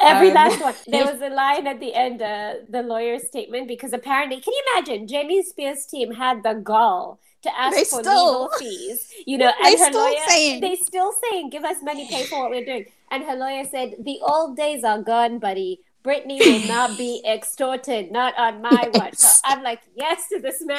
Every 0.00 0.28
Um, 0.28 0.34
last 0.34 0.60
one. 0.60 0.74
There 0.86 1.04
was 1.04 1.20
a 1.20 1.28
line 1.30 1.66
at 1.66 1.80
the 1.80 1.94
end, 1.94 2.22
uh, 2.22 2.54
the 2.68 2.82
lawyer's 2.82 3.26
statement, 3.26 3.68
because 3.68 3.92
apparently, 3.92 4.40
can 4.40 4.52
you 4.52 4.62
imagine? 4.74 5.06
Jamie 5.08 5.42
Spears' 5.42 5.86
team 5.86 6.12
had 6.14 6.42
the 6.42 6.54
gall 6.54 7.18
to 7.42 7.58
ask 7.58 7.76
They 7.76 7.84
for 7.84 8.00
still- 8.02 8.42
legal 8.42 8.58
fees. 8.58 9.12
You 9.26 9.38
know, 9.38 9.52
and 9.64 9.78
her 9.78 9.86
still 9.86 10.00
lawyer, 10.02 10.18
saying. 10.28 10.60
they 10.60 10.76
still 10.76 11.12
saying, 11.24 11.50
"Give 11.50 11.64
us 11.64 11.76
money, 11.82 12.06
pay 12.08 12.24
for 12.24 12.40
what 12.40 12.50
we're 12.50 12.64
doing." 12.64 12.86
And 13.10 13.24
her 13.24 13.34
lawyer 13.36 13.64
said, 13.64 13.94
"The 14.00 14.18
old 14.22 14.56
days 14.56 14.84
are 14.84 15.00
gone, 15.02 15.38
buddy." 15.38 15.80
Britney 16.04 16.38
will 16.38 16.68
not 16.76 16.98
be 16.98 17.22
extorted, 17.26 18.12
not 18.12 18.36
on 18.36 18.60
my 18.60 18.90
watch. 18.92 19.14
So 19.16 19.40
I'm 19.44 19.62
like, 19.62 19.80
yes 19.94 20.28
to 20.28 20.38
this 20.38 20.60
man. 20.62 20.78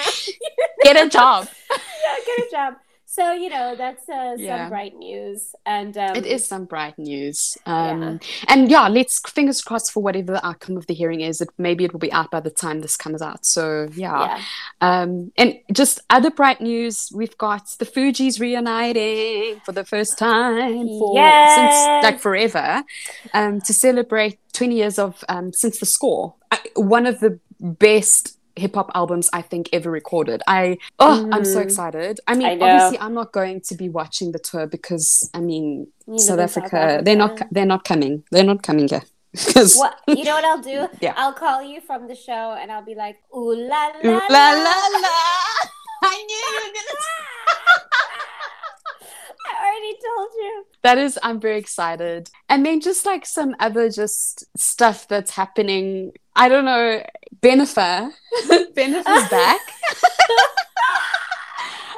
Get 0.83 1.03
a 1.03 1.09
job. 1.09 1.47
yeah, 1.71 2.15
get 2.27 2.47
a 2.47 2.51
job. 2.51 2.73
So 3.15 3.31
you 3.31 3.49
know 3.49 3.75
that's 3.77 4.07
uh, 4.09 4.35
Yeah. 4.37 4.57
some 4.63 4.69
bright 4.69 4.95
news, 4.95 5.55
and 5.65 5.97
um, 5.97 6.15
It 6.19 6.25
is 6.25 6.45
some 6.45 6.65
bright 6.65 6.97
news. 6.99 7.57
Um, 7.65 8.01
Yeah. 8.01 8.17
And 8.51 8.69
yeah, 8.69 8.87
let's 8.89 9.19
fingers 9.37 9.61
crossed 9.61 9.91
for 9.93 10.03
whatever 10.03 10.33
the 10.33 10.45
outcome 10.45 10.75
of 10.75 10.85
the 10.87 10.93
hearing 10.93 11.21
is. 11.21 11.39
It 11.39 11.49
maybe 11.57 11.85
it 11.85 11.93
will 11.93 11.99
be 12.09 12.11
out 12.11 12.29
by 12.31 12.41
the 12.41 12.49
time 12.49 12.81
this 12.81 12.97
comes 12.97 13.21
out. 13.21 13.45
So 13.45 13.87
yeah. 13.95 14.19
Yeah, 14.25 14.41
Um, 14.81 15.31
and 15.37 15.49
just 15.71 15.99
other 16.09 16.29
bright 16.29 16.59
news, 16.59 17.09
we've 17.15 17.37
got 17.37 17.63
the 17.79 17.85
Fugees 17.85 18.39
reuniting 18.39 19.61
for 19.65 19.71
the 19.71 19.85
first 19.85 20.17
time 20.17 20.85
for 20.99 21.13
Yes. 21.15 21.55
since 21.55 21.75
like 22.03 22.19
forever, 22.19 22.83
um, 23.33 23.61
to 23.61 23.73
celebrate 23.73 24.37
20 24.53 24.75
years 24.75 24.99
of 24.99 25.23
um, 25.29 25.53
since 25.53 25.79
the 25.79 25.85
score. 25.85 26.33
I, 26.51 26.59
one 26.75 27.05
of 27.05 27.19
the 27.21 27.39
best 27.59 28.34
hip 28.55 28.75
hop 28.75 28.91
albums 28.95 29.29
I 29.33 29.41
think 29.41 29.69
ever 29.73 29.91
recorded. 29.91 30.41
I 30.47 30.77
oh, 30.99 31.27
I'm 31.31 31.45
so 31.45 31.59
Mm. 31.59 31.63
excited. 31.63 32.19
I 32.27 32.35
mean, 32.35 32.47
I 32.47 32.53
obviously, 32.65 32.99
I'm 32.99 33.13
not 33.13 33.31
going 33.33 33.61
to 33.69 33.75
be 33.75 33.89
watching 33.89 34.31
the 34.31 34.39
tour 34.39 34.65
because 34.67 35.29
I 35.33 35.39
mean, 35.41 35.87
You 36.07 36.19
South 36.19 36.39
in 36.39 36.43
Africa, 36.43 37.01
they're 37.03 37.17
not 37.17 37.41
they're 37.51 37.65
not 37.65 37.83
coming. 37.83 38.23
They're 38.31 38.43
not 38.53 38.61
coming 38.63 38.87
here. 38.87 39.03
What 39.81 39.99
you 40.07 40.23
know 40.23 40.35
what 40.35 40.45
I'll 40.45 40.61
do? 40.61 40.87
Yeah. 41.01 41.13
I'll 41.17 41.33
call 41.33 41.61
you 41.61 41.81
from 41.81 42.07
the 42.07 42.15
show 42.15 42.55
and 42.59 42.71
I'll 42.71 42.85
be 42.85 42.95
like, 42.95 43.17
ooh 43.35 43.51
la 43.53 43.83
Ooh, 44.03 44.07
la 44.07 44.21
la 44.29 44.45
la. 44.51 44.63
la 44.63 44.77
la. 45.05 45.17
I 46.03 46.15
knew 46.27 46.43
you 46.47 46.61
were 46.63 46.73
gonna 46.77 46.97
I 47.85 48.34
already 49.75 49.93
told 49.93 50.29
you. 50.35 50.65
that 50.83 50.97
is 50.97 51.19
i'm 51.23 51.39
very 51.39 51.57
excited. 51.57 52.29
And 52.49 52.65
then 52.65 52.79
just 52.79 53.05
like 53.05 53.25
some 53.25 53.55
other 53.59 53.89
just 53.89 54.45
stuff 54.57 55.07
that's 55.07 55.31
happening. 55.31 56.11
I 56.35 56.49
don't 56.49 56.65
know. 56.65 57.03
Bennifer 57.41 58.11
bennifer's 58.75 59.29
back 59.37 59.59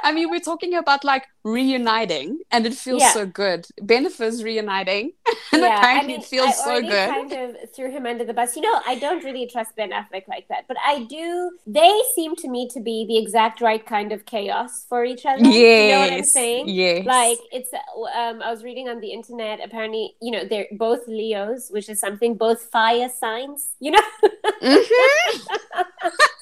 i 0.04 0.12
mean 0.12 0.28
we're 0.30 0.40
talking 0.40 0.74
about 0.74 1.04
like 1.04 1.26
reuniting 1.44 2.38
and 2.50 2.66
it 2.66 2.74
feels 2.74 3.02
Yeah. 3.02 3.12
so 3.12 3.26
good 3.26 3.66
bennifer's 3.80 4.42
reuniting 4.44 5.12
and 5.52 5.62
yeah, 5.62 5.78
apparently 5.78 6.14
I 6.14 6.16
mean, 6.16 6.20
it 6.20 6.26
feels 6.26 6.48
I 6.48 6.52
so 6.52 6.80
good 6.82 7.08
kind 7.10 7.32
of 7.32 7.56
threw 7.74 7.90
him 7.90 8.04
under 8.06 8.24
the 8.24 8.32
bus. 8.34 8.54
You 8.56 8.62
know, 8.62 8.80
I 8.86 8.94
don't 8.98 9.22
really 9.24 9.46
trust 9.46 9.74
Ben 9.76 9.90
Affleck 9.90 10.26
like 10.28 10.46
that, 10.48 10.64
but 10.68 10.76
I 10.84 11.04
do. 11.04 11.50
They 11.66 11.94
seem 12.14 12.34
to 12.36 12.48
me 12.48 12.68
to 12.74 12.80
be 12.80 13.06
the 13.06 13.18
exact 13.18 13.60
right 13.60 13.84
kind 13.84 14.12
of 14.12 14.24
chaos 14.26 14.84
for 14.88 15.04
each 15.04 15.24
other. 15.26 15.42
yes 15.44 15.54
You 15.82 15.92
know 15.92 16.00
what 16.00 16.12
I'm 16.12 16.24
saying? 16.24 16.68
yes 16.68 17.06
Like 17.06 17.38
it's, 17.52 17.70
um, 17.74 18.42
I 18.42 18.50
was 18.50 18.62
reading 18.64 18.88
on 18.88 19.00
the 19.00 19.12
internet. 19.12 19.60
Apparently, 19.64 20.14
you 20.20 20.30
know, 20.32 20.44
they're 20.44 20.66
both 20.72 21.06
Leos, 21.08 21.68
which 21.70 21.88
is 21.88 21.98
something. 22.00 22.34
Both 22.36 22.60
fire 22.70 23.08
signs. 23.24 23.68
You 23.80 23.92
know, 23.92 24.06
Mhm. 24.62 24.84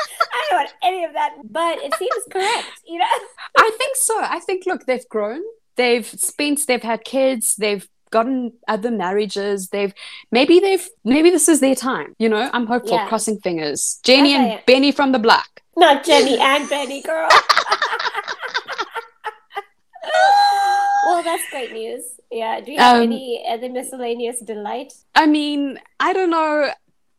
I 0.47 0.51
don't 0.51 0.59
want 0.61 0.75
any 0.83 1.05
of 1.05 1.13
that, 1.15 1.35
but 1.45 1.79
it 1.79 1.95
seems 1.95 2.25
correct. 2.31 2.81
You 2.87 2.99
know, 2.99 3.07
I 3.59 3.71
think 3.79 3.97
so. 3.97 4.19
I 4.21 4.41
think 4.41 4.67
look, 4.67 4.87
they've 4.87 5.09
grown. 5.09 5.43
They've 5.77 6.07
spent. 6.07 6.67
They've 6.67 6.83
had 6.83 7.05
kids. 7.05 7.57
They've 7.57 7.87
gotten 8.11 8.53
other 8.69 8.91
marriages. 8.91 9.69
They've 9.69 9.93
maybe 10.31 10.61
they've 10.61 10.89
maybe 11.05 11.31
this 11.31 11.49
is 11.49 11.61
their 11.61 11.75
time. 11.75 12.15
You 12.19 12.29
know, 12.29 12.51
I'm 12.53 12.67
hopeful. 12.67 12.97
Yeah. 12.97 13.09
Crossing 13.09 13.39
fingers. 13.41 14.01
Jenny 14.05 14.33
That's 14.35 14.53
and. 14.57 14.67
Benny 14.67 14.93
from 14.93 15.13
the 15.13 15.19
block. 15.19 15.49
not 15.77 16.05
Jenny 16.05 16.39
and 16.39 16.69
Benny, 16.69 17.03
girl. 17.03 17.29
well, 21.07 21.23
that's 21.23 21.49
great 21.51 21.73
news. 21.73 22.03
Yeah. 22.31 22.61
Do 22.61 22.73
you 22.73 22.79
have 22.79 22.97
Um, 22.97 23.03
any 23.03 23.45
other 23.49 23.69
miscellaneous 23.69 24.41
delight? 24.41 24.93
I 25.15 25.27
mean, 25.27 25.79
I 26.01 26.13
don't 26.13 26.31
know 26.31 26.71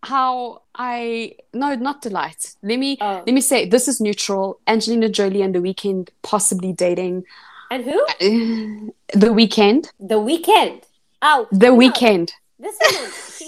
how 0.03 0.61
I 0.75 1.35
no 1.53 1.75
not 1.75 2.01
delight. 2.01 2.55
Let 2.63 2.79
me 2.79 2.97
Oh, 3.01 3.23
let 3.25 3.33
me 3.33 3.41
say 3.41 3.67
this 3.67 3.87
is 3.87 3.99
neutral. 4.01 4.59
Angelina 4.67 5.09
Jolie 5.09 5.41
and 5.41 5.53
The 5.55 5.59
Weeknd 5.59 6.09
possibly 6.21 6.73
dating. 6.73 7.23
and 7.71 7.83
who? 7.83 8.05
the 9.13 9.27
Weeknd. 9.29 9.89
The 9.99 10.15
Weeknd. 10.15 10.83
Oh, 11.21 11.47
The 11.51 11.67
no, 11.69 11.77
Weeknd. 11.77 12.31
This 12.59 12.77
woman, 12.91 13.11
she 13.37 13.45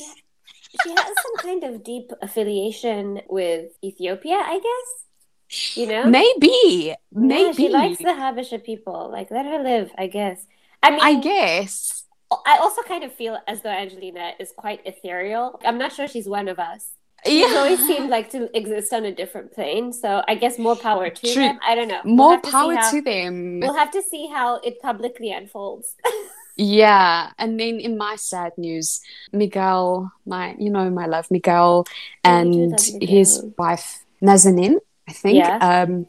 she 0.84 0.90
has 0.90 1.06
some 1.06 1.36
kind 1.42 1.64
of 1.64 1.84
deep 1.84 2.12
affiliation 2.22 3.22
with 3.30 3.72
Ethiopia, 3.84 4.36
I 4.42 4.60
guess. 4.60 5.76
You 5.78 5.88
know. 5.88 6.04
Maybe. 6.06 6.52
Yeah, 6.90 6.96
Maybe. 7.12 7.54
she 7.54 7.70
likes 7.70 7.98
the 7.98 8.06
Habesha 8.22 8.64
people. 8.64 9.10
Like, 9.12 9.32
let 9.32 9.46
her 9.46 9.64
live, 9.64 9.92
I 9.98 10.08
guess. 10.08 10.46
I 10.84 10.92
mean, 10.92 11.00
I 11.02 11.20
guess. 11.20 11.99
I 12.32 12.58
also 12.62 12.82
kind 12.84 13.04
of 13.04 13.12
feel 13.14 13.38
as 13.48 13.62
though 13.62 13.70
Angelina 13.70 14.34
is 14.40 14.52
quite 14.56 14.82
ethereal. 14.86 15.60
I'm 15.66 15.78
not 15.78 15.92
sure 15.94 16.08
she's 16.08 16.28
one 16.28 16.48
of 16.48 16.60
us. 16.60 16.92
She's 17.26 17.50
Yeah. 17.52 17.58
always 17.58 17.80
seemed 17.86 18.10
like 18.10 18.30
to 18.32 18.56
exist 18.56 18.94
on 18.94 19.04
a 19.06 19.12
different 19.12 19.52
plane. 19.54 19.92
So 19.92 20.24
I 20.28 20.36
guess 20.36 20.58
more 20.58 20.76
power 20.76 21.10
to 21.10 21.34
True. 21.34 21.44
them. 21.44 21.60
I 21.66 21.76
don't 21.76 21.88
know. 21.88 22.00
We'll 22.06 22.16
More 22.16 22.40
to 22.40 22.52
power 22.52 22.76
how- 22.76 22.92
to 22.92 23.02
them. 23.02 23.60
We'll 23.60 23.74
have 23.74 23.92
to 23.92 24.02
see 24.02 24.28
how 24.28 24.56
it 24.64 24.82
publicly 24.82 25.32
unfolds. 25.32 25.96
Yeah, 26.62 27.32
and 27.38 27.58
then 27.58 27.80
in 27.80 27.98
my 27.98 28.18
sad 28.18 28.52
news, 28.58 29.00
Miguel, 29.32 30.12
my 30.26 30.56
you 30.60 30.70
know 30.70 30.90
my 30.90 31.06
love 31.06 31.32
Miguel, 31.32 31.86
Yeah, 32.26 32.42
you 32.44 32.52
do 32.52 32.60
and 32.98 33.02
his 33.02 33.46
wife 33.58 34.04
Nazanin, 34.22 34.76
I 35.08 35.14
think, 35.14 35.38
Yeah. 35.38 35.56
um, 35.62 36.08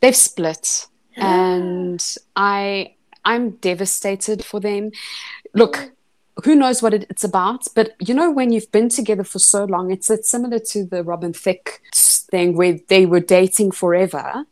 they've 0.00 0.14
split, 0.14 0.86
and 1.16 2.04
I 2.36 2.92
I'm 3.24 3.52
devastated 3.70 4.44
for 4.44 4.60
them. 4.60 4.90
Look, 5.56 5.92
who 6.44 6.54
knows 6.54 6.82
what 6.82 6.94
it, 6.94 7.06
it's 7.08 7.24
about, 7.24 7.66
but 7.74 7.94
you 7.98 8.14
know 8.14 8.30
when 8.30 8.52
you've 8.52 8.70
been 8.70 8.88
together 8.88 9.24
for 9.24 9.38
so 9.38 9.64
long, 9.64 9.90
it's 9.90 10.10
it's 10.10 10.28
similar 10.28 10.58
to 10.58 10.84
the 10.84 11.02
Robin 11.02 11.32
Thicke 11.32 11.80
thing 11.94 12.56
where 12.56 12.78
they 12.88 13.06
were 13.06 13.20
dating 13.20 13.70
forever 13.70 14.44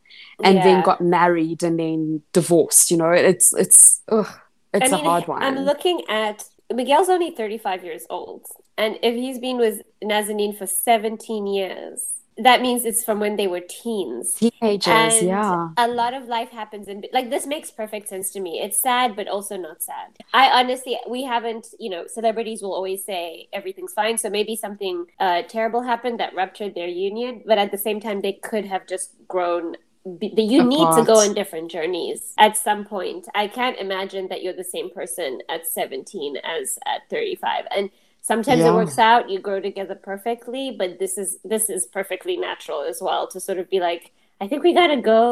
and 0.42 0.58
then 0.58 0.82
got 0.82 1.00
married 1.00 1.62
and 1.62 1.78
then 1.78 2.22
divorced. 2.32 2.90
You 2.90 2.96
know, 2.96 3.10
it's 3.10 3.52
it's 3.54 4.00
ugh, 4.08 4.28
it's 4.72 4.92
I 4.92 4.96
a 4.96 4.98
mean, 4.98 5.04
hard 5.04 5.28
one. 5.28 5.42
I'm 5.42 5.58
looking 5.58 6.02
at 6.08 6.44
Miguel's 6.72 7.08
only 7.08 7.30
35 7.30 7.84
years 7.84 8.06
old, 8.08 8.46
and 8.78 8.98
if 9.02 9.14
he's 9.14 9.38
been 9.38 9.58
with 9.58 9.82
Nazanin 10.02 10.56
for 10.56 10.66
17 10.66 11.46
years, 11.46 12.02
that 12.36 12.60
means 12.60 12.84
it's 12.84 13.04
from 13.04 13.20
when 13.20 13.36
they 13.36 13.46
were 13.46 13.60
teens. 13.60 14.34
Teenagers, 14.34 14.86
And 14.86 15.28
yeah. 15.28 15.68
a 15.76 15.86
lot 15.86 16.14
of 16.14 16.26
life 16.26 16.50
happens 16.50 16.88
in 16.88 17.04
like 17.12 17.30
this 17.30 17.46
makes 17.46 17.70
perfect 17.70 18.08
sense 18.08 18.30
to 18.30 18.40
me. 18.40 18.60
It's 18.60 18.80
sad, 18.80 19.14
but 19.14 19.28
also 19.28 19.56
not 19.56 19.82
sad. 19.82 20.16
I 20.32 20.50
honestly, 20.60 20.98
we 21.08 21.24
haven't, 21.24 21.68
you 21.78 21.90
know, 21.90 22.06
celebrities 22.06 22.60
will 22.62 22.74
always 22.74 23.04
say 23.04 23.48
everything's 23.52 23.92
fine. 23.92 24.18
So 24.18 24.30
maybe 24.30 24.56
something 24.56 25.06
uh, 25.20 25.42
terrible 25.42 25.82
happened 25.82 26.18
that 26.20 26.34
ruptured 26.34 26.74
their 26.74 26.88
union, 26.88 27.42
but 27.46 27.58
at 27.58 27.70
the 27.70 27.78
same 27.78 28.00
time, 28.00 28.20
they 28.20 28.32
could 28.32 28.64
have 28.64 28.86
just 28.86 29.12
grown. 29.28 29.76
You 30.04 30.62
need 30.62 30.86
to 30.96 31.02
go 31.06 31.20
on 31.20 31.32
different 31.32 31.70
journeys 31.70 32.34
at 32.36 32.58
some 32.58 32.84
point. 32.84 33.26
I 33.34 33.46
can't 33.46 33.78
imagine 33.78 34.28
that 34.28 34.42
you're 34.42 34.52
the 34.52 34.62
same 34.62 34.90
person 34.90 35.38
at 35.48 35.66
17 35.66 36.36
as 36.44 36.78
at 36.84 37.08
35. 37.08 37.64
And 37.74 37.88
sometimes 38.30 38.60
it 38.68 38.74
works 38.80 38.98
out 39.10 39.28
you 39.32 39.38
grow 39.48 39.58
together 39.68 39.94
perfectly 40.10 40.64
but 40.80 40.98
this 41.02 41.14
is 41.22 41.30
this 41.52 41.64
is 41.76 41.82
perfectly 41.98 42.36
natural 42.48 42.80
as 42.92 42.98
well 43.06 43.22
to 43.32 43.38
sort 43.48 43.58
of 43.62 43.66
be 43.74 43.80
like 43.88 44.04
i 44.40 44.46
think 44.48 44.60
we 44.68 44.72
gotta 44.80 45.00
go 45.14 45.24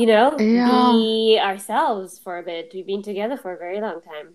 you 0.00 0.06
know 0.12 0.26
Yeah. 0.38 0.90
be 0.92 1.38
ourselves 1.50 2.18
for 2.24 2.32
a 2.42 2.44
bit 2.50 2.64
we've 2.74 2.86
been 2.92 3.02
together 3.12 3.36
for 3.42 3.50
a 3.52 3.58
very 3.66 3.80
long 3.86 3.98
time 4.12 4.28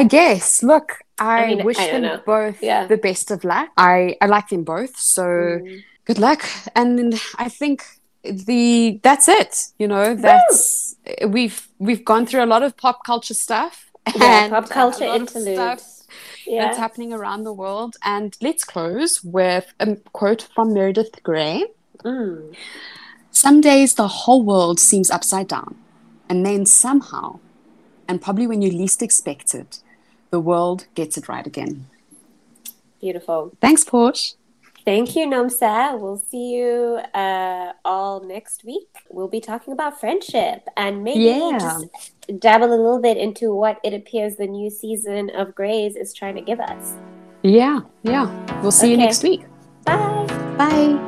I 0.00 0.04
guess. 0.16 0.62
Look, 0.72 0.88
I, 1.18 1.44
I 1.44 1.46
mean, 1.54 1.64
wish 1.70 1.78
I 1.78 1.90
them 1.92 2.02
know. 2.06 2.18
both 2.34 2.58
Yeah. 2.62 2.86
the 2.86 2.96
best 3.08 3.26
of 3.34 3.44
luck. 3.44 3.68
I, 3.76 4.16
I 4.22 4.26
like 4.36 4.48
them 4.48 4.64
both, 4.64 4.94
so 5.14 5.22
Mm. 5.24 5.82
good 6.08 6.18
luck. 6.26 6.40
And 6.74 7.14
I 7.44 7.48
think 7.50 7.78
the 8.24 8.98
that's 9.06 9.28
it. 9.40 9.52
You 9.80 9.88
know, 9.92 10.06
that's 10.14 10.96
we've 11.36 11.58
we've 11.86 12.04
gone 12.10 12.24
through 12.26 12.42
a 12.48 12.50
lot 12.54 12.62
of 12.62 12.70
pop 12.84 12.98
culture 13.04 13.34
stuff. 13.46 13.74
yeah 14.16 14.44
and 14.44 14.52
pop 14.54 14.68
culture 14.70 15.06
lot 15.06 15.80
of 16.12 16.28
interlude 16.28 16.42
stuff 16.42 16.46
yeah 16.46 16.64
that's 16.64 16.78
happening 16.78 17.12
around 17.12 17.44
the 17.44 17.52
world. 17.52 17.96
And 18.04 18.36
let's 18.40 18.64
close 18.64 19.22
with 19.22 19.72
a 19.80 19.96
quote 20.12 20.48
from 20.54 20.72
Meredith 20.72 21.22
Grey. 21.22 21.64
Mm. 22.04 22.54
Some 23.30 23.60
days 23.60 23.94
the 23.94 24.08
whole 24.08 24.42
world 24.42 24.78
seems 24.78 25.10
upside 25.10 25.48
down, 25.48 25.76
and 26.28 26.44
then 26.44 26.66
somehow, 26.66 27.38
and 28.08 28.20
probably 28.20 28.46
when 28.46 28.62
you 28.62 28.70
least 28.70 29.02
expect 29.02 29.54
it, 29.54 29.80
the 30.30 30.40
world 30.40 30.86
gets 30.94 31.16
it 31.16 31.28
right 31.28 31.46
again. 31.46 31.86
beautiful 33.00 33.52
Thanks, 33.60 33.84
Portia. 33.84 34.34
Thank 34.84 35.14
you 35.14 35.26
nomsa 35.28 35.96
we'll 36.00 36.16
see 36.30 36.54
you 36.56 36.98
uh, 37.14 37.72
all 37.84 38.20
next 38.24 38.64
week 38.64 38.88
we'll 39.10 39.28
be 39.28 39.40
talking 39.40 39.72
about 39.72 40.00
friendship 40.00 40.66
and 40.76 41.04
maybe 41.04 41.20
Yeah. 41.20 41.58
just 41.60 41.86
dabble 42.40 42.66
a 42.66 42.80
little 42.84 42.98
bit 43.00 43.16
into 43.16 43.54
what 43.54 43.78
it 43.84 43.94
appears 43.94 44.36
the 44.36 44.46
new 44.48 44.70
season 44.70 45.30
of 45.36 45.54
Grey's 45.54 45.94
is 45.94 46.12
trying 46.12 46.34
to 46.34 46.40
give 46.42 46.58
us 46.58 46.94
Yeah, 47.42 47.80
yeah. 48.02 48.26
We'll 48.60 48.72
see 48.72 48.90
you 48.90 48.96
next 48.96 49.22
week. 49.22 49.42
bye 49.84 50.26
Bye. 50.58 50.98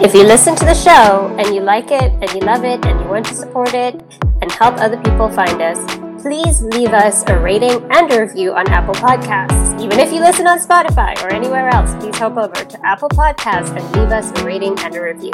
If 0.00 0.14
you 0.14 0.22
listen 0.22 0.54
to 0.56 0.64
the 0.64 0.74
show 0.74 1.34
and 1.38 1.54
you 1.54 1.60
like 1.60 1.90
it 1.90 2.12
and 2.22 2.30
you 2.32 2.40
love 2.40 2.64
it 2.64 2.84
and 2.86 3.00
you 3.00 3.06
want 3.08 3.26
to 3.26 3.34
support 3.34 3.72
it 3.74 3.94
and 4.42 4.52
help 4.52 4.76
other 4.76 4.96
people 5.02 5.28
find 5.28 5.60
us, 5.60 5.78
please 6.18 6.60
leave 6.62 6.92
us 6.92 7.22
a 7.28 7.38
rating 7.38 7.86
and 7.90 8.12
a 8.12 8.20
review 8.20 8.52
on 8.52 8.68
Apple 8.68 8.94
Podcasts. 8.94 9.80
Even 9.80 10.00
if 10.00 10.12
you 10.12 10.20
listen 10.20 10.46
on 10.46 10.58
Spotify 10.58 11.20
or 11.22 11.32
anywhere 11.32 11.68
else, 11.68 11.94
please 12.02 12.16
hop 12.18 12.36
over 12.36 12.64
to 12.64 12.86
Apple 12.86 13.08
Podcasts 13.08 13.70
and 13.76 13.96
leave 13.96 14.10
us 14.10 14.30
a 14.40 14.44
rating 14.44 14.78
and 14.80 14.96
a 14.96 15.00
review. 15.00 15.32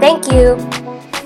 Thank 0.00 0.32
you. 0.32 0.56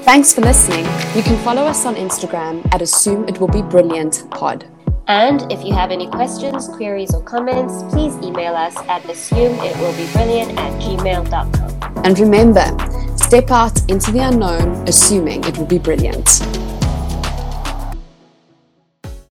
Thanks 0.05 0.35
for 0.35 0.41
listening. 0.41 0.85
You 1.15 1.23
can 1.23 1.43
follow 1.45 1.63
us 1.63 1.87
on 1.87 1.95
Instagram 1.95 2.67
at 2.75 2.83
Assume 2.83 3.29
It 3.29 3.39
Will 3.41 3.49
Be 3.49 3.63
Brilliant 3.63 4.29
Pod. 4.31 4.67
And 5.09 5.51
if 5.53 5.65
you 5.65 5.73
have 5.73 5.93
any 5.93 6.09
questions, 6.09 6.69
queries, 6.69 7.15
or 7.15 7.23
comments, 7.23 7.85
please 7.95 8.15
email 8.17 8.55
us 8.55 8.77
at 8.89 9.03
assumeitwillbebrilliant 9.03 10.57
at 10.57 10.83
gmail.com. 10.83 12.05
And 12.05 12.19
remember, 12.19 13.17
step 13.17 13.51
out 13.53 13.89
into 13.89 14.11
the 14.11 14.21
unknown, 14.21 14.89
assuming 14.89 15.45
it 15.45 15.57
will 15.57 15.67
be 15.67 15.79
brilliant. 15.79 16.41